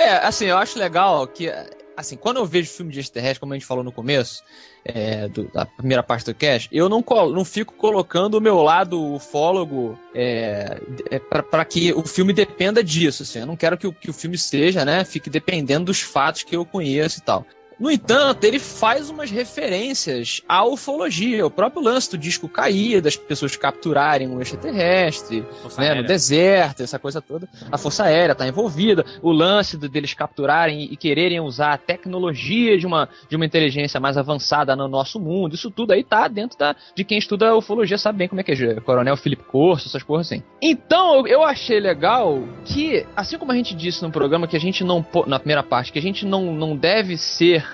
É, 0.00 0.24
assim, 0.24 0.44
eu 0.44 0.56
acho 0.56 0.78
legal 0.78 1.26
que, 1.26 1.52
assim, 1.98 2.16
quando 2.16 2.36
eu 2.36 2.46
vejo 2.46 2.70
filme 2.70 2.92
de 2.92 3.00
extraterrestre, 3.00 3.40
como 3.40 3.52
a 3.52 3.56
gente 3.56 3.66
falou 3.66 3.82
no 3.82 3.90
começo, 3.90 4.44
é, 4.84 5.26
do- 5.28 5.50
da 5.52 5.66
primeira 5.66 6.00
parte 6.02 6.24
do 6.26 6.34
cast, 6.34 6.68
eu 6.72 6.88
não, 6.88 7.02
colo- 7.02 7.32
não 7.32 7.44
fico 7.44 7.74
colocando 7.74 8.34
o 8.34 8.40
meu 8.40 8.62
lado 8.62 9.14
ufólogo 9.14 9.98
é, 10.14 10.80
é, 11.10 11.18
para 11.18 11.64
que 11.64 11.92
o 11.92 12.04
filme 12.04 12.32
dependa 12.32 12.82
disso, 12.84 13.24
assim. 13.24 13.40
Eu 13.40 13.46
não 13.46 13.56
quero 13.56 13.76
que 13.76 13.86
o, 13.86 13.92
que 13.92 14.08
o 14.08 14.12
filme 14.12 14.38
seja, 14.38 14.84
né, 14.84 15.04
fique 15.04 15.28
dependendo 15.28 15.86
dos 15.86 16.00
fatos 16.00 16.44
que 16.44 16.54
eu 16.54 16.64
conheço 16.64 17.18
e 17.18 17.22
tal. 17.22 17.44
No 17.78 17.90
entanto, 17.90 18.44
ele 18.44 18.58
faz 18.58 19.08
umas 19.08 19.30
referências 19.30 20.42
à 20.48 20.64
ufologia, 20.64 21.46
o 21.46 21.50
próprio 21.50 21.82
lance 21.82 22.10
do 22.10 22.18
disco 22.18 22.48
cair, 22.48 23.00
das 23.00 23.16
pessoas 23.16 23.56
capturarem 23.56 24.28
um 24.28 24.40
extraterrestre, 24.40 25.44
né, 25.76 25.94
no 25.94 26.02
deserto, 26.02 26.82
essa 26.82 26.98
coisa 26.98 27.20
toda. 27.20 27.48
A 27.70 27.78
Força 27.78 28.04
Aérea 28.04 28.32
está 28.32 28.46
envolvida, 28.48 29.04
o 29.22 29.30
lance 29.30 29.76
deles 29.76 30.12
capturarem 30.12 30.88
e 30.90 30.96
quererem 30.96 31.40
usar 31.40 31.72
a 31.74 31.78
tecnologia 31.78 32.76
de 32.76 32.86
uma, 32.86 33.08
de 33.28 33.36
uma 33.36 33.46
inteligência 33.46 34.00
mais 34.00 34.16
avançada 34.16 34.74
no 34.74 34.88
nosso 34.88 35.20
mundo, 35.20 35.54
isso 35.54 35.70
tudo 35.70 35.92
aí 35.92 36.02
tá 36.02 36.26
dentro 36.26 36.58
da, 36.58 36.74
de 36.94 37.04
quem 37.04 37.18
estuda 37.18 37.54
ufologia, 37.54 37.96
sabe 37.96 38.18
bem 38.18 38.28
como 38.28 38.40
é 38.40 38.44
que 38.44 38.52
é, 38.52 38.80
Coronel 38.80 39.16
Felipe 39.16 39.44
Corso, 39.44 39.86
essas 39.86 40.02
porras 40.02 40.26
assim. 40.26 40.42
Então, 40.60 41.26
eu, 41.26 41.44
achei 41.44 41.78
legal 41.78 42.42
que, 42.64 43.06
assim 43.14 43.38
como 43.38 43.52
a 43.52 43.54
gente 43.54 43.74
disse 43.74 44.02
no 44.02 44.10
programa, 44.10 44.48
que 44.48 44.56
a 44.56 44.60
gente 44.60 44.82
não, 44.82 45.04
na 45.26 45.38
primeira 45.38 45.62
parte, 45.62 45.92
que 45.92 45.98
a 45.98 46.02
gente 46.02 46.26
não, 46.26 46.52
não 46.52 46.76
deve 46.76 47.16
ser 47.16 47.67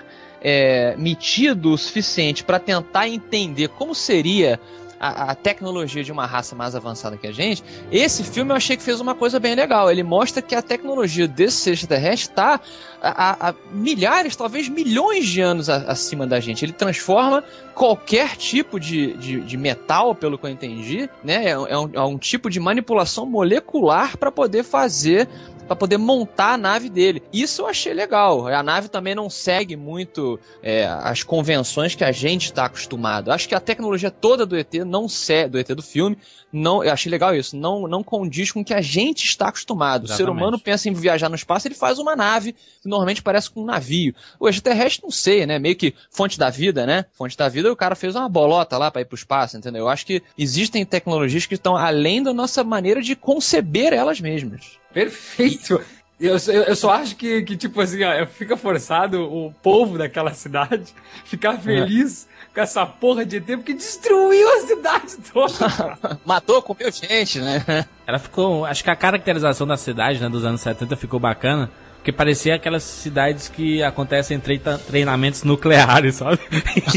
é, 0.44 0.94
metido 0.98 1.72
o 1.72 1.78
suficiente 1.78 2.44
para 2.44 2.58
tentar 2.60 3.08
entender 3.08 3.68
como 3.68 3.94
seria 3.94 4.60
a, 5.00 5.32
a 5.32 5.34
tecnologia 5.34 6.04
de 6.04 6.12
uma 6.12 6.24
raça 6.24 6.54
mais 6.54 6.74
avançada 6.76 7.16
que 7.16 7.26
a 7.26 7.32
gente, 7.32 7.62
esse 7.90 8.22
filme 8.22 8.52
eu 8.52 8.56
achei 8.56 8.76
que 8.76 8.82
fez 8.82 9.00
uma 9.00 9.14
coisa 9.14 9.40
bem 9.40 9.54
legal. 9.54 9.90
Ele 9.90 10.02
mostra 10.02 10.40
que 10.40 10.54
a 10.54 10.62
tecnologia 10.62 11.26
desse 11.26 11.70
extraterrestre 11.70 12.30
está 12.30 12.60
a, 13.02 13.48
a- 13.50 13.54
milhares, 13.72 14.34
talvez 14.36 14.68
milhões 14.68 15.26
de 15.26 15.40
anos 15.40 15.68
a- 15.68 15.76
acima 15.88 16.26
da 16.26 16.40
gente. 16.40 16.64
Ele 16.64 16.72
transforma 16.72 17.42
qualquer 17.74 18.36
tipo 18.36 18.78
de, 18.78 19.14
de, 19.14 19.40
de 19.40 19.56
metal, 19.56 20.14
pelo 20.14 20.38
que 20.38 20.46
eu 20.46 20.50
entendi, 20.50 21.10
né? 21.22 21.46
É, 21.46 21.50
é 21.50 21.78
um, 21.78 21.90
é 21.92 22.00
um 22.02 22.16
tipo 22.16 22.48
de 22.48 22.60
manipulação 22.60 23.26
molecular 23.26 24.16
para 24.16 24.30
poder 24.30 24.62
fazer 24.62 25.28
para 25.66 25.76
poder 25.76 25.98
montar 25.98 26.54
a 26.54 26.58
nave 26.58 26.88
dele. 26.88 27.22
Isso 27.32 27.62
eu 27.62 27.66
achei 27.66 27.92
legal. 27.92 28.46
A 28.46 28.62
nave 28.62 28.88
também 28.88 29.14
não 29.14 29.30
segue 29.30 29.76
muito 29.76 30.38
é, 30.62 30.86
as 30.86 31.22
convenções 31.22 31.94
que 31.94 32.04
a 32.04 32.12
gente 32.12 32.46
está 32.46 32.66
acostumado. 32.66 33.32
Acho 33.32 33.48
que 33.48 33.54
a 33.54 33.60
tecnologia 33.60 34.10
toda 34.10 34.46
do 34.46 34.56
ET 34.56 34.72
não 34.86 35.08
segue, 35.08 35.50
do 35.50 35.58
ET 35.58 35.68
do 35.68 35.82
filme, 35.82 36.16
não, 36.54 36.84
eu 36.84 36.92
achei 36.92 37.10
legal 37.10 37.34
isso, 37.34 37.56
não, 37.56 37.88
não 37.88 38.00
condiz 38.00 38.52
com 38.52 38.60
o 38.60 38.64
que 38.64 38.72
a 38.72 38.80
gente 38.80 39.24
está 39.24 39.48
acostumado. 39.48 40.04
Exatamente. 40.04 40.22
O 40.22 40.24
ser 40.24 40.30
humano 40.30 40.56
pensa 40.56 40.88
em 40.88 40.92
viajar 40.92 41.28
no 41.28 41.34
espaço, 41.34 41.66
ele 41.66 41.74
faz 41.74 41.98
uma 41.98 42.14
nave, 42.14 42.52
que 42.52 42.88
normalmente 42.88 43.22
parece 43.22 43.50
com 43.50 43.62
um 43.62 43.64
navio. 43.64 44.14
O 44.38 44.48
extraterrestre 44.48 45.02
não 45.02 45.10
sei, 45.10 45.46
né? 45.46 45.58
Meio 45.58 45.74
que 45.74 45.94
fonte 46.10 46.38
da 46.38 46.50
vida, 46.50 46.86
né? 46.86 47.06
Fonte 47.12 47.36
da 47.36 47.48
vida, 47.48 47.72
o 47.72 47.76
cara 47.76 47.96
fez 47.96 48.14
uma 48.14 48.28
bolota 48.28 48.78
lá 48.78 48.88
para 48.88 49.02
ir 49.02 49.04
pro 49.04 49.16
espaço, 49.16 49.56
entendeu? 49.56 49.82
Eu 49.82 49.88
acho 49.88 50.06
que 50.06 50.22
existem 50.38 50.84
tecnologias 50.84 51.44
que 51.44 51.54
estão 51.54 51.76
além 51.76 52.22
da 52.22 52.32
nossa 52.32 52.62
maneira 52.62 53.02
de 53.02 53.16
conceber 53.16 53.92
elas 53.92 54.20
mesmas. 54.20 54.78
Perfeito. 54.94 55.80
Eu, 56.20 56.36
eu, 56.46 56.62
eu, 56.62 56.76
só 56.76 56.90
acho 56.92 57.16
que, 57.16 57.42
que, 57.42 57.56
tipo 57.56 57.80
assim, 57.80 58.02
ó, 58.04 58.24
fica 58.24 58.56
forçado 58.56 59.20
o 59.20 59.52
povo 59.52 59.98
daquela 59.98 60.32
cidade 60.32 60.94
ficar 61.26 61.58
feliz 61.58 62.28
com 62.54 62.60
essa 62.60 62.86
porra 62.86 63.26
de 63.26 63.40
tempo 63.40 63.64
que 63.64 63.74
destruiu 63.74 64.48
a 64.48 64.60
cidade 64.60 65.16
toda. 65.32 65.98
Matou, 66.24 66.62
comeu 66.62 66.90
gente, 66.92 67.40
né? 67.40 67.84
Ela 68.06 68.20
ficou. 68.20 68.64
Acho 68.64 68.84
que 68.84 68.90
a 68.90 68.96
caracterização 68.96 69.66
da 69.66 69.76
cidade, 69.76 70.20
né, 70.20 70.28
dos 70.28 70.44
anos 70.44 70.60
70 70.60 70.96
ficou 70.96 71.18
bacana. 71.18 71.68
Porque 72.04 72.12
parecia 72.12 72.54
aquelas 72.56 72.82
cidades 72.82 73.48
que 73.48 73.82
acontecem 73.82 74.38
treita, 74.38 74.76
treinamentos 74.76 75.42
nucleares, 75.42 76.16
sabe? 76.16 76.38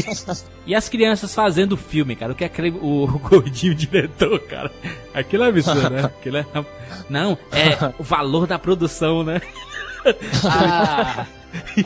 e 0.66 0.74
as 0.74 0.86
crianças 0.86 1.34
fazendo 1.34 1.78
filme, 1.78 2.14
cara. 2.14 2.32
O 2.32 2.34
que 2.34 2.44
é 2.44 2.46
aquele, 2.46 2.72
o, 2.72 3.04
o 3.04 3.18
gordinho 3.18 3.74
diretor, 3.74 4.38
cara? 4.40 4.70
Aquilo 5.14 5.44
é 5.44 5.48
absurdo, 5.48 5.88
né? 5.88 6.04
Aquilo 6.04 6.36
é, 6.36 6.46
não, 7.08 7.38
é 7.50 7.94
o 7.98 8.02
valor 8.02 8.46
da 8.46 8.58
produção, 8.58 9.24
né? 9.24 9.40
Ah, 10.44 11.24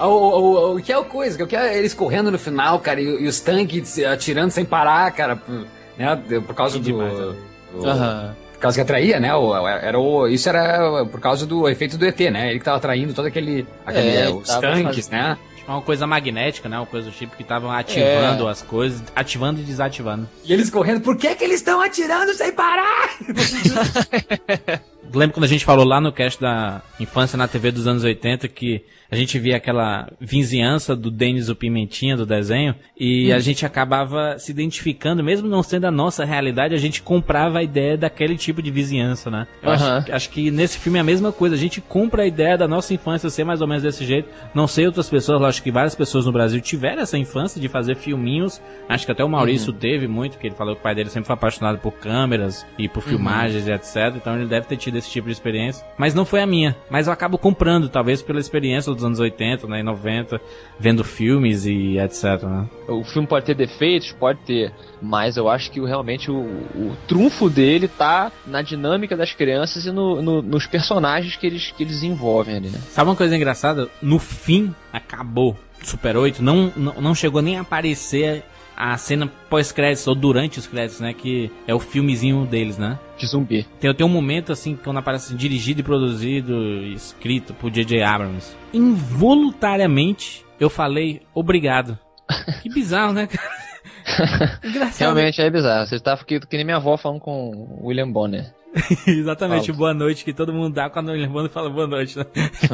o, 0.01 0.05
o, 0.09 0.77
o, 0.77 0.83
que 0.83 0.91
é 0.93 0.99
o 0.99 1.05
coisa? 1.05 1.45
O 1.45 1.47
que 1.47 1.55
é 1.55 1.79
eles 1.79 1.95
correndo 1.95 2.29
no 2.29 2.41
final, 2.41 2.81
cara, 2.81 3.01
e, 3.01 3.05
e 3.05 3.29
os 3.29 3.39
tanques 3.39 4.01
atirando 4.01 4.51
sem 4.51 4.65
parar, 4.65 5.09
cara, 5.13 5.37
por, 5.37 5.65
né, 5.97 6.17
por 6.45 6.57
causa 6.57 6.77
do. 6.77 6.85
demais, 6.85 7.13
o- 7.13 7.87
Aham. 7.87 8.35
Por 8.63 8.67
causa 8.67 8.77
que 8.77 8.83
atraía, 8.83 9.19
né? 9.19 9.35
O, 9.35 9.67
era 9.67 9.99
o, 9.99 10.29
isso 10.29 10.49
era 10.49 11.05
por 11.07 11.19
causa 11.19 11.45
do 11.45 11.69
efeito 11.69 11.99
do 11.99 12.07
ET, 12.07 12.21
né? 12.21 12.51
Ele 12.51 12.61
que 12.61 12.65
tava 12.65 12.77
atraindo 12.77 13.13
todo 13.13 13.27
aquele. 13.27 13.67
aquele 13.85 14.17
É, 14.17 14.31
os 14.31 14.49
tanques, 14.49 15.09
né? 15.09 15.37
Uma 15.67 15.83
coisa 15.83 16.07
magnética, 16.07 16.69
né? 16.69 16.77
Uma 16.77 16.87
coisa 16.87 17.11
do 17.11 17.13
tipo 17.13 17.35
que 17.35 17.43
estavam 17.43 17.73
ativando 17.73 18.47
as 18.47 18.63
coisas, 18.63 19.03
ativando 19.17 19.61
e 19.61 19.65
desativando. 19.65 20.29
E 20.45 20.53
eles 20.53 20.71
correndo, 20.71 21.01
por 21.01 21.17
que 21.17 21.35
que 21.35 21.43
eles 21.43 21.57
estão 21.57 21.81
atirando 21.81 22.33
sem 22.35 22.53
parar? 22.53 23.17
Lembra 25.05 25.35
quando 25.35 25.45
a 25.45 25.49
gente 25.49 25.65
falou 25.65 25.85
lá 25.85 26.01
no 26.01 26.13
cast 26.13 26.41
da 26.41 26.83
infância 26.99 27.37
na 27.37 27.49
TV 27.49 27.71
dos 27.71 27.87
anos 27.87 28.05
80 28.05 28.49
que 28.49 28.85
a 29.13 29.17
gente 29.17 29.39
via 29.39 29.59
aquela 29.59 30.11
vizinhança 30.19 30.97
do 30.97 31.11
Denis 31.11 31.51
o 31.51 31.55
Pimentinha 31.55 32.17
do 32.17 32.25
desenho 32.25 32.75
e 32.99 33.31
a 33.31 33.39
gente 33.41 33.67
acabava 33.67 34.39
se 34.39 34.51
identificando, 34.51 35.23
mesmo 35.23 35.47
não 35.47 35.63
sendo 35.63 35.85
a 35.85 35.91
nossa 35.91 36.25
realidade, 36.25 36.75
a 36.75 36.79
gente 36.79 37.03
comprava 37.03 37.59
a 37.59 37.63
ideia 37.63 37.95
daquele 37.95 38.39
tipo 38.39 38.63
de 38.63 38.71
vizinhança, 38.71 39.31
né? 39.31 39.47
Eu 39.63 39.71
Aham. 39.71 39.99
acho, 39.99 40.13
acho 40.15 40.31
que 40.31 40.51
nesse 40.51 40.79
filme 40.79 40.97
é 40.97 41.03
a 41.03 41.05
mesma 41.05 41.31
coisa, 41.31 41.55
a 41.55 41.59
gente 41.59 41.79
compra 41.79 42.23
a 42.23 42.27
ideia 42.27 42.57
da 42.57 42.67
nossa 42.67 42.95
infância 42.95 43.29
ser 43.29 43.45
mais 43.45 43.61
ou 43.61 43.69
menos 43.69 43.83
desse 43.83 44.07
jeito. 44.07 44.31
Não 44.55 44.67
sei 44.67 44.87
outras 44.87 45.11
pessoas, 45.11 45.39
lógico 45.39 45.65
que 45.65 45.71
várias 45.71 45.95
pessoas 45.95 46.25
no 46.25 46.33
Brasil 46.33 46.63
tiveram 46.63 47.03
essa 47.03 47.19
infância 47.19 47.61
de 47.61 47.69
fazer 47.69 47.97
filminhos. 47.97 48.63
Acho 48.89 49.05
que 49.05 49.13
até 49.13 49.23
o 49.23 49.29
Maurício 49.29 49.75
teve 49.75 50.09
muito, 50.09 50.39
que 50.39 50.47
ele 50.47 50.55
falou 50.55 50.75
que 50.75 50.81
o 50.81 50.83
pai 50.83 50.95
dele 50.95 51.11
sempre 51.11 51.27
foi 51.27 51.35
apaixonado 51.35 51.77
por 51.79 51.93
câmeras 51.93 52.65
e 52.79 52.89
por 52.89 53.03
filmagens 53.03 53.67
e 53.67 53.73
etc. 53.73 54.15
Então 54.17 54.37
ele 54.37 54.47
deve 54.47 54.67
ter 54.67 54.79
tido 54.79 54.92
esse 54.99 55.11
tipo 55.11 55.27
de 55.27 55.33
experiência. 55.33 55.85
Mas 55.99 56.15
não 56.15 56.25
foi 56.25 56.41
a 56.43 56.47
minha. 56.47 56.77
Mas 56.91 57.07
eu 57.07 57.13
acabo 57.13 57.39
comprando, 57.39 57.89
talvez 57.89 58.23
pela 58.23 58.41
experiência 58.41 58.93
dos 58.93 59.05
anos 59.05 59.19
80, 59.21 59.67
né, 59.67 59.81
e 59.81 59.83
90, 59.83 60.41
vendo 60.79 61.03
filmes 61.05 61.65
e 61.67 61.99
etc, 61.99 62.43
né? 62.45 62.69
O 62.89 63.05
filme 63.05 63.27
pode 63.27 63.47
ter 63.47 63.55
defeitos, 63.55 64.13
pode 64.13 64.41
ter, 64.41 64.73
mas 65.01 65.37
eu 65.37 65.49
acho 65.49 65.71
que 65.71 65.81
realmente 65.81 66.31
o, 66.31 66.35
o 66.37 66.97
trunfo 67.07 67.49
dele 67.49 67.89
tá 67.89 68.31
na 68.47 68.63
dinâmica 68.63 69.17
das 69.17 69.33
crianças 69.33 69.87
e 69.87 69.91
no- 69.91 70.21
no- 70.23 70.43
nos 70.43 70.67
personagens 70.67 71.37
que 71.37 71.47
eles, 71.47 71.71
que 71.71 71.83
eles 71.83 72.03
envolvem 72.03 72.57
ali, 72.57 72.69
né? 72.69 72.79
Sabe 72.91 73.11
uma 73.11 73.17
coisa 73.17 73.35
engraçada? 73.37 73.89
No 74.01 74.19
fim, 74.19 74.75
acabou. 74.93 75.57
Super 75.83 76.17
8 76.17 76.43
não, 76.43 76.73
não, 76.77 76.95
não 77.01 77.15
chegou 77.15 77.43
nem 77.43 77.59
a 77.59 77.63
aparecer 77.63 78.45
a 78.77 78.97
cena 78.97 79.31
pós-créditos 79.49 80.07
ou 80.07 80.15
durante 80.15 80.59
os 80.59 80.67
créditos, 80.67 81.01
né? 81.01 81.13
Que 81.13 81.51
é 81.67 81.75
o 81.75 81.79
filmezinho 81.79 82.47
deles, 82.47 82.79
né? 82.79 82.99
De 83.17 83.27
zumbi. 83.27 83.67
Tem, 83.81 83.95
tem 83.95 84.07
um 84.07 84.11
momento 84.11 84.53
assim, 84.53 84.77
quando 84.77 84.99
aparece 84.99 85.27
assim, 85.27 85.37
dirigido 85.37 85.81
e 85.81 85.85
produzido, 85.85 86.85
escrito 86.87 87.55
por 87.55 87.71
J.J. 87.71 88.03
Abrams. 88.03 88.57
Involuntariamente, 88.73 90.45
eu 90.59 90.71
falei 90.71 91.23
obrigado. 91.35 91.99
Que 92.63 92.69
bizarro, 92.69 93.13
né, 93.13 93.27
cara? 93.27 93.63
Engraçado. 94.65 95.15
Realmente 95.15 95.41
é 95.41 95.51
bizarro. 95.51 95.87
Você 95.87 96.01
tá 96.01 96.17
que, 96.17 96.41
que 96.41 96.57
nem 96.57 96.65
minha 96.65 96.77
avó 96.77 96.97
falando 96.97 97.21
com 97.21 97.51
o 97.51 97.87
William 97.87 98.11
Bonner. 98.11 98.53
Exatamente, 99.07 99.71
boa 99.73 99.93
noite, 99.93 100.25
que 100.25 100.33
todo 100.33 100.53
mundo 100.53 100.73
dá 100.75 100.89
quando 100.89 101.13
Levando 101.13 101.49
fala 101.51 101.69
boa 101.69 101.87
noite, 101.87 102.19
né? 102.19 102.25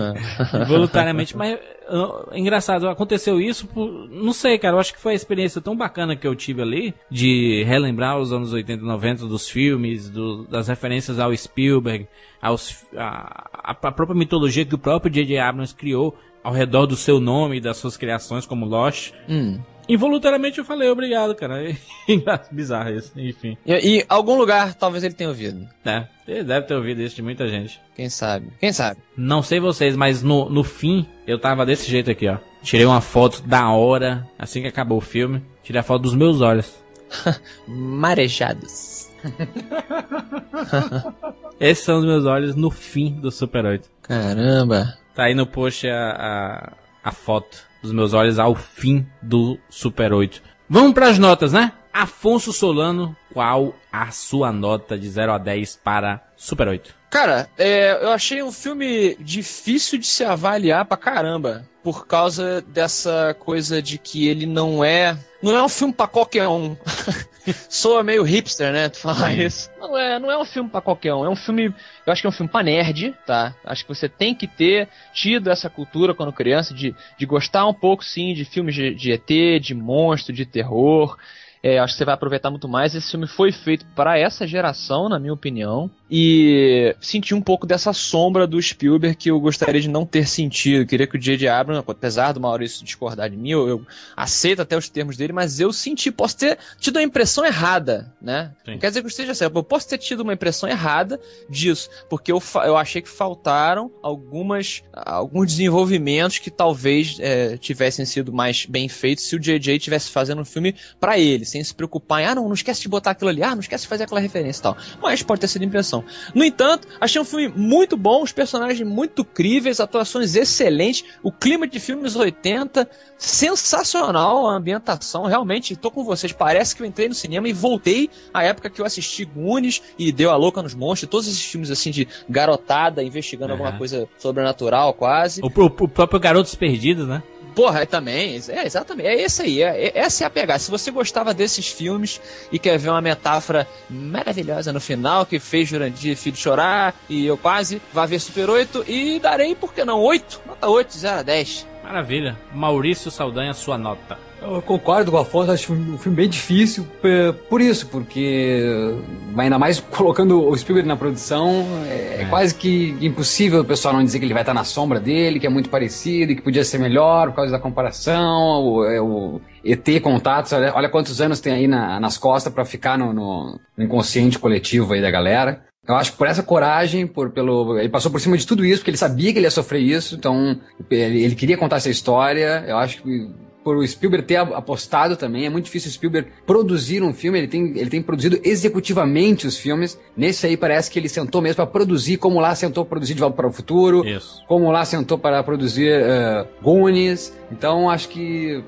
Voluntariamente, 0.69 1.37
mas 1.37 1.59
uh, 1.91 2.35
engraçado, 2.35 2.89
aconteceu 2.89 3.41
isso 3.41 3.67
por. 3.67 4.09
Não 4.09 4.33
sei, 4.33 4.59
cara, 4.59 4.77
eu 4.77 4.81
acho 4.81 4.95
que 4.95 5.01
foi 5.01 5.13
a 5.13 5.17
experiência 5.17 5.61
tão 5.61 5.77
bacana 5.77 6.15
que 6.15 6.27
eu 6.27 6.35
tive 6.37 6.63
ali 6.63 6.95
de 7.11 7.65
relembrar 7.65 8.19
os 8.19 8.33
anos 8.33 8.53
80 8.53 8.83
e 8.83 8.87
90 8.87 9.27
dos 9.27 9.49
filmes, 9.49 10.09
do- 10.09 10.45
das 10.45 10.69
referências 10.69 11.19
ao 11.19 11.35
Spielberg, 11.37 12.07
aos, 12.41 12.87
a, 12.97 13.49
a 13.65 13.75
própria 13.75 14.15
mitologia 14.15 14.65
que 14.65 14.75
o 14.75 14.79
próprio 14.79 15.13
J.J. 15.13 15.39
Abrams 15.39 15.75
criou 15.75 16.17
ao 16.45 16.53
redor 16.53 16.87
do 16.87 16.97
seu 16.97 17.19
nome 17.19 17.57
e 17.57 17.61
das 17.61 17.77
suas 17.77 17.97
criações, 17.97 18.47
como 18.47 18.65
Lost. 18.65 19.13
Hum. 19.29 19.59
Involuntariamente 19.89 20.59
eu 20.59 20.65
falei 20.65 20.91
obrigado, 20.91 21.35
cara. 21.35 21.75
Bizarro 22.53 22.91
isso, 22.91 23.13
enfim. 23.17 23.57
E, 23.65 23.99
e 23.99 24.05
algum 24.09 24.37
lugar 24.37 24.75
talvez 24.75 25.03
ele 25.03 25.15
tenha 25.15 25.31
ouvido. 25.31 25.67
É, 25.85 26.07
ele 26.27 26.45
deve 26.45 26.67
ter 26.67 26.75
ouvido 26.75 27.01
isso 27.01 27.17
de 27.17 27.23
muita 27.23 27.49
gente. 27.49 27.81
Quem 27.97 28.11
sabe? 28.11 28.53
Quem 28.61 28.73
sabe? 28.73 29.01
Não 29.17 29.43
sei 29.43 29.61
vocês, 29.61 29.97
mas 29.97 30.23
no, 30.23 30.51
no 30.51 30.63
fim 30.63 31.07
eu 31.27 31.39
tava 31.39 31.65
desse 31.65 31.91
jeito 31.91 32.11
aqui, 32.11 32.29
ó. 32.29 32.37
Tirei 32.63 32.85
uma 32.85 33.01
foto 33.01 33.41
da 33.43 33.71
hora, 33.71 34.29
assim 34.39 34.61
que 34.61 34.69
acabou 34.69 34.99
o 34.99 35.03
filme. 35.03 35.43
Tirei 35.63 35.81
a 35.81 35.85
foto 35.85 36.03
dos 36.03 36.15
meus 36.15 36.43
olhos. 36.43 36.77
Marejados. 37.67 39.09
Esses 41.59 41.85
são 41.85 41.99
os 41.99 42.05
meus 42.05 42.27
olhos 42.27 42.55
no 42.55 42.71
fim 42.71 43.15
do 43.15 43.31
Super 43.31 43.65
8. 43.65 43.89
Caramba. 44.03 44.99
Tá 45.15 45.25
aí 45.25 45.35
no 45.35 45.47
post 45.47 45.89
a, 45.89 46.11
a, 46.11 46.73
a 47.03 47.13
foto 47.13 47.68
dos 47.83 47.93
meus 47.93 48.13
olhos 48.13 48.39
ao 48.39 48.55
fim 48.55 49.07
do 49.23 49.59
Super 49.69 50.13
8. 50.13 50.43
Vamos 50.69 50.93
pras 50.93 51.19
notas, 51.19 51.53
né? 51.53 51.73
Afonso 51.93 52.53
Solano, 52.53 53.17
qual 53.33 53.75
a 53.91 54.11
sua 54.11 54.53
nota 54.53 54.99
de 54.99 55.09
0 55.09 55.33
a 55.33 55.39
10 55.39 55.81
para 55.83 56.23
Super 56.37 56.69
8? 56.69 56.95
Cara, 57.11 57.49
é, 57.57 57.93
eu 58.05 58.11
achei 58.11 58.43
um 58.43 58.53
filme 58.53 59.17
difícil 59.19 59.99
de 59.99 60.07
se 60.07 60.23
avaliar 60.25 60.85
pra 60.85 60.97
caramba. 60.97 61.67
Por 61.83 62.07
causa 62.07 62.61
dessa 62.61 63.35
coisa 63.39 63.81
de 63.81 63.97
que 63.97 64.29
ele 64.29 64.45
não 64.45 64.85
é. 64.85 65.17
Não 65.43 65.57
é 65.57 65.63
um 65.63 65.69
filme 65.69 65.95
pra 65.95 66.07
qualquer 66.07 66.47
um. 66.47 66.77
Soa 67.69 68.03
meio 68.03 68.23
hipster, 68.23 68.73
né? 68.73 68.89
Tu 68.89 68.99
falar 68.99 69.33
isso. 69.35 69.71
Não 69.79 69.97
é, 69.97 70.19
não 70.19 70.31
é 70.31 70.39
um 70.39 70.45
filme 70.45 70.69
pra 70.69 70.81
qualquer 70.81 71.15
um. 71.15 71.25
É 71.25 71.29
um 71.29 71.37
filme. 71.37 71.75
Eu 72.07 72.13
acho 72.13 72.21
que 72.21 72.27
é 72.27 72.31
um 72.31 72.33
filme 72.33 72.51
pra 72.51 72.63
nerd, 72.63 73.15
tá? 73.27 73.55
Acho 73.65 73.85
que 73.85 73.95
você 73.95 74.09
tem 74.09 74.35
que 74.35 74.47
ter 74.47 74.89
tido 75.13 75.51
essa 75.51 75.69
cultura 75.71 76.15
quando 76.15 76.33
criança 76.33 76.75
de, 76.75 76.95
de 77.17 77.27
gostar 77.27 77.67
um 77.67 77.75
pouco, 77.75 78.05
sim, 78.05 78.35
de 78.35 78.45
filmes 78.45 78.75
de, 78.75 78.95
de 78.95 79.13
ET, 79.13 79.61
de 79.61 79.75
monstro, 79.75 80.33
de 80.33 80.45
terror. 80.45 81.17
É, 81.63 81.79
acho 81.79 81.95
que 81.95 81.99
você 81.99 82.05
vai 82.05 82.15
aproveitar 82.15 82.51
muito 82.51 82.69
mais. 82.69 82.95
Esse 82.95 83.11
filme 83.11 83.27
foi 83.27 83.53
feito 83.53 83.85
para 83.95 84.19
essa 84.19 84.47
geração, 84.47 85.09
na 85.09 85.19
minha 85.19 85.33
opinião. 85.33 85.91
E 86.11 86.97
senti 87.01 87.35
um 87.35 87.41
pouco 87.41 87.67
dessa 87.67 87.93
sombra 87.93 88.47
do 88.47 88.61
Spielberg 88.61 89.15
que 89.17 89.31
eu 89.31 89.39
gostaria 89.39 89.81
de 89.81 89.89
não 89.89 90.07
ter 90.07 90.27
sentido. 90.27 90.83
Eu 90.83 90.87
queria 90.87 91.07
que 91.07 91.17
o 91.17 91.21
J.J. 91.21 91.49
Abrams, 91.49 91.85
apesar 91.87 92.33
do 92.33 92.41
Maurício 92.41 92.85
discordar 92.85 93.29
de 93.29 93.37
mim, 93.37 93.51
eu, 93.51 93.69
eu 93.69 93.87
aceito 94.17 94.63
até 94.63 94.77
os 94.77 94.89
termos 94.89 95.17
dele, 95.17 95.33
mas 95.33 95.61
eu 95.61 95.73
senti, 95.73 96.11
posso 96.11 96.39
ter 96.39 96.59
tido 96.81 96.99
a 96.99 97.03
impressão 97.03 97.45
errada, 97.45 98.13
né? 98.23 98.53
Sim. 98.65 98.73
Não 98.73 98.79
quer 98.79 98.89
dizer 98.89 99.01
que 99.01 99.07
eu 99.07 99.11
esteja 99.11 99.35
certo, 99.35 99.57
eu 99.57 99.63
posso 99.63 99.89
ter 99.89 99.99
tido 99.99 100.21
uma 100.21 100.33
impressão 100.33 100.69
errada 100.69 101.21
disso, 101.49 101.91
porque 102.09 102.33
eu, 102.33 102.43
eu 102.65 102.77
achei 102.77 103.03
que 103.03 103.09
faltaram 103.09 103.91
algumas, 104.03 104.83
alguns 104.93 105.49
desenvolvimentos 105.49 106.39
que 106.39 106.51
talvez 106.51 107.17
é, 107.21 107.59
tivessem 107.59 108.07
sido 108.07 108.33
mais 108.33 108.65
bem 108.65 108.89
feitos 108.89 109.25
se 109.25 109.37
o 109.37 109.39
J.J. 109.39 109.79
tivesse 109.79 110.11
fazendo 110.11 110.41
um 110.41 110.45
filme 110.45 110.75
pra 110.99 111.19
ele, 111.19 111.45
sem 111.45 111.63
se 111.63 111.75
preocupar 111.75 112.23
em, 112.23 112.27
ah, 112.27 112.35
não, 112.35 112.47
não 112.47 112.55
esquece 112.55 112.81
de 112.81 112.89
botar 112.89 113.11
aquilo 113.11 113.31
ali, 113.31 113.43
ah, 113.43 113.55
não 113.55 113.61
esquece 113.61 113.85
de 113.85 113.89
fazer 113.89 114.05
aquela 114.05 114.21
referência 114.21 114.61
e 114.61 114.63
tal. 114.63 114.77
Mas 115.03 115.23
pode 115.23 115.41
ter 115.41 115.49
sido 115.49 115.65
impressão. 115.65 115.98
Animação. 116.01 116.33
No 116.35 116.45
entanto, 116.45 116.87
achei 117.01 117.21
um 117.21 117.25
filme 117.25 117.49
muito 117.49 117.97
bom, 117.97 118.23
os 118.23 118.33
personagens 118.33 118.87
muito 118.89 119.25
críveis, 119.25 119.81
atuações 119.81 120.35
excelentes, 120.35 121.05
o 121.23 121.31
clima 121.33 121.67
de 121.67 121.79
filmes 121.81 122.17
80 122.17 122.89
sensacional, 123.17 124.49
a 124.49 124.55
ambientação, 124.55 125.25
realmente, 125.25 125.75
tô 125.77 125.91
com 125.91 126.05
vocês, 126.05 126.33
parece 126.33 126.75
que 126.77 126.83
eu 126.83 126.87
entrei 126.87 127.09
no 127.09 127.15
cinema 127.15 127.49
e 127.49 127.53
voltei 127.53 128.11
à 128.33 128.45
época 128.45 128.71
que 128.71 128.81
eu 128.81 128.85
assisti 128.87 129.25
Goonies 129.25 129.83
e 129.99 130.13
Deu 130.13 130.31
a 130.31 130.37
Louca 130.37 130.63
nos 130.63 130.75
Monstros, 130.75 131.11
todos 131.11 131.27
esses 131.27 131.43
filmes 131.45 131.71
assim 131.71 131.91
de 131.91 132.07
garotada 132.29 133.03
investigando 133.03 133.53
Uhum. 133.53 133.59
alguma 133.61 133.79
coisa 133.79 134.09
sobrenatural 134.19 134.93
quase. 134.95 135.41
O, 135.43 135.47
o- 135.47 135.65
o 135.67 135.89
próprio 135.89 136.21
Garotos 136.21 136.55
Perdidos, 136.55 137.07
né? 137.09 137.23
Porra, 137.59 137.81
é 137.81 137.87
também, 137.87 138.41
é 138.51 138.65
exatamente, 138.65 139.09
é 139.09 139.21
esse 139.21 139.43
aí, 139.43 139.63
é, 139.65 139.87
é- 139.87 139.99
essa 139.99 140.23
é 140.23 140.27
a 140.29 140.31
pegada. 140.31 140.61
Se 140.61 140.71
você 140.71 140.93
gostava 140.93 141.35
desses 141.35 141.67
filmes 141.67 142.21
e 142.53 142.59
quer 142.59 142.79
ver 142.79 142.89
uma 142.89 143.01
metáfora 143.01 143.67
maravilhosa 143.91 144.73
no 144.73 144.81
final, 144.81 145.27
que 145.27 145.41
fez 145.41 145.69
Jurandir 145.69 146.17
Filho 146.17 146.37
chorar, 146.37 146.95
e 147.09 147.27
eu 147.27 147.37
quase, 147.37 147.83
vá 147.93 148.07
ver 148.07 148.21
Super 148.21 148.49
8 148.49 148.85
e 148.87 149.19
darei, 149.19 149.57
por 149.57 149.75
que 149.75 149.85
não, 149.85 150.01
8, 150.01 150.41
nota 150.47 150.69
8, 150.69 150.97
0 150.99 151.19
a 151.19 151.23
10. 151.25 151.67
Maravilha. 151.83 152.39
Maurício 152.55 153.11
Saldanha, 153.11 153.53
sua 153.53 153.77
nota. 153.77 154.17
Eu 154.41 154.63
concordo 154.63 155.11
com 155.11 155.17
o 155.17 155.21
Afonso, 155.21 155.51
acho 155.51 155.73
um 155.73 155.99
filme 155.99 156.17
bem 156.17 156.29
difícil 156.29 156.87
p- 157.03 157.35
por 157.51 157.61
isso, 157.61 157.89
porque 157.89 158.95
ainda 159.37 159.59
mais 159.59 159.81
colocando 159.81 160.49
o 160.49 160.57
Spielberg 160.57 160.89
na 160.89 160.97
produção, 160.97 161.67
é, 161.91 162.25
quase 162.31 162.55
que 162.55 162.97
impossível 163.01 163.61
o 163.61 163.65
pessoal 163.65 163.93
não 163.95 164.05
dizer 164.05 164.19
que 164.21 164.25
ele 164.25 164.33
vai 164.33 164.43
estar 164.43 164.55
na 164.55 164.63
sombra 164.65 165.01
dele, 165.01 165.41
que 165.41 165.47
é 165.47 165.51
muito 165.51 165.69
parecido 165.69 166.33
e 166.33 166.37
que 166.37 166.43
podia 166.43 166.65
ser 166.65 166.79
melhor 166.79 167.31
por 167.31 167.37
causa 167.37 167.51
da 167.53 167.59
comparação, 167.59 168.63
o, 168.65 168.85
é, 168.85 169.01
o 169.01 169.41
ET 169.65 169.87
Contatos, 170.01 170.53
olha, 170.53 170.73
olha 170.75 170.89
quantos 170.89 171.21
anos 171.21 171.41
tem 171.41 171.53
aí 171.53 171.67
na- 171.67 171.99
nas 171.99 172.17
costas 172.17 172.53
pra 172.53 172.65
ficar 172.65 172.97
no, 172.97 173.13
no- 173.13 173.59
no 173.77 173.85
inconsciente 173.85 174.39
coletivo 174.39 174.93
aí 174.95 175.03
da 175.03 175.11
galera. 175.11 175.65
Eu 175.87 175.97
acho 175.97 176.13
que 176.13 176.19
por 176.19 176.27
essa 176.27 176.43
coragem, 176.43 177.07
por, 177.07 177.31
pelo, 177.31 177.79
ele 177.79 177.89
passou 177.89 178.11
por 178.11 178.21
cima 178.21 178.37
de 178.37 178.47
tudo 178.47 178.65
isso, 178.65 178.79
porque 178.79 178.91
ele 178.91 178.99
sabia 178.99 179.33
que 179.33 179.39
ele 179.39 179.47
ia 179.47 179.51
sofrer 179.51 179.81
isso, 179.81 180.15
então 180.17 180.61
ele, 180.91 181.25
ele 181.25 181.35
queria 181.35 181.57
contar 181.57 181.77
essa 181.77 181.89
história. 181.91 182.63
Eu 182.69 182.77
acho 182.77 183.03
que 183.03 183.31
por 183.65 183.77
o 183.77 183.87
Spielberg 183.87 184.27
ter 184.27 184.37
apostado 184.37 185.17
também, 185.17 185.45
é 185.45 185.51
muito 185.51 185.67
difícil 185.67 185.91
o 185.91 185.93
Spielberg 185.93 186.29
produzir 186.47 187.03
um 187.03 187.13
filme, 187.13 187.39
ele 187.39 187.49
tem, 187.49 187.77
ele 187.77 187.91
tem 187.91 188.01
produzido 188.01 188.39
executivamente 188.43 189.47
os 189.47 189.57
filmes. 189.59 189.99
Nesse 190.17 190.47
aí 190.47 190.57
parece 190.57 190.91
que 190.91 190.99
ele 190.99 191.09
sentou 191.09 191.43
mesmo 191.43 191.57
para 191.57 191.67
produzir, 191.67 192.17
como 192.17 192.41
lá 192.41 192.55
sentou 192.55 192.85
para 192.85 192.91
produzir 192.91 193.15
De 193.15 193.21
Volta 193.21 193.37
para 193.37 193.47
o 193.49 193.53
Futuro, 193.53 194.07
Isso. 194.07 194.43
como 194.47 194.71
lá 194.71 194.85
sentou 194.85 195.19
para 195.19 195.43
produzir 195.43 195.93
uh, 196.01 196.47
Goonies. 196.63 197.37
Então 197.53 197.91
acho 197.91 198.09
que, 198.09 198.63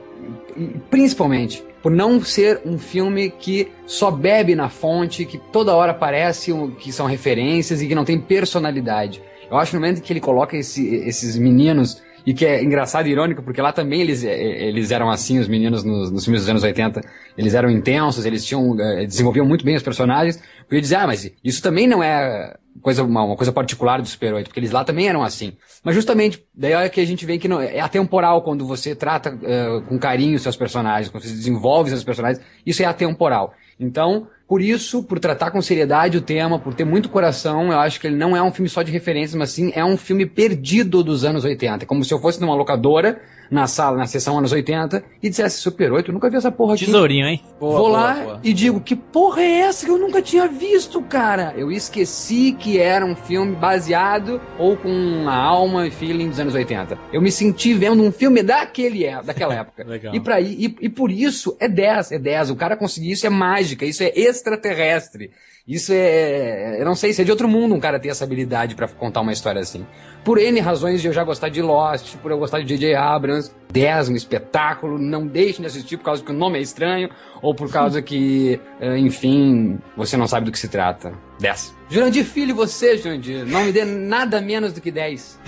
principalmente, 0.90 1.64
por 1.82 1.90
não 1.90 2.22
ser 2.22 2.60
um 2.64 2.78
filme 2.78 3.30
que 3.30 3.68
só 3.86 4.10
bebe 4.10 4.54
na 4.54 4.68
fonte, 4.68 5.24
que 5.24 5.38
toda 5.38 5.74
hora 5.74 5.94
parece 5.94 6.52
que 6.78 6.92
são 6.92 7.06
referências 7.06 7.80
e 7.80 7.86
que 7.88 7.94
não 7.94 8.04
tem 8.04 8.20
personalidade. 8.20 9.22
Eu 9.50 9.56
acho 9.56 9.70
que 9.72 9.76
no 9.76 9.80
momento 9.80 10.02
que 10.02 10.12
ele 10.12 10.20
coloca 10.20 10.56
esse- 10.56 10.94
esses 10.94 11.36
meninos, 11.36 12.00
e 12.26 12.34
que 12.34 12.44
é 12.44 12.62
engraçado 12.62 13.06
e 13.06 13.12
irônico, 13.12 13.42
porque 13.42 13.60
lá 13.60 13.72
também 13.72 14.00
eles, 14.00 14.24
eh, 14.24 14.68
eles 14.68 14.90
eram 14.90 15.10
assim, 15.10 15.38
os 15.38 15.48
meninos 15.48 15.84
nos, 15.84 16.10
nos 16.10 16.24
filmes 16.24 16.42
dos 16.42 16.50
anos 16.50 16.62
80, 16.62 17.00
eles 17.36 17.54
eram 17.54 17.70
intensos, 17.70 18.24
eles 18.26 18.44
tinham, 18.44 18.78
eh, 18.80 19.06
desenvolviam 19.06 19.46
muito 19.46 19.64
bem 19.64 19.76
os 19.76 19.82
personagens, 19.82 20.42
eu 20.70 20.76
ia 20.76 20.80
dizer, 20.80 20.96
ah, 20.96 21.06
mas 21.06 21.30
isso 21.42 21.62
também 21.62 21.86
não 21.86 22.02
é 22.02 22.56
coisa, 22.82 23.02
uma, 23.02 23.22
uma 23.22 23.36
coisa 23.36 23.52
particular 23.52 24.00
do 24.00 24.08
Super 24.08 24.34
8, 24.34 24.46
porque 24.46 24.60
eles 24.60 24.70
lá 24.70 24.84
também 24.84 25.08
eram 25.08 25.22
assim. 25.22 25.54
Mas 25.82 25.94
justamente, 25.94 26.44
daí 26.54 26.72
é 26.72 26.88
que 26.88 27.00
a 27.00 27.06
gente 27.06 27.26
vê 27.26 27.38
que 27.38 27.48
não, 27.48 27.60
é 27.60 27.80
atemporal 27.80 28.42
quando 28.42 28.66
você 28.66 28.94
trata 28.94 29.36
eh, 29.42 29.82
com 29.88 29.98
carinho 29.98 30.38
seus 30.38 30.56
personagens, 30.56 31.08
quando 31.10 31.24
você 31.24 31.30
desenvolve 31.30 31.90
seus 31.90 32.04
personagens, 32.04 32.42
isso 32.64 32.82
é 32.82 32.86
atemporal. 32.86 33.54
Então, 33.78 34.28
por 34.50 34.60
isso, 34.60 35.00
por 35.04 35.20
tratar 35.20 35.52
com 35.52 35.62
seriedade 35.62 36.18
o 36.18 36.20
tema, 36.20 36.58
por 36.58 36.74
ter 36.74 36.84
muito 36.84 37.08
coração, 37.08 37.70
eu 37.70 37.78
acho 37.78 38.00
que 38.00 38.08
ele 38.08 38.16
não 38.16 38.36
é 38.36 38.42
um 38.42 38.50
filme 38.50 38.68
só 38.68 38.82
de 38.82 38.90
referências, 38.90 39.36
mas 39.36 39.50
sim 39.50 39.70
é 39.76 39.84
um 39.84 39.96
filme 39.96 40.26
perdido 40.26 41.04
dos 41.04 41.24
anos 41.24 41.44
80. 41.44 41.84
É 41.84 41.86
como 41.86 42.04
se 42.04 42.12
eu 42.12 42.18
fosse 42.18 42.40
numa 42.40 42.56
locadora, 42.56 43.20
na 43.50 43.66
sala, 43.66 43.96
na 43.96 44.06
sessão 44.06 44.38
anos 44.38 44.52
80, 44.52 45.02
e 45.22 45.28
dissesse 45.28 45.58
Super 45.58 45.92
8, 45.92 46.08
eu 46.10 46.14
nunca 46.14 46.30
vi 46.30 46.36
essa 46.36 46.52
porra 46.52 46.74
aqui. 46.74 46.84
Tesourinho, 46.86 47.26
hein? 47.26 47.42
Boa, 47.58 47.72
Vou 47.78 47.88
boa, 47.88 47.98
lá 47.98 48.14
boa. 48.14 48.40
e 48.44 48.52
digo, 48.52 48.80
que 48.80 48.94
porra 48.94 49.42
é 49.42 49.60
essa 49.62 49.84
que 49.84 49.90
eu 49.90 49.98
nunca 49.98 50.22
tinha 50.22 50.46
visto, 50.46 51.02
cara? 51.02 51.52
Eu 51.56 51.72
esqueci 51.72 52.52
que 52.58 52.78
era 52.78 53.04
um 53.04 53.16
filme 53.16 53.56
baseado 53.56 54.40
ou 54.58 54.76
com 54.76 55.24
a 55.28 55.34
alma 55.34 55.86
e 55.86 55.90
feeling 55.90 56.28
dos 56.28 56.38
anos 56.38 56.54
80. 56.54 56.96
Eu 57.12 57.20
me 57.20 57.32
senti 57.32 57.74
vendo 57.74 58.02
um 58.02 58.12
filme 58.12 58.42
daquele, 58.42 59.04
é- 59.04 59.20
daquela 59.22 59.54
época. 59.54 59.82
Legal. 59.88 60.14
E, 60.14 60.20
pra, 60.20 60.40
e, 60.40 60.76
e 60.80 60.88
por 60.88 61.10
isso 61.10 61.56
é 61.58 61.68
10, 61.68 62.12
é 62.12 62.18
10. 62.18 62.50
O 62.50 62.56
cara 62.56 62.76
conseguir 62.76 63.10
isso 63.10 63.26
é 63.26 63.30
mágica, 63.30 63.84
isso 63.84 64.02
é 64.02 64.12
extraterrestre. 64.14 65.30
Isso 65.66 65.92
é. 65.92 66.80
Eu 66.80 66.84
não 66.84 66.94
sei 66.94 67.12
se 67.12 67.22
é 67.22 67.24
de 67.24 67.30
outro 67.30 67.48
mundo 67.48 67.74
um 67.74 67.80
cara 67.80 68.00
ter 68.00 68.08
essa 68.08 68.24
habilidade 68.24 68.74
pra 68.74 68.88
contar 68.88 69.20
uma 69.20 69.32
história 69.32 69.60
assim. 69.60 69.86
Por 70.24 70.38
N 70.38 70.58
razões 70.60 71.00
de 71.00 71.06
eu 71.06 71.12
já 71.12 71.22
gostar 71.22 71.48
de 71.48 71.62
Lost, 71.62 72.16
por 72.16 72.30
eu 72.30 72.38
gostar 72.38 72.60
de 72.60 72.66
J.J. 72.66 72.94
Abrams, 72.94 73.50
10, 73.70 74.08
um 74.08 74.14
espetáculo, 74.14 74.98
não 74.98 75.26
deixem 75.26 75.60
de 75.60 75.66
assistir 75.66 75.96
por 75.96 76.04
causa 76.04 76.22
que 76.22 76.30
o 76.30 76.34
nome 76.34 76.58
é 76.58 76.62
estranho, 76.62 77.08
ou 77.40 77.54
por 77.54 77.70
causa 77.70 78.02
que, 78.02 78.60
eh, 78.80 78.98
enfim, 78.98 79.78
você 79.96 80.16
não 80.16 80.26
sabe 80.26 80.46
do 80.46 80.52
que 80.52 80.58
se 80.58 80.68
trata. 80.68 81.12
10. 81.40 81.74
Jurandir 81.88 82.24
Filho, 82.24 82.54
você, 82.54 82.98
Jurandir, 82.98 83.46
não 83.46 83.64
me 83.64 83.72
dê 83.72 83.84
nada 83.84 84.40
menos 84.40 84.72
do 84.72 84.80
que 84.80 84.90
10. 84.90 85.40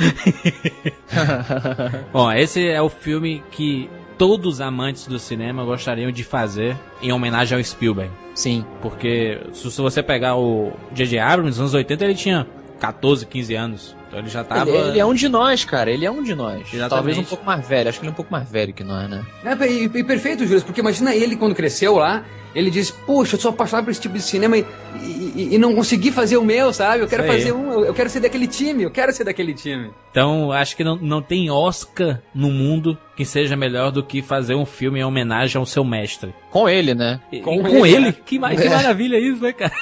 Bom, 2.12 2.30
esse 2.32 2.66
é 2.66 2.80
o 2.80 2.88
filme 2.88 3.42
que 3.50 3.90
todos 4.18 4.54
os 4.54 4.60
amantes 4.60 5.06
do 5.06 5.18
cinema 5.18 5.64
gostariam 5.64 6.10
de 6.10 6.24
fazer 6.24 6.76
em 7.02 7.12
homenagem 7.12 7.56
ao 7.56 7.64
Spielberg. 7.64 8.10
Sim. 8.34 8.64
Porque 8.80 9.40
se 9.52 9.68
você 9.80 10.02
pegar 10.02 10.36
o 10.36 10.72
J.J. 10.92 11.18
Abrams, 11.18 11.50
nos 11.50 11.60
anos 11.60 11.74
80 11.74 12.04
ele 12.04 12.14
tinha 12.14 12.46
14, 12.82 13.24
15 13.26 13.54
anos. 13.54 13.96
Então 14.08 14.18
ele 14.18 14.28
já 14.28 14.42
tava... 14.42 14.68
Ele, 14.68 14.88
ele 14.88 14.98
é 15.00 15.06
um 15.06 15.14
de 15.14 15.28
nós, 15.28 15.64
cara. 15.64 15.88
Ele 15.90 16.04
é 16.04 16.10
um 16.10 16.22
de 16.22 16.34
nós. 16.34 16.60
Exatamente. 16.62 16.88
Talvez 16.90 17.18
um 17.18 17.24
pouco 17.24 17.44
mais 17.46 17.66
velho. 17.66 17.88
Acho 17.88 17.98
que 18.00 18.04
ele 18.04 18.10
é 18.10 18.12
um 18.12 18.16
pouco 18.16 18.32
mais 18.32 18.50
velho 18.50 18.74
que 18.74 18.82
nós, 18.84 19.08
né? 19.08 19.24
É, 19.44 19.66
e, 19.70 19.84
e 19.84 20.04
perfeito, 20.04 20.44
Júlio, 20.44 20.62
porque 20.64 20.80
imagina 20.80 21.14
ele 21.14 21.36
quando 21.36 21.54
cresceu 21.54 21.94
lá, 21.94 22.24
ele 22.54 22.70
diz, 22.70 22.90
poxa, 22.90 23.36
eu 23.36 23.40
sou 23.40 23.50
apaixonado 23.52 23.84
por 23.86 23.92
esse 23.92 24.00
tipo 24.00 24.14
de 24.16 24.20
cinema 24.22 24.58
e, 24.58 24.66
e- 25.00 25.48
e 25.52 25.58
não 25.58 25.74
consegui 25.74 26.10
fazer 26.12 26.36
o 26.36 26.44
meu, 26.44 26.72
sabe? 26.72 27.02
Eu 27.04 27.08
quero 27.08 27.24
fazer 27.24 27.52
um, 27.52 27.72
eu- 27.72 27.84
eu 27.86 27.94
quero 27.94 28.10
ser 28.10 28.20
daquele 28.20 28.46
time, 28.46 28.82
eu 28.82 28.90
quero 28.90 29.12
ser 29.12 29.24
daquele 29.24 29.54
time. 29.54 29.90
Então, 30.10 30.52
acho 30.52 30.76
que 30.76 30.84
não, 30.84 30.96
não 30.96 31.22
tem 31.22 31.50
Oscar 31.50 32.20
no 32.34 32.50
mundo 32.50 32.98
que 33.16 33.24
seja 33.24 33.56
melhor 33.56 33.90
do 33.92 34.02
que 34.02 34.20
fazer 34.20 34.54
um 34.56 34.66
filme 34.66 34.98
em 35.00 35.04
homenagem 35.04 35.58
ao 35.58 35.64
seu 35.64 35.84
mestre. 35.84 36.34
Com 36.50 36.68
ele, 36.68 36.94
né? 36.94 37.20
Com 37.44 37.62
com 37.62 37.86
ele, 37.86 37.96
ele? 38.08 38.12
Que, 38.12 38.38
que 38.38 38.44
É. 38.66 38.68
maravilha 38.68 39.16
isso, 39.18 39.40
né, 39.40 39.52
cara? 39.52 39.72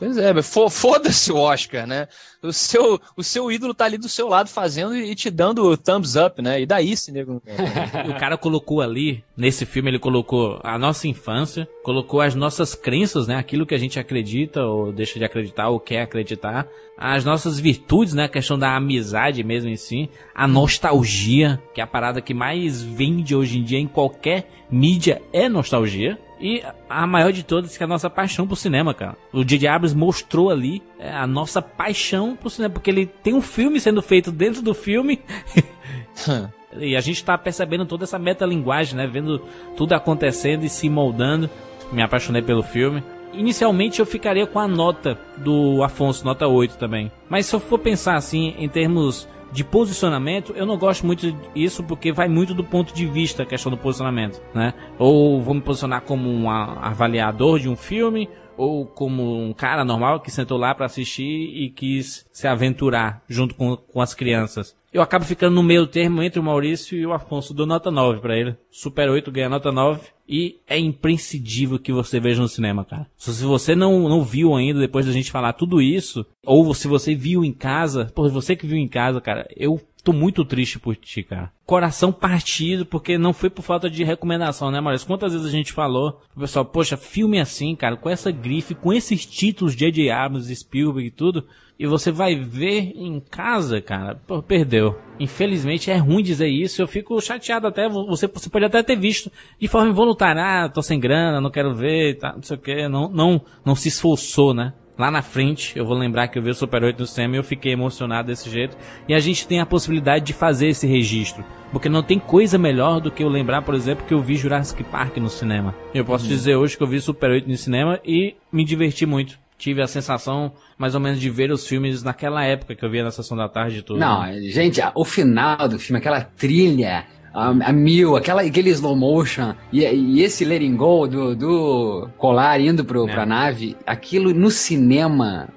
Pois 0.00 0.16
é, 0.16 0.32
foda-se 0.42 1.30
o 1.30 1.36
Oscar, 1.36 1.86
né? 1.86 2.08
O 2.42 2.52
seu, 2.54 2.98
o 3.16 3.22
seu 3.22 3.52
ídolo 3.52 3.74
tá 3.74 3.84
ali 3.84 3.98
do 3.98 4.08
seu 4.08 4.26
lado 4.26 4.48
fazendo 4.48 4.96
e 4.96 5.14
te 5.14 5.30
dando 5.30 5.76
thumbs 5.76 6.16
up, 6.16 6.40
né? 6.40 6.62
E 6.62 6.66
daí, 6.66 6.96
se 6.96 7.12
nego. 7.12 7.42
O 8.08 8.18
cara 8.18 8.38
colocou 8.38 8.80
ali, 8.80 9.22
nesse 9.36 9.66
filme, 9.66 9.90
ele 9.90 9.98
colocou 9.98 10.58
a 10.64 10.78
nossa 10.78 11.06
infância, 11.06 11.68
colocou 11.82 12.20
as 12.20 12.34
nossas 12.34 12.74
crenças, 12.74 13.26
né? 13.26 13.36
Aquilo 13.36 13.66
que 13.66 13.74
a 13.74 13.78
gente 13.78 13.98
acredita 13.98 14.64
ou 14.64 14.90
deixa 14.90 15.18
de 15.18 15.24
acreditar 15.24 15.68
ou 15.68 15.78
quer 15.78 16.02
acreditar. 16.02 16.66
As 16.96 17.24
nossas 17.24 17.60
virtudes, 17.60 18.14
né? 18.14 18.24
A 18.24 18.28
questão 18.28 18.58
da 18.58 18.74
amizade 18.74 19.44
mesmo 19.44 19.68
em 19.68 19.76
si. 19.76 20.08
A 20.34 20.48
nostalgia, 20.48 21.62
que 21.74 21.80
é 21.80 21.84
a 21.84 21.86
parada 21.86 22.22
que 22.22 22.32
mais 22.32 22.82
vende 22.82 23.34
hoje 23.34 23.58
em 23.58 23.62
dia 23.62 23.78
em 23.78 23.86
qualquer 23.86 24.50
mídia, 24.70 25.20
é 25.32 25.46
nostalgia. 25.46 26.18
E 26.40 26.62
a 26.88 27.06
maior 27.06 27.32
de 27.32 27.42
todas, 27.42 27.76
que 27.76 27.82
é 27.82 27.84
a 27.84 27.88
nossa 27.88 28.08
paixão 28.08 28.46
por 28.48 28.56
cinema, 28.56 28.94
cara. 28.94 29.14
O 29.30 29.44
J.J. 29.44 29.68
Abrams 29.68 29.94
mostrou 29.94 30.50
ali 30.50 30.82
é, 30.98 31.10
a 31.10 31.26
nossa 31.26 31.60
paixão 31.60 32.29
por 32.36 32.50
cinema, 32.50 32.72
porque 32.72 32.90
ele 32.90 33.06
tem 33.06 33.34
um 33.34 33.42
filme 33.42 33.80
sendo 33.80 34.02
feito 34.02 34.30
dentro 34.30 34.62
do 34.62 34.74
filme 34.74 35.20
E 36.78 36.96
a 36.96 37.00
gente 37.00 37.24
tá 37.24 37.36
percebendo 37.36 37.84
toda 37.84 38.04
essa 38.04 38.18
metalinguagem, 38.18 38.96
né? 38.96 39.06
Vendo 39.06 39.42
tudo 39.76 39.92
acontecendo 39.92 40.64
e 40.64 40.68
se 40.68 40.88
moldando. 40.88 41.50
Me 41.92 42.02
apaixonei 42.02 42.42
pelo 42.42 42.62
filme. 42.62 43.02
Inicialmente 43.32 44.00
eu 44.00 44.06
ficaria 44.06 44.46
com 44.46 44.58
a 44.58 44.68
nota 44.68 45.18
do 45.36 45.82
Afonso, 45.82 46.24
nota 46.24 46.46
8 46.46 46.76
também. 46.78 47.10
Mas 47.28 47.46
se 47.46 47.54
eu 47.54 47.60
for 47.60 47.78
pensar 47.78 48.16
assim, 48.16 48.54
em 48.58 48.68
termos 48.68 49.28
de 49.52 49.64
posicionamento, 49.64 50.52
eu 50.56 50.64
não 50.64 50.76
gosto 50.76 51.04
muito 51.04 51.32
disso 51.54 51.82
porque 51.82 52.12
vai 52.12 52.28
muito 52.28 52.54
do 52.54 52.62
ponto 52.62 52.94
de 52.94 53.06
vista 53.06 53.42
a 53.42 53.46
questão 53.46 53.70
do 53.70 53.76
posicionamento, 53.76 54.40
né? 54.54 54.74
Ou 54.98 55.40
vou 55.42 55.54
me 55.54 55.60
posicionar 55.60 56.02
como 56.02 56.30
um 56.30 56.48
avaliador 56.48 57.58
de 57.58 57.68
um 57.68 57.76
filme, 57.76 58.28
ou 58.60 58.84
como 58.84 59.42
um 59.42 59.54
cara 59.54 59.86
normal 59.86 60.20
que 60.20 60.30
sentou 60.30 60.58
lá 60.58 60.74
pra 60.74 60.84
assistir 60.84 61.24
e 61.24 61.70
quis 61.70 62.26
se 62.30 62.46
aventurar 62.46 63.22
junto 63.26 63.54
com, 63.54 63.74
com 63.74 64.02
as 64.02 64.12
crianças. 64.12 64.76
Eu 64.92 65.00
acabo 65.00 65.24
ficando 65.24 65.54
no 65.54 65.62
meio 65.62 65.86
termo 65.86 66.22
entre 66.22 66.40
o 66.40 66.42
Maurício 66.42 66.98
e 66.98 67.06
o 67.06 67.12
Afonso. 67.12 67.54
Dou 67.54 67.64
nota 67.64 67.90
9 67.92 68.20
pra 68.20 68.36
ele. 68.36 68.56
Super 68.70 69.08
8 69.08 69.30
ganha 69.30 69.48
nota 69.48 69.70
9. 69.70 70.00
E 70.28 70.58
é 70.66 70.78
imprescindível 70.78 71.78
que 71.78 71.92
você 71.92 72.20
veja 72.20 72.42
no 72.42 72.48
cinema, 72.48 72.84
cara. 72.84 73.06
Se 73.16 73.44
você 73.44 73.74
não, 73.74 74.08
não 74.08 74.22
viu 74.22 74.54
ainda, 74.54 74.78
depois 74.78 75.06
da 75.06 75.12
gente 75.12 75.30
falar 75.30 75.52
tudo 75.54 75.80
isso, 75.80 76.26
ou 76.44 76.74
se 76.74 76.86
você 76.86 77.14
viu 77.14 77.44
em 77.44 77.52
casa, 77.52 78.10
pô, 78.14 78.28
você 78.28 78.54
que 78.54 78.66
viu 78.66 78.76
em 78.76 78.88
casa, 78.88 79.20
cara, 79.20 79.48
eu 79.56 79.80
Tô 80.02 80.12
muito 80.12 80.44
triste 80.44 80.78
por 80.78 80.96
ti, 80.96 81.22
cara. 81.22 81.52
Coração 81.66 82.10
partido, 82.10 82.86
porque 82.86 83.18
não 83.18 83.32
foi 83.32 83.50
por 83.50 83.62
falta 83.62 83.90
de 83.90 84.02
recomendação, 84.02 84.70
né, 84.70 84.80
Maurício? 84.80 85.06
Quantas 85.06 85.32
vezes 85.32 85.46
a 85.46 85.50
gente 85.50 85.72
falou, 85.72 86.20
o 86.34 86.40
pessoal, 86.40 86.64
poxa, 86.64 86.96
filme 86.96 87.38
assim, 87.38 87.76
cara, 87.76 87.96
com 87.96 88.08
essa 88.08 88.30
grife, 88.30 88.74
com 88.74 88.92
esses 88.92 89.26
títulos 89.26 89.74
de 89.74 89.80
J.J. 89.80 90.10
Abrams, 90.10 90.54
Spielberg 90.54 91.06
e 91.06 91.10
tudo, 91.10 91.46
e 91.78 91.86
você 91.86 92.12
vai 92.12 92.34
ver 92.34 92.92
em 92.94 93.18
casa, 93.20 93.80
cara, 93.80 94.14
pô, 94.26 94.42
perdeu. 94.42 94.98
Infelizmente 95.18 95.90
é 95.90 95.96
ruim 95.96 96.22
dizer 96.22 96.48
isso, 96.48 96.82
eu 96.82 96.86
fico 96.86 97.18
chateado 97.22 97.66
até, 97.66 97.88
você, 97.88 98.26
você 98.26 98.50
pode 98.50 98.66
até 98.66 98.82
ter 98.82 98.96
visto 98.96 99.30
de 99.58 99.66
forma 99.66 99.88
involuntária, 99.88 100.42
ah, 100.42 100.68
tô 100.68 100.82
sem 100.82 101.00
grana, 101.00 101.40
não 101.40 101.50
quero 101.50 101.74
ver, 101.74 102.18
tá, 102.18 102.34
não 102.34 102.42
sei 102.42 102.56
o 102.56 102.60
que, 102.60 102.88
não, 102.88 103.08
não, 103.08 103.40
não 103.64 103.74
se 103.74 103.88
esforçou, 103.88 104.52
né? 104.52 104.74
Lá 105.00 105.10
na 105.10 105.22
frente, 105.22 105.78
eu 105.78 105.86
vou 105.86 105.96
lembrar 105.96 106.28
que 106.28 106.38
eu 106.38 106.42
vi 106.42 106.50
o 106.50 106.54
Super 106.54 106.84
8 106.84 106.98
no 106.98 107.06
cinema 107.06 107.36
e 107.36 107.38
eu 107.38 107.42
fiquei 107.42 107.72
emocionado 107.72 108.28
desse 108.28 108.50
jeito. 108.50 108.76
E 109.08 109.14
a 109.14 109.18
gente 109.18 109.48
tem 109.48 109.58
a 109.58 109.64
possibilidade 109.64 110.26
de 110.26 110.34
fazer 110.34 110.68
esse 110.68 110.86
registro. 110.86 111.42
Porque 111.72 111.88
não 111.88 112.02
tem 112.02 112.18
coisa 112.18 112.58
melhor 112.58 113.00
do 113.00 113.10
que 113.10 113.22
eu 113.22 113.28
lembrar, 113.30 113.62
por 113.62 113.74
exemplo, 113.74 114.04
que 114.04 114.12
eu 114.12 114.20
vi 114.20 114.36
Jurassic 114.36 114.84
Park 114.84 115.16
no 115.16 115.30
cinema. 115.30 115.74
Eu 115.94 116.04
posso 116.04 116.28
dizer 116.28 116.56
hoje 116.56 116.76
que 116.76 116.82
eu 116.82 116.86
vi 116.86 117.00
Super 117.00 117.30
8 117.30 117.48
no 117.48 117.56
cinema 117.56 117.98
e 118.04 118.34
me 118.52 118.62
diverti 118.62 119.06
muito. 119.06 119.38
Tive 119.56 119.80
a 119.80 119.86
sensação, 119.86 120.52
mais 120.76 120.94
ou 120.94 121.00
menos, 121.00 121.18
de 121.18 121.30
ver 121.30 121.50
os 121.50 121.66
filmes 121.66 122.02
naquela 122.02 122.44
época 122.44 122.74
que 122.74 122.84
eu 122.84 122.90
via 122.90 123.02
na 123.02 123.10
sessão 123.10 123.34
da 123.34 123.48
tarde 123.48 123.78
e 123.78 123.82
tudo. 123.82 123.98
Não, 123.98 124.30
gente, 124.50 124.82
o 124.94 125.04
final 125.06 125.66
do 125.66 125.78
filme, 125.78 125.98
aquela 125.98 126.20
trilha 126.20 127.06
a, 127.32 127.48
a 127.48 127.72
mil, 127.72 128.16
aquela, 128.16 128.42
aquele 128.42 128.70
slow 128.70 128.96
motion 128.96 129.54
e, 129.72 129.84
e 129.84 130.22
esse 130.22 130.44
letting 130.44 130.76
go 130.76 131.06
do, 131.06 131.34
do 131.36 132.08
colar 132.18 132.60
indo 132.60 132.84
pro, 132.84 133.08
É. 133.08 133.12
pra 133.12 133.24
nave, 133.26 133.76
aquilo 133.86 134.32
no 134.34 134.50
cinema. 134.50 135.48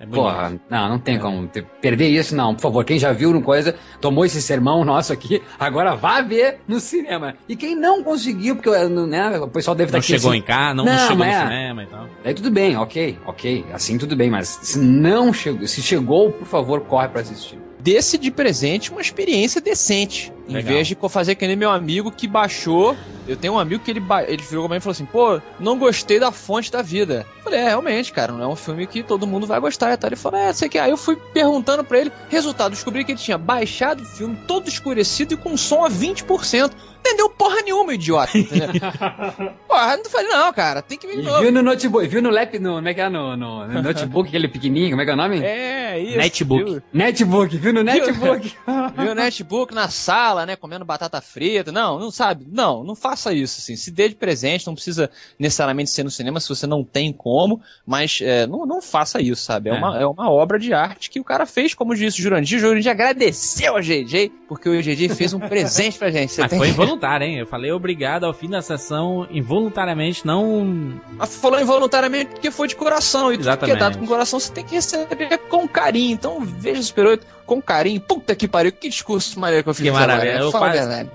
É. 0.00 0.06
Porra, 0.06 0.58
não, 0.70 0.88
não 0.88 0.98
tem 0.98 1.18
como 1.18 1.46
ter- 1.48 1.66
perder 1.82 2.08
isso, 2.08 2.34
não. 2.34 2.54
Por 2.54 2.62
favor, 2.62 2.82
quem 2.82 2.98
já 2.98 3.12
viu 3.12 3.30
no 3.30 3.42
coisa, 3.42 3.74
tomou 4.00 4.24
esse 4.24 4.40
sermão 4.40 4.82
nosso 4.84 5.12
aqui, 5.12 5.42
agora 5.60 5.94
vá 5.94 6.22
ver 6.22 6.60
no 6.66 6.80
cinema. 6.80 7.34
E 7.46 7.54
quem 7.54 7.76
não 7.76 8.02
conseguiu, 8.02 8.56
porque 8.56 8.70
né, 8.70 9.38
o 9.38 9.48
pessoal 9.48 9.74
deve 9.74 9.88
estar 9.88 9.98
Não 9.98 10.00
aqui 10.00 10.06
chegou 10.12 10.30
assim, 10.30 10.38
em 10.38 10.42
casa, 10.42 10.74
não, 10.74 10.84
não 10.86 10.96
chegou 10.98 11.16
no 11.18 11.24
é. 11.24 11.42
cinema 11.42 11.82
e 11.82 11.86
tal. 11.86 12.06
Aí 12.24 12.32
tudo 12.32 12.50
bem, 12.50 12.74
ok, 12.76 13.18
ok, 13.26 13.66
assim 13.72 13.98
tudo 13.98 14.16
bem, 14.16 14.30
mas 14.30 14.48
se 14.62 14.78
não 14.78 15.30
chegou, 15.30 15.66
se 15.66 15.82
chegou, 15.82 16.32
por 16.32 16.46
favor, 16.46 16.80
corre 16.80 17.08
pra 17.08 17.20
assistir. 17.20 17.58
Desse 17.78 18.16
de 18.16 18.30
presente 18.30 18.90
uma 18.90 19.02
experiência 19.02 19.60
decente. 19.60 20.32
Em 20.48 20.54
Legal. 20.54 20.72
vez 20.72 20.86
de 20.88 20.96
fazer 21.10 21.34
que 21.34 21.46
nem 21.46 21.56
meu 21.56 21.70
amigo 21.70 22.10
que 22.10 22.26
baixou. 22.26 22.96
Eu 23.26 23.36
tenho 23.36 23.52
um 23.52 23.58
amigo 23.58 23.84
que 23.84 23.90
ele, 23.90 24.02
ele 24.26 24.42
virou 24.42 24.64
pra 24.64 24.74
mim 24.74 24.78
e 24.78 24.80
falou 24.80 24.92
assim: 24.92 25.04
pô, 25.04 25.38
não 25.60 25.78
gostei 25.78 26.18
da 26.18 26.32
fonte 26.32 26.72
da 26.72 26.80
vida. 26.80 27.26
Eu 27.36 27.42
falei: 27.44 27.60
é, 27.60 27.64
realmente, 27.64 28.10
cara, 28.10 28.32
não 28.32 28.42
é 28.42 28.48
um 28.48 28.56
filme 28.56 28.86
que 28.86 29.02
todo 29.02 29.26
mundo 29.26 29.46
vai 29.46 29.60
gostar. 29.60 29.92
E 29.92 29.96
tal. 29.98 30.08
Ele 30.08 30.16
falou: 30.16 30.40
é, 30.40 30.50
sei 30.54 30.68
que. 30.68 30.78
Aí 30.78 30.90
eu 30.90 30.96
fui 30.96 31.16
perguntando 31.34 31.84
pra 31.84 31.98
ele. 31.98 32.10
Resultado, 32.30 32.72
descobri 32.72 33.04
que 33.04 33.12
ele 33.12 33.18
tinha 33.18 33.36
baixado 33.36 34.02
o 34.02 34.06
filme 34.06 34.38
todo 34.46 34.66
escurecido 34.68 35.34
e 35.34 35.36
com 35.36 35.56
som 35.58 35.84
a 35.84 35.90
20%. 35.90 36.72
Entendeu 37.00 37.30
porra 37.30 37.60
nenhuma, 37.62 37.94
idiota. 37.94 38.36
Entendeu? 38.36 38.68
porra, 39.68 39.96
não 39.98 40.04
falei: 40.06 40.28
não, 40.28 40.52
cara, 40.52 40.80
tem 40.82 40.96
que 40.98 41.06
vir 41.06 41.18
E 41.18 41.20
de 41.20 41.26
novo. 41.26 41.40
viu 41.42 41.52
no 41.52 41.62
notebook, 41.62 42.08
viu 42.08 42.22
no 42.22 42.30
lap, 42.30 42.58
no, 42.58 42.74
como 42.76 42.88
é 42.88 42.94
que 42.94 43.00
é, 43.00 43.08
no, 43.08 43.36
no, 43.36 43.66
no 43.68 43.82
notebook, 43.82 44.28
aquele 44.28 44.48
pequenininho, 44.48 44.90
como 44.90 45.02
é 45.02 45.04
que 45.04 45.10
é 45.10 45.14
o 45.14 45.16
nome? 45.16 45.42
É, 45.44 45.98
isso. 46.00 46.16
Netbook. 46.16 46.64
viu? 46.64 46.82
Netbook, 46.92 47.56
viu 47.58 47.72
no 47.74 47.82
netbook. 47.82 48.52
Viu 48.98 49.12
o 49.12 49.14
netbook 49.14 49.74
na 49.74 49.88
sala, 49.88 50.37
né? 50.44 50.56
Comendo 50.56 50.84
batata 50.84 51.20
frita. 51.20 51.72
Não, 51.72 51.98
não 51.98 52.10
sabe. 52.10 52.46
Não, 52.50 52.84
não 52.84 52.94
faça 52.94 53.32
isso, 53.32 53.60
assim. 53.60 53.76
Se 53.76 53.90
dê 53.90 54.08
de 54.08 54.14
presente, 54.14 54.66
não 54.66 54.74
precisa 54.74 55.10
necessariamente 55.38 55.90
ser 55.90 56.02
no 56.02 56.10
cinema 56.10 56.40
se 56.40 56.48
você 56.48 56.66
não 56.66 56.84
tem 56.84 57.12
como, 57.12 57.60
mas 57.86 58.20
é, 58.22 58.46
não, 58.46 58.66
não 58.66 58.82
faça 58.82 59.20
isso, 59.20 59.42
sabe? 59.42 59.70
É, 59.70 59.74
É. 59.74 59.78
Uma, 59.78 60.00
é 60.00 60.06
uma 60.06 60.30
obra 60.30 60.58
de 60.58 60.72
arte 60.72 61.10
que 61.10 61.20
o 61.20 61.24
cara 61.24 61.46
fez, 61.46 61.74
como 61.74 61.94
disse 61.94 62.18
o 62.18 62.22
Jurandir. 62.22 62.58
O 62.58 62.60
Jurandir 62.60 62.90
agradeceu 62.90 63.76
a 63.76 63.80
GJ, 63.80 64.30
porque 64.48 64.68
o 64.68 64.82
GJ 64.82 65.08
fez 65.10 65.32
um 65.32 65.40
presente 65.40 65.98
pra 65.98 66.10
gente. 66.10 66.32
Você 66.32 66.40
Mas 66.42 66.50
tem 66.50 66.58
foi 66.58 66.68
involuntário, 66.68 67.26
hein? 67.26 67.38
Eu 67.38 67.46
falei 67.46 67.70
obrigado 67.72 68.24
ao 68.24 68.34
fim 68.34 68.48
da 68.48 68.60
sessão, 68.60 69.26
involuntariamente, 69.30 70.26
não. 70.26 71.00
Mas 71.16 71.36
falou 71.36 71.60
involuntariamente 71.60 72.32
porque 72.32 72.50
foi 72.50 72.68
de 72.68 72.76
coração. 72.76 73.32
E 73.32 73.38
tudo 73.38 73.44
que 73.44 73.48
é 73.48 73.52
Exatamente. 73.52 73.78
dado 73.78 73.98
com 73.98 74.06
coração 74.06 74.38
você 74.38 74.52
tem 74.52 74.64
que 74.64 74.74
receber 74.74 75.38
com 75.48 75.66
carinho. 75.68 76.12
Então 76.12 76.40
veja 76.40 76.80
o 76.80 76.84
Super 76.84 77.06
8 77.06 77.26
com 77.46 77.62
carinho. 77.62 78.00
Puta 78.00 78.34
que 78.34 78.46
pariu, 78.46 78.70
que 78.70 78.88
discurso 78.88 79.40
maneiro 79.40 79.64
que 79.64 79.70
eu 79.70 79.74
fiz 79.74 79.84
Que 79.84 79.90
maravilha. 79.90 80.27
Né? 80.34 80.40
Eu 80.42 80.50
Fala 80.50 80.66
quase- 80.72 80.78
verdade. 80.78 81.10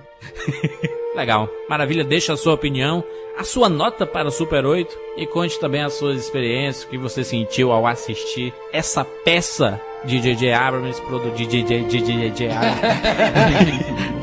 Legal. 1.16 1.50
Maravilha, 1.70 2.04
deixa 2.04 2.34
a 2.34 2.38
sua 2.38 2.54
opinião, 2.54 3.04
a 3.38 3.44
sua 3.44 3.70
nota 3.70 4.06
para 4.06 4.28
o 4.28 4.32
Super 4.32 4.66
8 4.66 4.98
e 5.18 5.26
conte 5.28 5.60
também 5.60 5.82
as 5.84 5.94
suas 5.94 6.20
experiências, 6.20 6.84
o 6.86 6.88
que 6.88 6.98
você 6.98 7.24
sentiu 7.24 7.72
ao 7.72 7.86
assistir 7.86 8.52
essa 8.72 9.04
peça 9.06 9.80
de 10.04 10.20
J.J. 10.20 10.52
Abrams. 10.54 11.00
Abrams, 11.02 11.32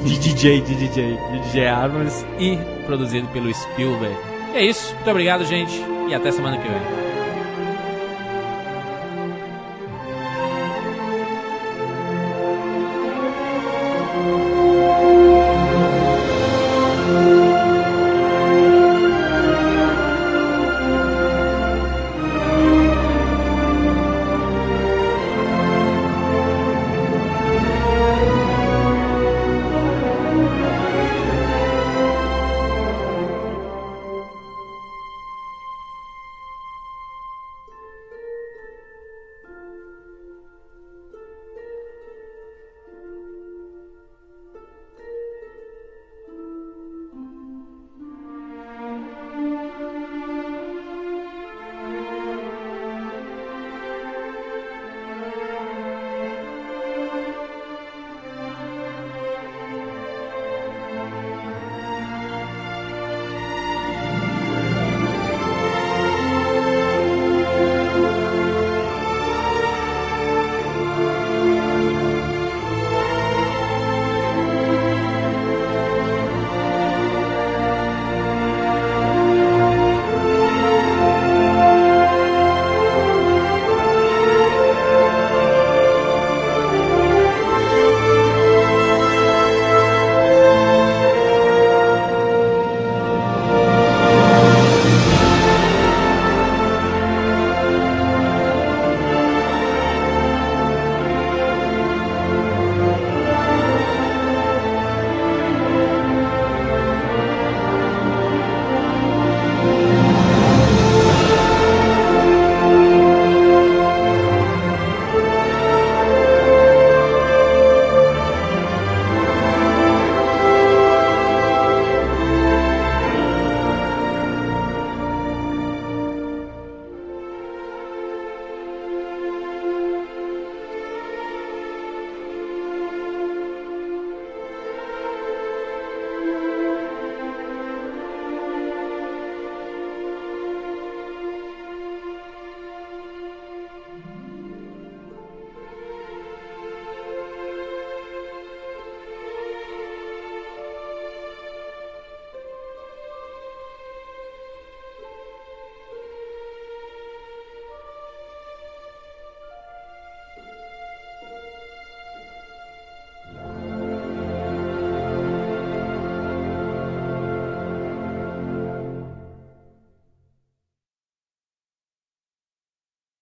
de 0.02 0.18
DJ, 0.18 0.60
de 0.60 0.74
DJ, 0.74 1.12
de 1.16 1.38
DJ 1.46 1.66
Abrams 1.68 2.24
e 2.38 2.58
produzido 2.86 3.28
pelo 3.28 3.52
Spielberg. 3.54 4.16
É 4.54 4.62
isso, 4.64 4.94
muito 4.96 5.10
obrigado, 5.10 5.44
gente, 5.44 5.72
e 6.08 6.14
até 6.14 6.32
semana 6.32 6.58
que 6.58 6.68
vem. 6.68 7.09